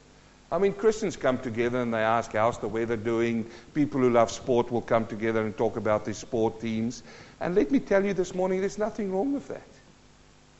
I 0.50 0.58
mean, 0.58 0.74
Christians 0.74 1.16
come 1.16 1.38
together 1.38 1.80
and 1.80 1.92
they 1.92 2.02
ask, 2.02 2.32
How's 2.32 2.58
the 2.58 2.68
weather 2.68 2.96
doing? 2.96 3.50
People 3.74 4.00
who 4.00 4.10
love 4.10 4.30
sport 4.30 4.70
will 4.70 4.80
come 4.80 5.06
together 5.06 5.44
and 5.44 5.56
talk 5.56 5.76
about 5.76 6.04
their 6.04 6.14
sport 6.14 6.60
teams. 6.60 7.02
And 7.40 7.54
let 7.54 7.70
me 7.70 7.80
tell 7.80 8.04
you 8.04 8.14
this 8.14 8.34
morning, 8.34 8.60
there's 8.60 8.78
nothing 8.78 9.12
wrong 9.12 9.32
with 9.32 9.48
that. 9.48 9.66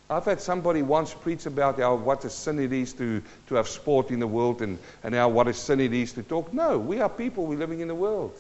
I've 0.09 0.24
had 0.24 0.41
somebody 0.41 0.82
once 0.82 1.12
preach 1.14 1.47
about 1.47 1.78
how 1.78 1.97
what 1.97 2.24
a 2.24 2.30
sin 2.30 2.61
it 2.61 2.72
is 2.72 2.93
to, 2.95 3.22
to 3.49 3.55
have 3.57 3.66
sport 3.66 4.11
in 4.11 4.20
the 4.20 4.26
world 4.26 4.62
and, 4.62 4.78
and 5.03 5.14
how 5.14 5.28
what 5.28 5.49
a 5.49 5.55
sin 5.55 5.80
it 5.80 5.93
is 5.93 6.12
to 6.12 6.22
talk. 6.22 6.53
No, 6.53 6.78
we 6.78 7.01
are 7.01 7.09
people, 7.09 7.47
we're 7.47 7.59
living 7.59 7.80
in 7.80 7.89
the 7.89 7.95
world. 7.95 8.32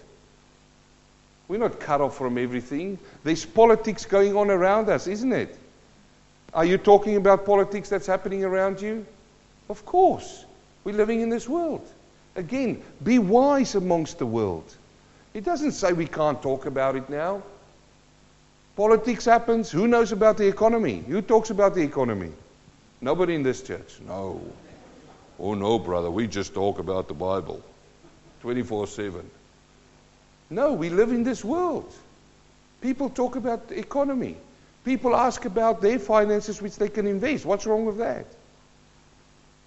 We're 1.48 1.58
not 1.58 1.80
cut 1.80 2.00
off 2.00 2.16
from 2.16 2.38
everything. 2.38 2.98
There's 3.24 3.44
politics 3.44 4.04
going 4.04 4.36
on 4.36 4.50
around 4.50 4.88
us, 4.88 5.06
isn't 5.06 5.32
it? 5.32 5.56
Are 6.54 6.64
you 6.64 6.78
talking 6.78 7.16
about 7.16 7.44
politics 7.44 7.88
that's 7.88 8.06
happening 8.06 8.44
around 8.44 8.80
you? 8.80 9.04
Of 9.68 9.84
course. 9.84 10.44
We're 10.86 10.94
living 10.94 11.20
in 11.20 11.30
this 11.30 11.48
world. 11.48 11.84
Again, 12.36 12.80
be 13.02 13.18
wise 13.18 13.74
amongst 13.74 14.20
the 14.20 14.26
world. 14.26 14.72
It 15.34 15.42
doesn't 15.42 15.72
say 15.72 15.92
we 15.92 16.06
can't 16.06 16.40
talk 16.40 16.64
about 16.64 16.94
it 16.94 17.10
now. 17.10 17.42
Politics 18.76 19.24
happens. 19.24 19.68
Who 19.68 19.88
knows 19.88 20.12
about 20.12 20.36
the 20.36 20.46
economy? 20.46 21.02
Who 21.08 21.22
talks 21.22 21.50
about 21.50 21.74
the 21.74 21.82
economy? 21.82 22.30
Nobody 23.00 23.34
in 23.34 23.42
this 23.42 23.62
church. 23.62 23.98
No. 24.06 24.40
Oh, 25.40 25.54
no, 25.54 25.80
brother. 25.80 26.08
We 26.08 26.28
just 26.28 26.54
talk 26.54 26.78
about 26.78 27.08
the 27.08 27.14
Bible 27.14 27.60
24 28.42 28.86
7. 28.86 29.28
No, 30.50 30.72
we 30.74 30.88
live 30.88 31.10
in 31.10 31.24
this 31.24 31.44
world. 31.44 31.92
People 32.80 33.10
talk 33.10 33.34
about 33.34 33.66
the 33.66 33.76
economy. 33.76 34.36
People 34.84 35.16
ask 35.16 35.46
about 35.46 35.82
their 35.82 35.98
finances 35.98 36.62
which 36.62 36.76
they 36.76 36.88
can 36.88 37.08
invest. 37.08 37.44
What's 37.44 37.66
wrong 37.66 37.86
with 37.86 37.98
that? 37.98 38.26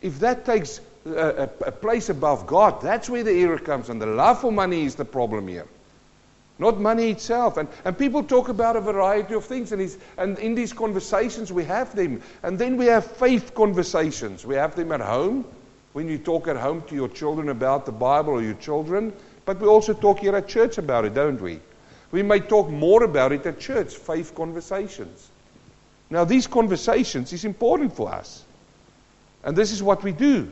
If 0.02 0.20
that 0.20 0.46
takes 0.46 0.80
a, 1.10 1.49
a, 1.66 1.72
place 1.72 2.10
above 2.10 2.47
God, 2.47 2.82
that's 2.82 3.10
where 3.10 3.24
the 3.24 3.32
error 3.32 3.60
comes. 3.60 3.89
And 3.89 4.01
the 4.01 4.05
love 4.05 4.41
for 4.41 4.51
money 4.51 4.84
is 4.84 4.95
the 4.95 5.05
problem 5.05 5.47
here. 5.47 5.68
Not 6.57 6.80
money 6.80 7.10
itself. 7.10 7.57
And, 7.57 7.70
and 7.86 7.97
people 7.97 8.24
talk 8.24 8.49
about 8.49 8.76
a 8.76 8.82
variety 8.82 9.34
of 9.34 9.45
things. 9.45 9.72
And, 9.72 9.97
and 10.18 10.38
in 10.39 10.55
these 10.55 10.74
conversations, 10.74 11.51
we 11.53 11.64
have 11.66 11.95
them. 11.95 12.22
And 12.43 12.60
then 12.60 12.76
we 12.76 12.86
have 12.88 13.05
faith 13.05 13.55
conversations. 13.55 14.45
We 14.45 14.55
have 14.55 14.76
them 14.76 14.91
at 14.91 15.01
home, 15.01 15.45
when 15.93 16.07
you 16.07 16.18
talk 16.18 16.47
at 16.47 16.57
home 16.57 16.84
to 16.88 16.95
your 16.95 17.07
children 17.07 17.49
about 17.49 17.86
the 17.86 17.91
Bible 17.91 18.34
or 18.34 18.41
your 18.41 18.55
children. 18.55 19.14
But 19.45 19.60
we 19.60 19.68
also 19.68 19.93
talk 19.93 20.20
here 20.20 20.36
at 20.36 20.47
church 20.47 20.78
about 20.78 21.05
it, 21.05 21.14
don't 21.14 21.41
we? 21.41 21.60
We 22.12 22.24
may 22.24 22.39
talk 22.39 22.70
more 22.70 23.03
about 23.03 23.32
it 23.32 23.45
at 23.45 23.60
church, 23.60 23.95
faith 23.95 24.36
conversations. 24.36 25.30
Now, 26.10 26.24
these 26.24 26.47
conversations 26.47 27.34
is 27.34 27.45
important 27.45 27.95
for 27.95 28.12
us. 28.12 28.43
And 29.43 29.55
this 29.55 29.72
is 29.72 29.82
what 29.82 30.03
we 30.03 30.12
do. 30.12 30.49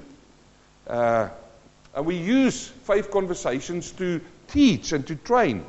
Uh, 0.88 1.30
and 1.94 2.06
we 2.06 2.16
use 2.16 2.68
faith 2.68 3.12
conversations 3.12 3.92
to 3.94 4.22
teach 4.48 4.92
and 4.92 5.06
to 5.08 5.16
train. 5.16 5.66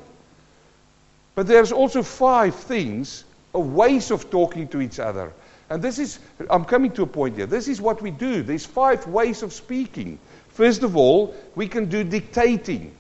But 1.35 1.47
there's 1.47 1.73
also 1.73 2.03
five 2.03 2.55
things, 2.55 3.25
or 3.53 3.63
ways 3.63 4.11
of 4.11 4.31
talking 4.31 4.69
to 4.69 4.81
each 4.81 4.99
other. 4.99 5.33
And 5.71 5.83
this 5.83 5.99
is, 5.99 6.19
I'm 6.49 6.65
coming 6.65 6.93
to 6.93 7.03
a 7.03 7.07
point 7.07 7.37
here. 7.37 7.47
This 7.47 7.69
is 7.69 7.81
what 7.81 8.01
we 8.01 8.11
do. 8.11 8.43
There's 8.43 8.67
five 8.67 9.07
ways 9.07 9.43
of 9.43 9.53
speaking. 9.53 10.19
First 10.49 10.83
of 10.83 10.97
all, 10.97 11.35
we 11.55 11.69
can 11.69 11.87
do 11.87 12.05
dictating. 12.05 12.95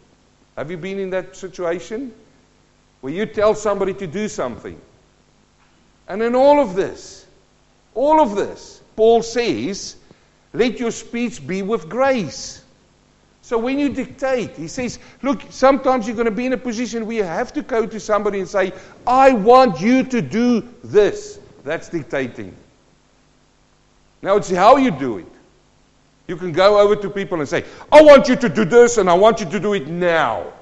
Have 0.57 0.71
you 0.71 0.77
been 0.77 0.99
in 0.99 1.11
that 1.11 1.37
situation? 1.37 2.12
Where 3.01 3.12
you 3.12 3.27
tell 3.27 3.55
somebody 3.55 3.95
to 3.95 4.07
do 4.07 4.29
something. 4.29 4.81
And 6.09 6.23
in 6.23 6.35
all 6.35 6.61
of 6.61 6.75
this, 6.75 7.27
all 7.95 8.21
of 8.21 8.35
this, 8.35 8.81
Paul 8.97 9.23
says 9.23 9.97
let 10.53 10.79
your 10.81 10.91
speech 10.91 11.47
be 11.47 11.63
with 11.63 11.89
grace. 11.89 12.63
So 13.43 13.57
when 13.57 13.79
you 13.79 13.89
dictate, 13.89 14.57
he 14.57 14.69
says, 14.69 14.99
look, 15.23 15.41
sometimes 15.49 16.07
you're 16.07 16.17
going 16.17 16.27
to 16.27 16.31
be 16.31 16.47
in 16.47 16.53
a 16.53 16.59
position 16.59 17.07
where 17.07 17.17
you 17.17 17.25
have 17.25 17.53
to 17.55 17.63
go 17.63 17.87
to 17.87 17.99
somebody 17.99 18.41
and 18.41 18.49
say, 18.49 18.73
I 19.07 19.33
want 19.33 19.81
you 19.81 20.05
to 20.05 20.21
do 20.21 20.69
this. 20.85 21.41
That's 21.65 21.89
dictating. 21.89 22.55
Now 24.21 24.37
it's 24.37 24.51
how 24.51 24.77
you 24.77 24.91
do 24.91 25.19
it. 25.19 25.27
You 26.27 26.37
can 26.37 26.53
go 26.53 26.79
over 26.79 26.95
to 26.97 27.09
people 27.09 27.41
and 27.41 27.49
say, 27.49 27.65
I 27.91 28.03
want 28.03 28.29
you 28.29 28.37
to 28.37 28.49
do 28.51 28.67
this 28.67 28.99
and 28.99 29.09
I 29.09 29.15
want 29.15 29.41
you 29.41 29.49
to 29.49 29.59
do 29.59 29.73
it 29.73 29.87
now. 29.87 30.53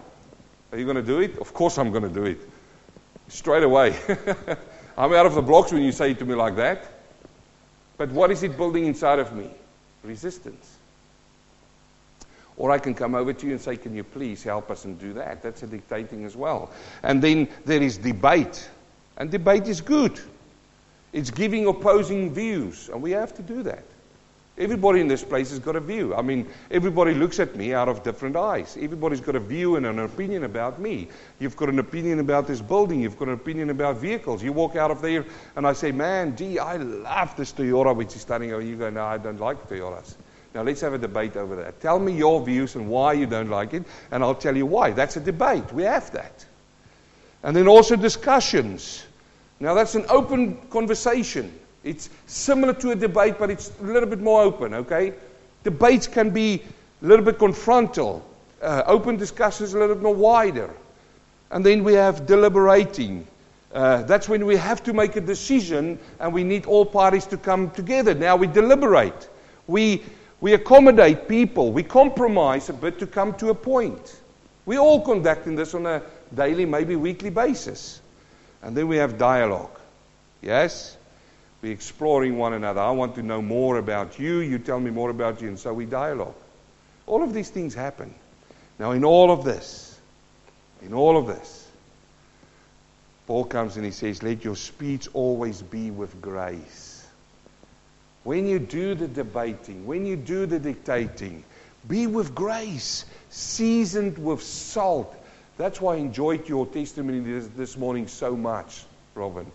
Are 0.70 0.78
you 0.78 0.84
going 0.84 0.97
to 0.97 1.03
do 1.03 1.20
it? 1.20 1.39
Of 1.39 1.53
course 1.53 1.78
I'm 1.78 1.91
going 1.91 2.05
to 2.05 2.09
do 2.09 2.24
it. 2.24 2.39
Straight 3.28 3.64
away. 3.64 3.99
I'm 4.99 5.12
out 5.12 5.26
of 5.26 5.34
the 5.34 5.43
blocks 5.43 5.72
when 5.72 5.82
you 5.82 5.91
say 5.91 6.12
it 6.12 6.20
to 6.20 6.24
me 6.24 6.34
like 6.34 6.55
that. 6.57 6.84
But 7.97 8.11
what 8.11 8.30
is 8.30 8.45
it 8.45 8.57
building 8.57 8.87
inside 8.87 9.18
of 9.18 9.34
me? 9.34 9.51
Resistance. 10.07 10.76
Or 12.57 12.70
I 12.70 12.78
can 12.78 12.94
come 12.94 13.14
over 13.14 13.32
to 13.32 13.46
you 13.46 13.52
and 13.52 13.61
say, 13.61 13.76
Can 13.76 13.94
you 13.94 14.04
please 14.04 14.42
help 14.42 14.70
us 14.70 14.84
and 14.84 14.98
do 14.98 15.12
that? 15.14 15.42
That's 15.42 15.62
a 15.62 15.66
dictating 15.66 16.24
as 16.24 16.36
well. 16.36 16.70
And 17.02 17.20
then 17.22 17.48
there 17.64 17.82
is 17.82 17.98
debate. 17.98 18.68
And 19.18 19.30
debate 19.30 19.68
is 19.68 19.80
good. 19.80 20.18
It's 21.12 21.30
giving 21.30 21.66
opposing 21.66 22.32
views. 22.32 22.88
And 22.88 23.02
we 23.02 23.11
have 23.12 23.34
to 23.36 23.42
do 23.42 23.62
that. 23.64 23.84
Everybody 24.59 25.00
in 25.00 25.09
this 25.09 25.22
place 25.22 25.50
has 25.50 25.59
got 25.59 25.76
a 25.76 25.80
view. 25.80 26.14
I 26.14 26.22
mean, 26.22 26.48
everybody 26.70 27.12
looks 27.12 27.38
at 27.40 27.57
me 27.57 27.74
out 27.74 27.88
of 27.88 28.02
different 28.02 28.36
eyes. 28.36 28.78
Everybody's 28.80 29.20
got 29.20 29.36
a 29.36 29.40
view 29.40 29.76
and 29.76 29.84
an 29.84 29.98
opinion 29.98 30.44
about 30.44 30.80
me. 30.80 31.09
You've 31.38 31.57
got 31.57 31.68
an 31.68 31.78
opinion 31.78 32.20
about 32.20 32.46
this 32.46 32.62
building. 32.62 33.00
You've 33.00 33.18
got 33.18 33.28
an 33.28 33.34
opinion 33.34 33.68
about 33.68 33.96
vehicles. 33.96 34.42
You 34.42 34.54
walk 34.54 34.74
out 34.74 34.90
of 34.90 35.02
there 35.02 35.26
and 35.57 35.66
I 35.66 35.74
say, 35.74 35.92
man, 35.92 36.36
gee, 36.36 36.59
I 36.59 36.76
love 36.76 37.36
this 37.36 37.52
Toyota 37.52 37.94
which 37.94 38.16
is 38.16 38.22
standing 38.22 38.52
over. 38.52 38.62
You 38.62 38.76
go, 38.76 38.88
no, 38.88 39.04
I 39.04 39.18
don't 39.18 39.38
like 39.38 39.68
Toyotas. 39.68 40.14
Now 40.54 40.62
let's 40.62 40.80
have 40.80 40.94
a 40.94 40.98
debate 40.98 41.36
over 41.36 41.54
that. 41.57 41.78
Tell 41.82 41.98
me 41.98 42.12
your 42.12 42.42
views 42.42 42.76
and 42.76 42.88
why 42.88 43.12
you 43.12 43.26
don't 43.26 43.50
like 43.50 43.74
it, 43.74 43.84
and 44.11 44.22
I'll 44.22 44.34
tell 44.34 44.57
you 44.57 44.64
why. 44.64 44.90
That's 44.90 45.18
a 45.18 45.20
debate. 45.20 45.70
We 45.70 45.82
have 45.82 46.11
that. 46.12 46.46
And 47.42 47.54
then 47.54 47.68
also 47.68 47.94
discussions. 47.94 49.04
Now 49.61 49.74
that's 49.74 49.94
an 49.96 50.07
open 50.09 50.57
conversation. 50.70 51.52
It's 51.87 52.11
similar 52.26 52.72
to 52.74 52.91
a 52.91 52.97
debate, 52.97 53.37
but 53.39 53.49
it's 53.49 53.70
a 53.80 53.84
little 53.84 54.09
bit 54.09 54.18
more 54.18 54.43
open, 54.43 54.74
okay? 54.74 55.14
Debates 55.62 56.09
can 56.09 56.30
be 56.30 56.62
a 57.01 57.07
little 57.07 57.24
bit 57.24 57.39
confrontal. 57.39 58.28
Uh, 58.61 58.82
open 58.87 59.16
discussions 59.16 59.72
a 59.72 59.78
little 59.78 59.95
bit 59.95 60.03
more 60.03 60.14
wider. 60.14 60.74
And 61.53 61.64
then 61.64 61.84
we 61.84 61.95
have 61.95 62.26
deliberating. 62.26 63.24
Uh, 63.72 64.03
that's 64.03 64.28
when 64.28 64.47
we 64.47 64.57
have 64.57 64.82
to 64.82 64.93
make 64.93 65.14
a 65.14 65.20
decision 65.20 66.01
and 66.18 66.32
we 66.32 66.43
need 66.43 66.66
all 66.66 66.84
parties 66.84 67.24
to 67.26 67.37
come 67.37 67.70
together. 67.70 68.14
Now 68.14 68.34
we 68.34 68.49
deliberate. 68.49 69.28
We, 69.68 70.03
we 70.41 70.55
accommodate 70.55 71.28
people. 71.28 71.70
We 71.70 71.84
compromise 71.84 72.68
a 72.68 72.72
bit 72.72 72.99
to 72.99 73.07
come 73.07 73.34
to 73.34 73.51
a 73.51 73.55
point. 73.55 74.20
We're 74.64 74.80
all 74.80 75.03
conducting 75.03 75.55
this 75.55 75.72
on 75.72 75.87
a 75.87 76.03
daily, 76.34 76.64
maybe 76.64 76.97
weekly 76.97 77.30
basis. 77.30 78.01
And 78.61 78.76
then 78.76 78.89
we 78.89 78.97
have 78.97 79.18
dialogue. 79.18 79.78
Yes? 80.43 80.97
Exploring 81.70 82.38
one 82.38 82.52
another. 82.52 82.80
I 82.80 82.90
want 82.90 83.14
to 83.16 83.22
know 83.22 83.42
more 83.42 83.78
about 83.78 84.18
you. 84.18 84.38
You 84.38 84.58
tell 84.58 84.80
me 84.80 84.90
more 84.90 85.10
about 85.10 85.40
you. 85.40 85.48
And 85.48 85.58
so 85.58 85.72
we 85.72 85.86
dialogue. 85.86 86.34
All 87.06 87.22
of 87.22 87.32
these 87.32 87.50
things 87.50 87.74
happen. 87.74 88.14
Now, 88.78 88.92
in 88.92 89.04
all 89.04 89.30
of 89.30 89.44
this, 89.44 89.98
in 90.82 90.92
all 90.92 91.16
of 91.16 91.26
this, 91.26 91.66
Paul 93.26 93.44
comes 93.44 93.76
and 93.76 93.84
he 93.84 93.90
says, 93.90 94.22
Let 94.22 94.44
your 94.44 94.56
speech 94.56 95.08
always 95.12 95.62
be 95.62 95.90
with 95.90 96.20
grace. 96.20 97.06
When 98.24 98.46
you 98.46 98.58
do 98.58 98.94
the 98.94 99.08
debating, 99.08 99.86
when 99.86 100.04
you 100.04 100.16
do 100.16 100.46
the 100.46 100.58
dictating, 100.58 101.44
be 101.86 102.06
with 102.06 102.34
grace, 102.34 103.04
seasoned 103.30 104.18
with 104.18 104.42
salt. 104.42 105.14
That's 105.56 105.80
why 105.80 105.94
I 105.94 105.98
enjoyed 105.98 106.48
your 106.48 106.66
testimony 106.66 107.20
this, 107.20 107.46
this 107.56 107.76
morning 107.76 108.08
so 108.08 108.36
much, 108.36 108.84
Robin. 109.14 109.50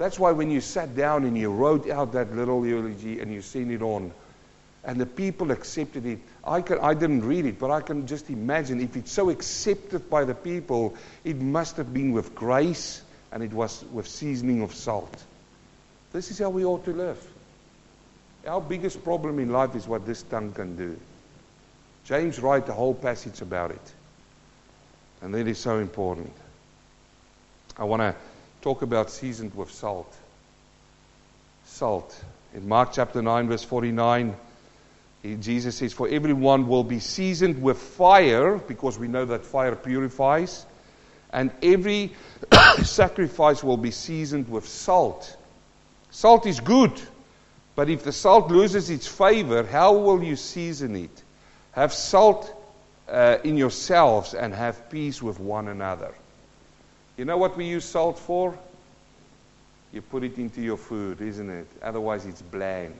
That's 0.00 0.18
why 0.18 0.32
when 0.32 0.50
you 0.50 0.62
sat 0.62 0.96
down 0.96 1.24
and 1.24 1.36
you 1.36 1.52
wrote 1.52 1.90
out 1.90 2.12
that 2.12 2.34
little 2.34 2.66
eulogy 2.66 3.20
and 3.20 3.30
you 3.30 3.42
sent 3.42 3.70
it 3.70 3.82
on, 3.82 4.12
and 4.82 4.98
the 4.98 5.04
people 5.04 5.50
accepted 5.50 6.06
it, 6.06 6.20
I, 6.42 6.62
can, 6.62 6.78
I 6.78 6.94
didn't 6.94 7.22
read 7.26 7.44
it, 7.44 7.58
but 7.58 7.70
I 7.70 7.82
can 7.82 8.06
just 8.06 8.30
imagine 8.30 8.80
if 8.80 8.96
it's 8.96 9.12
so 9.12 9.28
accepted 9.28 10.08
by 10.08 10.24
the 10.24 10.34
people, 10.34 10.94
it 11.22 11.36
must 11.36 11.76
have 11.76 11.92
been 11.92 12.12
with 12.12 12.34
grace 12.34 13.02
and 13.30 13.42
it 13.42 13.52
was 13.52 13.84
with 13.92 14.08
seasoning 14.08 14.62
of 14.62 14.74
salt. 14.74 15.22
This 16.14 16.30
is 16.30 16.38
how 16.38 16.48
we 16.48 16.64
ought 16.64 16.86
to 16.86 16.94
live. 16.94 17.22
Our 18.46 18.62
biggest 18.62 19.04
problem 19.04 19.38
in 19.38 19.52
life 19.52 19.76
is 19.76 19.86
what 19.86 20.06
this 20.06 20.22
tongue 20.22 20.52
can 20.52 20.76
do. 20.76 20.98
James 22.06 22.40
writes 22.40 22.70
a 22.70 22.72
whole 22.72 22.94
passage 22.94 23.42
about 23.42 23.70
it. 23.70 23.92
And 25.20 25.34
that 25.34 25.46
is 25.46 25.58
so 25.58 25.76
important. 25.76 26.32
I 27.76 27.84
want 27.84 28.00
to 28.00 28.14
talk 28.62 28.82
about 28.82 29.10
seasoned 29.10 29.54
with 29.54 29.70
salt. 29.70 30.12
Salt. 31.64 32.24
In 32.54 32.68
Mark 32.68 32.92
chapter 32.92 33.22
9, 33.22 33.48
verse 33.48 33.62
49, 33.62 34.34
Jesus 35.22 35.76
says, 35.76 35.92
For 35.92 36.08
everyone 36.08 36.66
will 36.66 36.84
be 36.84 36.98
seasoned 36.98 37.62
with 37.62 37.78
fire, 37.78 38.56
because 38.56 38.98
we 38.98 39.08
know 39.08 39.24
that 39.26 39.44
fire 39.44 39.76
purifies, 39.76 40.66
and 41.32 41.50
every 41.62 42.12
sacrifice 42.82 43.62
will 43.62 43.76
be 43.76 43.90
seasoned 43.90 44.48
with 44.48 44.66
salt. 44.66 45.36
Salt 46.10 46.46
is 46.46 46.58
good, 46.58 46.92
but 47.76 47.88
if 47.88 48.02
the 48.02 48.12
salt 48.12 48.50
loses 48.50 48.90
its 48.90 49.06
favor, 49.06 49.62
how 49.64 49.96
will 49.96 50.22
you 50.22 50.36
season 50.36 50.96
it? 50.96 51.22
Have 51.72 51.92
salt 51.92 52.52
uh, 53.08 53.38
in 53.44 53.56
yourselves 53.56 54.34
and 54.34 54.52
have 54.52 54.90
peace 54.90 55.22
with 55.22 55.38
one 55.38 55.68
another. 55.68 56.14
You 57.20 57.26
know 57.26 57.36
what 57.36 57.54
we 57.54 57.66
use 57.66 57.84
salt 57.84 58.18
for? 58.18 58.58
You 59.92 60.00
put 60.00 60.24
it 60.24 60.38
into 60.38 60.62
your 60.62 60.78
food, 60.78 61.20
isn't 61.20 61.50
it? 61.50 61.66
Otherwise, 61.82 62.24
it's 62.24 62.40
bland. 62.40 62.96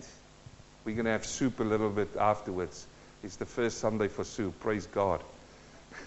We're 0.85 0.95
going 0.95 1.07
to 1.07 1.13
have 1.13 1.25
soup 1.25 1.59
a 1.59 1.63
little 1.63 1.89
bit 1.89 2.15
afterwards. 2.19 2.87
It's 3.25 3.37
the 3.37 3.47
first 3.47 3.79
Sunday 3.79 4.09
for 4.09 4.25
soup. 4.25 4.61
Praise 4.61 4.85
God. 4.85 5.23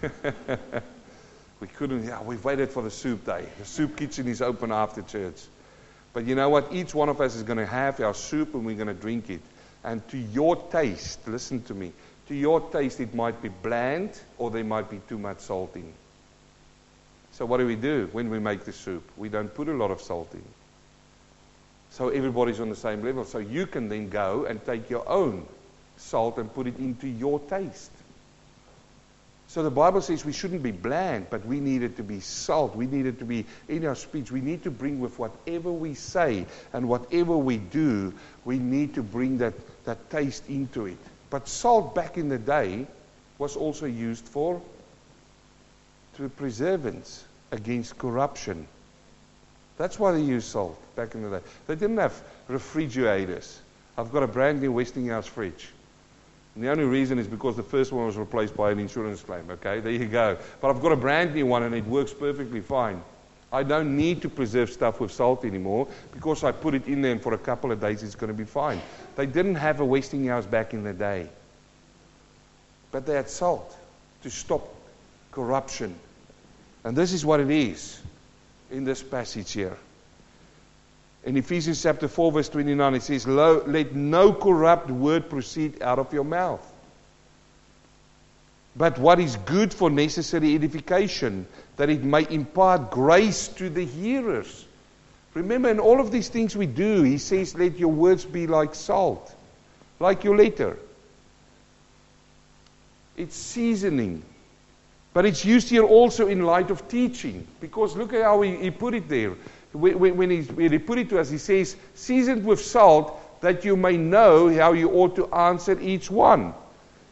we 1.60 1.66
couldn't, 1.66 2.06
yeah, 2.06 2.22
we've 2.22 2.44
waited 2.44 2.70
for 2.70 2.84
the 2.84 2.90
soup 2.92 3.26
day. 3.26 3.46
The 3.58 3.64
soup 3.64 3.96
kitchen 3.96 4.28
is 4.28 4.40
open 4.40 4.70
after 4.70 5.02
church. 5.02 5.42
But 6.12 6.26
you 6.26 6.36
know 6.36 6.50
what? 6.50 6.72
Each 6.72 6.94
one 6.94 7.08
of 7.08 7.20
us 7.20 7.34
is 7.34 7.42
going 7.42 7.58
to 7.58 7.66
have 7.66 7.98
our 7.98 8.14
soup 8.14 8.54
and 8.54 8.64
we're 8.64 8.76
going 8.76 8.86
to 8.86 8.94
drink 8.94 9.28
it. 9.28 9.42
And 9.82 10.06
to 10.10 10.18
your 10.18 10.54
taste, 10.54 11.26
listen 11.26 11.64
to 11.64 11.74
me, 11.74 11.92
to 12.28 12.36
your 12.36 12.60
taste, 12.60 13.00
it 13.00 13.12
might 13.12 13.42
be 13.42 13.48
bland 13.48 14.10
or 14.38 14.52
there 14.52 14.62
might 14.62 14.88
be 14.88 15.00
too 15.08 15.18
much 15.18 15.40
salt 15.40 15.74
in. 15.74 15.92
So, 17.34 17.44
what 17.44 17.58
do 17.58 17.66
we 17.66 17.76
do 17.76 18.08
when 18.12 18.30
we 18.30 18.38
make 18.38 18.64
the 18.64 18.72
soup? 18.72 19.02
We 19.16 19.28
don't 19.28 19.52
put 19.52 19.68
a 19.68 19.72
lot 19.72 19.90
of 19.90 20.00
salt 20.00 20.32
in. 20.34 20.42
So, 21.90 22.08
everybody's 22.08 22.60
on 22.60 22.68
the 22.70 22.76
same 22.76 23.04
level. 23.04 23.24
So, 23.24 23.38
you 23.38 23.66
can 23.66 23.88
then 23.88 24.08
go 24.08 24.44
and 24.44 24.64
take 24.64 24.88
your 24.88 25.08
own 25.08 25.44
salt 25.96 26.38
and 26.38 26.52
put 26.52 26.68
it 26.68 26.78
into 26.78 27.08
your 27.08 27.40
taste. 27.40 27.90
So 29.48 29.62
the 29.62 29.70
Bible 29.70 30.00
says 30.00 30.24
we 30.24 30.32
shouldn't 30.32 30.62
be 30.62 30.72
bland, 30.72 31.28
but 31.30 31.46
we 31.46 31.60
needed 31.60 31.96
to 31.98 32.02
be 32.02 32.18
salt. 32.18 32.74
We 32.74 32.86
needed 32.86 33.20
to 33.20 33.24
be 33.24 33.46
in 33.68 33.86
our 33.86 33.94
speech. 33.94 34.32
We 34.32 34.40
need 34.40 34.64
to 34.64 34.70
bring 34.70 35.00
with 35.00 35.16
whatever 35.18 35.70
we 35.70 35.94
say 35.94 36.46
and 36.72 36.88
whatever 36.88 37.36
we 37.36 37.58
do, 37.58 38.14
we 38.44 38.58
need 38.58 38.94
to 38.94 39.02
bring 39.02 39.38
that, 39.38 39.54
that 39.84 40.10
taste 40.10 40.48
into 40.48 40.86
it. 40.86 40.98
But 41.30 41.46
salt 41.46 41.94
back 41.94 42.16
in 42.18 42.28
the 42.28 42.38
day 42.38 42.86
was 43.38 43.54
also 43.54 43.86
used 43.86 44.24
for 44.24 44.60
to 46.16 46.28
preservance 46.28 47.24
against 47.52 47.98
corruption. 47.98 48.66
That's 49.76 49.98
why 49.98 50.12
they 50.12 50.20
used 50.20 50.48
salt 50.48 50.78
back 50.94 51.14
in 51.14 51.22
the 51.22 51.38
day. 51.38 51.44
They 51.66 51.74
didn't 51.74 51.98
have 51.98 52.20
refrigerators. 52.48 53.60
I've 53.98 54.12
got 54.12 54.22
a 54.22 54.26
brand 54.26 54.60
new 54.60 54.72
Westinghouse 54.72 55.26
fridge. 55.26 55.68
And 56.54 56.62
the 56.62 56.70
only 56.70 56.84
reason 56.84 57.18
is 57.18 57.26
because 57.26 57.56
the 57.56 57.62
first 57.62 57.92
one 57.92 58.06
was 58.06 58.16
replaced 58.16 58.56
by 58.56 58.70
an 58.70 58.78
insurance 58.78 59.22
claim. 59.22 59.50
Okay, 59.50 59.80
there 59.80 59.92
you 59.92 60.06
go. 60.06 60.36
But 60.60 60.70
I've 60.70 60.80
got 60.80 60.92
a 60.92 60.96
brand 60.96 61.34
new 61.34 61.46
one 61.46 61.64
and 61.64 61.74
it 61.74 61.84
works 61.86 62.12
perfectly 62.12 62.60
fine. 62.60 63.02
I 63.52 63.62
don't 63.62 63.96
need 63.96 64.22
to 64.22 64.28
preserve 64.28 64.70
stuff 64.70 65.00
with 65.00 65.12
salt 65.12 65.44
anymore 65.44 65.86
because 66.12 66.42
I 66.42 66.50
put 66.52 66.74
it 66.74 66.86
in 66.86 67.02
there 67.02 67.12
and 67.12 67.22
for 67.22 67.34
a 67.34 67.38
couple 67.38 67.70
of 67.70 67.80
days 67.80 68.02
it's 68.02 68.14
going 68.14 68.28
to 68.28 68.36
be 68.36 68.44
fine. 68.44 68.80
They 69.16 69.26
didn't 69.26 69.54
have 69.56 69.80
a 69.80 69.84
Westinghouse 69.84 70.46
back 70.46 70.74
in 70.74 70.82
the 70.82 70.92
day. 70.92 71.28
But 72.90 73.06
they 73.06 73.14
had 73.14 73.28
salt 73.28 73.76
to 74.22 74.30
stop 74.30 74.68
corruption. 75.32 75.94
And 76.84 76.94
this 76.94 77.12
is 77.12 77.24
what 77.24 77.40
it 77.40 77.50
is 77.50 77.98
in 78.70 78.84
this 78.84 79.02
passage 79.02 79.52
here. 79.52 79.76
In 81.24 81.38
Ephesians 81.38 81.82
chapter 81.82 82.06
4, 82.06 82.32
verse 82.32 82.48
29, 82.50 82.94
it 82.94 83.02
says, 83.02 83.26
Let 83.26 83.94
no 83.94 84.34
corrupt 84.34 84.90
word 84.90 85.30
proceed 85.30 85.82
out 85.82 85.98
of 85.98 86.12
your 86.12 86.24
mouth, 86.24 86.60
but 88.76 88.98
what 88.98 89.18
is 89.18 89.36
good 89.36 89.72
for 89.72 89.88
necessary 89.88 90.54
edification, 90.54 91.46
that 91.76 91.88
it 91.88 92.04
may 92.04 92.26
impart 92.28 92.90
grace 92.90 93.48
to 93.48 93.70
the 93.70 93.86
hearers. 93.86 94.66
Remember, 95.32 95.70
in 95.70 95.80
all 95.80 96.00
of 96.00 96.10
these 96.10 96.28
things 96.28 96.54
we 96.54 96.66
do, 96.66 97.02
he 97.02 97.16
says, 97.16 97.54
Let 97.54 97.78
your 97.78 97.90
words 97.90 98.26
be 98.26 98.46
like 98.46 98.74
salt, 98.74 99.34
like 100.00 100.24
your 100.24 100.36
letter. 100.36 100.76
It's 103.16 103.34
seasoning. 103.34 104.22
But 105.14 105.24
it's 105.24 105.44
used 105.44 105.70
here 105.70 105.84
also 105.84 106.26
in 106.26 106.42
light 106.42 106.70
of 106.70 106.86
teaching. 106.88 107.46
Because 107.60 107.96
look 107.96 108.12
at 108.12 108.22
how 108.22 108.42
he, 108.42 108.56
he 108.56 108.70
put 108.70 108.94
it 108.94 109.08
there 109.08 109.34
when, 109.74 110.16
when, 110.16 110.30
he, 110.30 110.42
when 110.42 110.72
he 110.72 110.78
put 110.78 110.98
it 110.98 111.08
to 111.10 111.18
us, 111.18 111.28
he 111.30 111.38
says, 111.38 111.76
seasoned 111.94 112.44
with 112.44 112.60
salt, 112.60 113.20
that 113.40 113.64
you 113.64 113.76
may 113.76 113.96
know 113.96 114.48
how 114.54 114.72
you 114.72 114.90
ought 114.90 115.16
to 115.16 115.26
answer 115.34 115.78
each 115.80 116.10
one. 116.10 116.54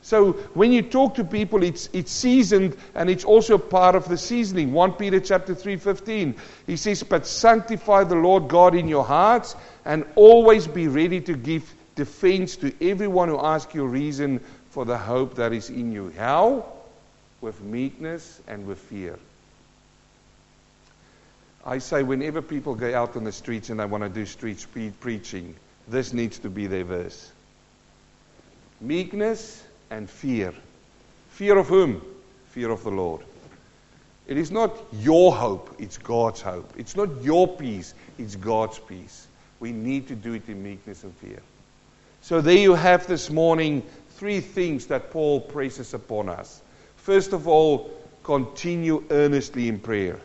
So 0.00 0.32
when 0.54 0.72
you 0.72 0.82
talk 0.82 1.14
to 1.16 1.24
people, 1.24 1.62
it's, 1.62 1.88
it's 1.92 2.10
seasoned 2.10 2.76
and 2.94 3.10
it's 3.10 3.24
also 3.24 3.58
part 3.58 3.94
of 3.94 4.08
the 4.08 4.16
seasoning. 4.16 4.72
1 4.72 4.92
Peter 4.92 5.20
chapter 5.20 5.54
3.15, 5.54 6.36
he 6.66 6.76
says, 6.76 7.02
But 7.02 7.26
sanctify 7.26 8.04
the 8.04 8.16
Lord 8.16 8.48
God 8.48 8.74
in 8.74 8.88
your 8.88 9.04
hearts 9.04 9.54
and 9.84 10.04
always 10.14 10.66
be 10.66 10.88
ready 10.88 11.20
to 11.22 11.34
give 11.34 11.72
defense 11.94 12.56
to 12.56 12.72
everyone 12.80 13.28
who 13.28 13.38
asks 13.38 13.74
you 13.74 13.86
reason 13.86 14.40
for 14.70 14.84
the 14.84 14.98
hope 14.98 15.34
that 15.34 15.52
is 15.52 15.70
in 15.70 15.92
you. 15.92 16.12
How? 16.16 16.64
With 17.42 17.60
meekness 17.60 18.40
and 18.48 18.66
with 18.66 18.78
fear. 18.78 19.18
I 21.66 21.78
say 21.78 22.02
whenever 22.02 22.40
people 22.40 22.74
go 22.74 22.94
out 22.94 23.16
on 23.16 23.24
the 23.24 23.32
streets 23.32 23.68
and 23.68 23.78
they 23.78 23.84
want 23.84 24.04
to 24.04 24.08
do 24.08 24.24
street 24.24 24.66
preaching, 25.00 25.54
this 25.86 26.14
needs 26.14 26.38
to 26.38 26.48
be 26.48 26.66
their 26.66 26.84
verse. 26.84 27.30
Meekness 28.80 29.62
and 29.90 30.08
fear. 30.08 30.54
Fear 31.30 31.58
of 31.58 31.68
whom? 31.68 32.00
Fear 32.52 32.70
of 32.70 32.82
the 32.84 32.90
Lord. 32.90 33.22
It 34.26 34.38
is 34.38 34.50
not 34.50 34.76
your 34.92 35.34
hope, 35.34 35.76
it's 35.78 35.98
God's 35.98 36.40
hope. 36.40 36.72
It's 36.78 36.96
not 36.96 37.22
your 37.22 37.46
peace, 37.46 37.92
it's 38.18 38.36
God's 38.36 38.78
peace. 38.78 39.26
We 39.60 39.72
need 39.72 40.08
to 40.08 40.14
do 40.14 40.32
it 40.34 40.48
in 40.48 40.62
meekness 40.62 41.04
and 41.04 41.14
fear. 41.16 41.40
So 42.22 42.40
there 42.40 42.56
you 42.56 42.74
have 42.74 43.06
this 43.06 43.30
morning 43.30 43.82
three 44.10 44.40
things 44.40 44.86
that 44.86 45.10
Paul 45.10 45.40
presses 45.40 45.92
upon 45.92 46.28
us. 46.28 46.61
First 47.02 47.32
of 47.32 47.48
all, 47.48 47.90
continue 48.22 49.02
earnestly 49.10 49.68
in 49.68 49.80
prayer. 49.80 50.20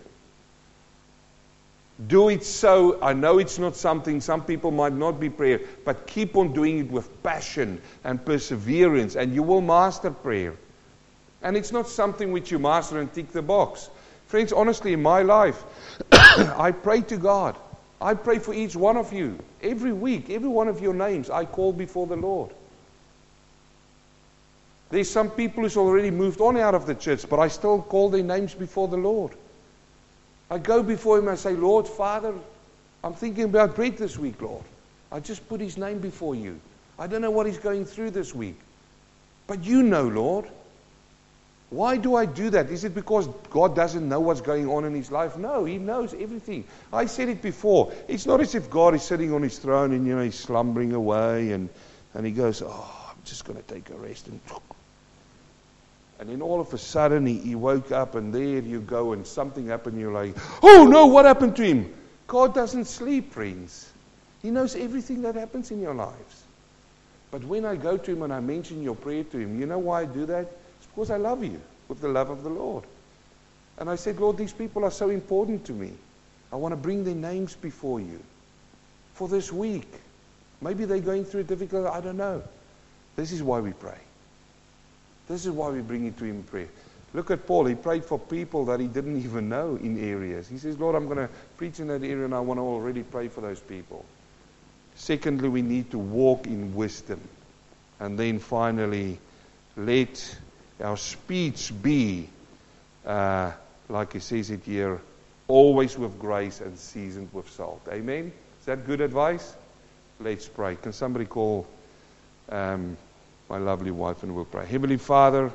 Do 2.07 2.29
it 2.29 2.43
so. 2.43 3.01
I 3.01 3.13
know 3.13 3.39
it's 3.39 3.57
not 3.57 3.75
something 3.75 4.21
some 4.21 4.43
people 4.43 4.69
might 4.69 4.93
not 4.93 5.19
be 5.19 5.27
prayer, 5.27 5.61
but 5.83 6.05
keep 6.05 6.35
on 6.37 6.53
doing 6.53 6.77
it 6.77 6.91
with 6.91 7.23
passion 7.23 7.81
and 8.03 8.23
perseverance, 8.23 9.15
and 9.15 9.33
you 9.33 9.41
will 9.41 9.61
master 9.61 10.11
prayer. 10.11 10.53
And 11.41 11.57
it's 11.57 11.71
not 11.71 11.87
something 11.87 12.31
which 12.31 12.51
you 12.51 12.59
master 12.59 12.99
and 12.99 13.11
tick 13.11 13.31
the 13.31 13.41
box. 13.41 13.89
Friends, 14.27 14.53
honestly, 14.53 14.93
in 14.93 15.01
my 15.01 15.23
life, 15.23 15.63
I 16.11 16.71
pray 16.71 17.01
to 17.01 17.17
God. 17.17 17.55
I 17.99 18.13
pray 18.13 18.37
for 18.37 18.53
each 18.53 18.75
one 18.75 18.97
of 18.97 19.11
you. 19.11 19.39
Every 19.63 19.93
week, 19.93 20.29
every 20.29 20.49
one 20.49 20.67
of 20.67 20.79
your 20.79 20.93
names, 20.93 21.31
I 21.31 21.45
call 21.45 21.73
before 21.73 22.05
the 22.05 22.17
Lord. 22.17 22.51
There's 24.89 25.09
some 25.09 25.29
people 25.29 25.63
who's 25.63 25.77
already 25.77 26.11
moved 26.11 26.39
on 26.39 26.57
out 26.57 26.73
of 26.73 26.85
the 26.85 26.95
church, 26.95 27.29
but 27.29 27.39
I 27.39 27.49
still 27.49 27.81
call 27.81 28.09
their 28.09 28.23
names 28.23 28.53
before 28.53 28.87
the 28.87 28.97
Lord. 28.97 29.33
I 30.49 30.59
go 30.59 30.81
before 30.81 31.17
him 31.17 31.27
and 31.27 31.37
say, 31.37 31.53
Lord, 31.53 31.87
Father, 31.87 32.33
I'm 33.03 33.13
thinking 33.13 33.43
about 33.43 33.75
Brett 33.75 33.97
this 33.97 34.17
week, 34.17 34.41
Lord. 34.41 34.63
I 35.11 35.19
just 35.19 35.47
put 35.49 35.59
his 35.59 35.77
name 35.77 35.99
before 35.99 36.35
you. 36.35 36.59
I 36.97 37.07
don't 37.07 37.21
know 37.21 37.31
what 37.31 37.47
he's 37.47 37.57
going 37.57 37.85
through 37.85 38.11
this 38.11 38.33
week. 38.33 38.57
But 39.45 39.63
you 39.63 39.83
know, 39.83 40.07
Lord. 40.07 40.47
Why 41.69 41.97
do 41.97 42.15
I 42.15 42.25
do 42.25 42.49
that? 42.51 42.69
Is 42.69 42.85
it 42.85 42.95
because 42.95 43.27
God 43.49 43.75
doesn't 43.75 44.07
know 44.07 44.21
what's 44.21 44.39
going 44.39 44.69
on 44.69 44.85
in 44.85 44.95
his 44.95 45.11
life? 45.11 45.35
No, 45.35 45.65
he 45.65 45.77
knows 45.77 46.13
everything. 46.13 46.63
I 46.93 47.07
said 47.07 47.27
it 47.27 47.41
before. 47.41 47.91
It's 48.07 48.25
not 48.25 48.39
as 48.39 48.55
if 48.55 48.69
God 48.69 48.95
is 48.95 49.03
sitting 49.03 49.33
on 49.33 49.41
his 49.41 49.59
throne 49.59 49.91
and, 49.91 50.07
you 50.07 50.15
know, 50.15 50.21
he's 50.21 50.39
slumbering 50.39 50.93
away 50.93 51.51
and, 51.51 51.67
and 52.13 52.25
he 52.25 52.31
goes, 52.31 52.61
oh, 52.65 53.05
I'm 53.09 53.21
just 53.25 53.43
going 53.43 53.61
to 53.61 53.73
take 53.73 53.89
a 53.89 53.97
rest 53.97 54.27
and 54.27 54.39
and 56.19 56.29
then 56.29 56.41
all 56.41 56.59
of 56.59 56.73
a 56.73 56.77
sudden 56.77 57.25
he, 57.25 57.37
he 57.37 57.55
woke 57.55 57.91
up 57.91 58.15
and 58.15 58.33
there 58.33 58.59
you 58.59 58.79
go 58.81 59.13
and 59.13 59.25
something 59.25 59.67
happened. 59.67 59.99
You're 59.99 60.13
like, 60.13 60.35
oh 60.63 60.87
no, 60.89 61.07
what 61.07 61.25
happened 61.25 61.55
to 61.57 61.63
him? 61.63 61.93
God 62.27 62.53
doesn't 62.53 62.85
sleep, 62.85 63.33
friends. 63.33 63.89
He 64.41 64.51
knows 64.51 64.75
everything 64.75 65.21
that 65.23 65.35
happens 65.35 65.71
in 65.71 65.79
your 65.81 65.93
lives. 65.93 66.43
But 67.31 67.43
when 67.43 67.65
I 67.65 67.75
go 67.75 67.97
to 67.97 68.11
him 68.11 68.23
and 68.23 68.33
I 68.33 68.39
mention 68.39 68.83
your 68.83 68.95
prayer 68.95 69.23
to 69.23 69.37
him, 69.37 69.59
you 69.59 69.65
know 69.65 69.79
why 69.79 70.01
I 70.01 70.05
do 70.05 70.25
that? 70.27 70.47
It's 70.77 70.87
because 70.87 71.11
I 71.11 71.17
love 71.17 71.43
you 71.43 71.59
with 71.87 72.01
the 72.01 72.07
love 72.07 72.29
of 72.29 72.43
the 72.43 72.49
Lord. 72.49 72.83
And 73.77 73.89
I 73.89 73.95
said, 73.95 74.19
Lord, 74.19 74.37
these 74.37 74.53
people 74.53 74.83
are 74.85 74.91
so 74.91 75.09
important 75.09 75.65
to 75.65 75.73
me. 75.73 75.93
I 76.51 76.55
want 76.55 76.71
to 76.71 76.77
bring 76.77 77.03
their 77.03 77.15
names 77.15 77.55
before 77.55 77.99
you 77.99 78.19
for 79.13 79.27
this 79.27 79.51
week. 79.51 79.87
Maybe 80.61 80.85
they're 80.85 80.99
going 80.99 81.25
through 81.25 81.41
a 81.41 81.43
difficult, 81.43 81.87
I 81.87 82.01
don't 82.01 82.17
know. 82.17 82.41
This 83.15 83.31
is 83.31 83.43
why 83.43 83.59
we 83.59 83.73
pray. 83.73 83.97
This 85.27 85.45
is 85.45 85.51
why 85.51 85.69
we 85.69 85.81
bring 85.81 86.05
it 86.05 86.17
to 86.17 86.25
Him 86.25 86.37
in 86.37 86.43
prayer. 86.43 86.69
Look 87.13 87.31
at 87.31 87.47
Paul. 87.47 87.65
He 87.65 87.75
prayed 87.75 88.05
for 88.05 88.19
people 88.19 88.65
that 88.65 88.79
he 88.79 88.87
didn't 88.87 89.17
even 89.23 89.49
know 89.49 89.75
in 89.75 89.97
areas. 89.97 90.47
He 90.47 90.57
says, 90.57 90.77
Lord, 90.77 90.95
I'm 90.95 91.05
going 91.05 91.17
to 91.17 91.29
preach 91.57 91.79
in 91.79 91.87
that 91.87 92.03
area 92.03 92.25
and 92.25 92.35
I 92.35 92.39
want 92.39 92.59
to 92.59 92.63
already 92.63 93.03
pray 93.03 93.27
for 93.27 93.41
those 93.41 93.59
people. 93.59 94.05
Secondly, 94.95 95.49
we 95.49 95.61
need 95.61 95.91
to 95.91 95.99
walk 95.99 96.47
in 96.47 96.75
wisdom. 96.75 97.21
And 97.99 98.17
then 98.17 98.39
finally, 98.39 99.19
let 99.75 100.37
our 100.81 100.97
speech 100.97 101.71
be, 101.81 102.29
uh, 103.05 103.51
like 103.89 104.13
he 104.13 104.19
says 104.19 104.49
it 104.49 104.63
here, 104.63 105.01
always 105.47 105.97
with 105.97 106.19
grace 106.19 106.61
and 106.61 106.77
seasoned 106.77 107.29
with 107.31 107.49
salt. 107.49 107.81
Amen? 107.89 108.31
Is 108.59 108.65
that 108.65 108.85
good 108.85 109.01
advice? 109.01 109.55
Let's 110.19 110.47
pray. 110.47 110.75
Can 110.75 110.93
somebody 110.93 111.25
call 111.25 111.67
um, 112.49 112.97
my 113.49 113.57
lovely 113.57 113.91
wife 113.91 114.23
and 114.23 114.35
we'll 114.35 114.45
pray? 114.45 114.65
Heavenly 114.65 114.97
Father, 114.97 115.51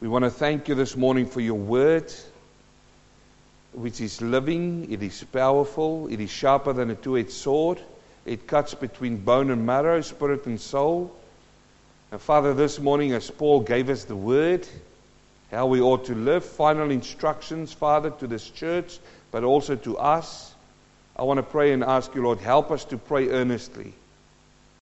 we 0.00 0.08
want 0.08 0.24
to 0.24 0.30
thank 0.30 0.68
you 0.68 0.74
this 0.74 0.96
morning 0.96 1.26
for 1.26 1.40
your 1.40 1.58
word, 1.58 2.12
which 3.72 4.00
is 4.00 4.22
living, 4.22 4.90
it 4.92 5.02
is 5.02 5.24
powerful, 5.32 6.06
it 6.08 6.20
is 6.20 6.30
sharper 6.30 6.72
than 6.72 6.90
a 6.90 6.94
two 6.94 7.18
edged 7.18 7.32
sword, 7.32 7.80
it 8.24 8.46
cuts 8.46 8.74
between 8.74 9.16
bone 9.16 9.50
and 9.50 9.66
marrow, 9.66 10.00
spirit 10.00 10.46
and 10.46 10.60
soul. 10.60 11.12
And 12.12 12.20
Father, 12.20 12.54
this 12.54 12.78
morning, 12.78 13.12
as 13.12 13.30
Paul 13.30 13.60
gave 13.60 13.90
us 13.90 14.04
the 14.04 14.14
word, 14.16 14.68
how 15.50 15.66
we 15.66 15.80
ought 15.80 16.04
to 16.04 16.14
live, 16.14 16.44
final 16.44 16.90
instructions, 16.90 17.72
Father, 17.72 18.10
to 18.10 18.26
this 18.26 18.48
church, 18.48 18.98
but 19.32 19.42
also 19.42 19.74
to 19.76 19.98
us. 19.98 20.54
I 21.16 21.24
want 21.24 21.38
to 21.38 21.42
pray 21.42 21.72
and 21.72 21.82
ask 21.82 22.14
you, 22.14 22.22
Lord, 22.22 22.38
help 22.38 22.70
us 22.70 22.84
to 22.86 22.98
pray 22.98 23.30
earnestly. 23.30 23.94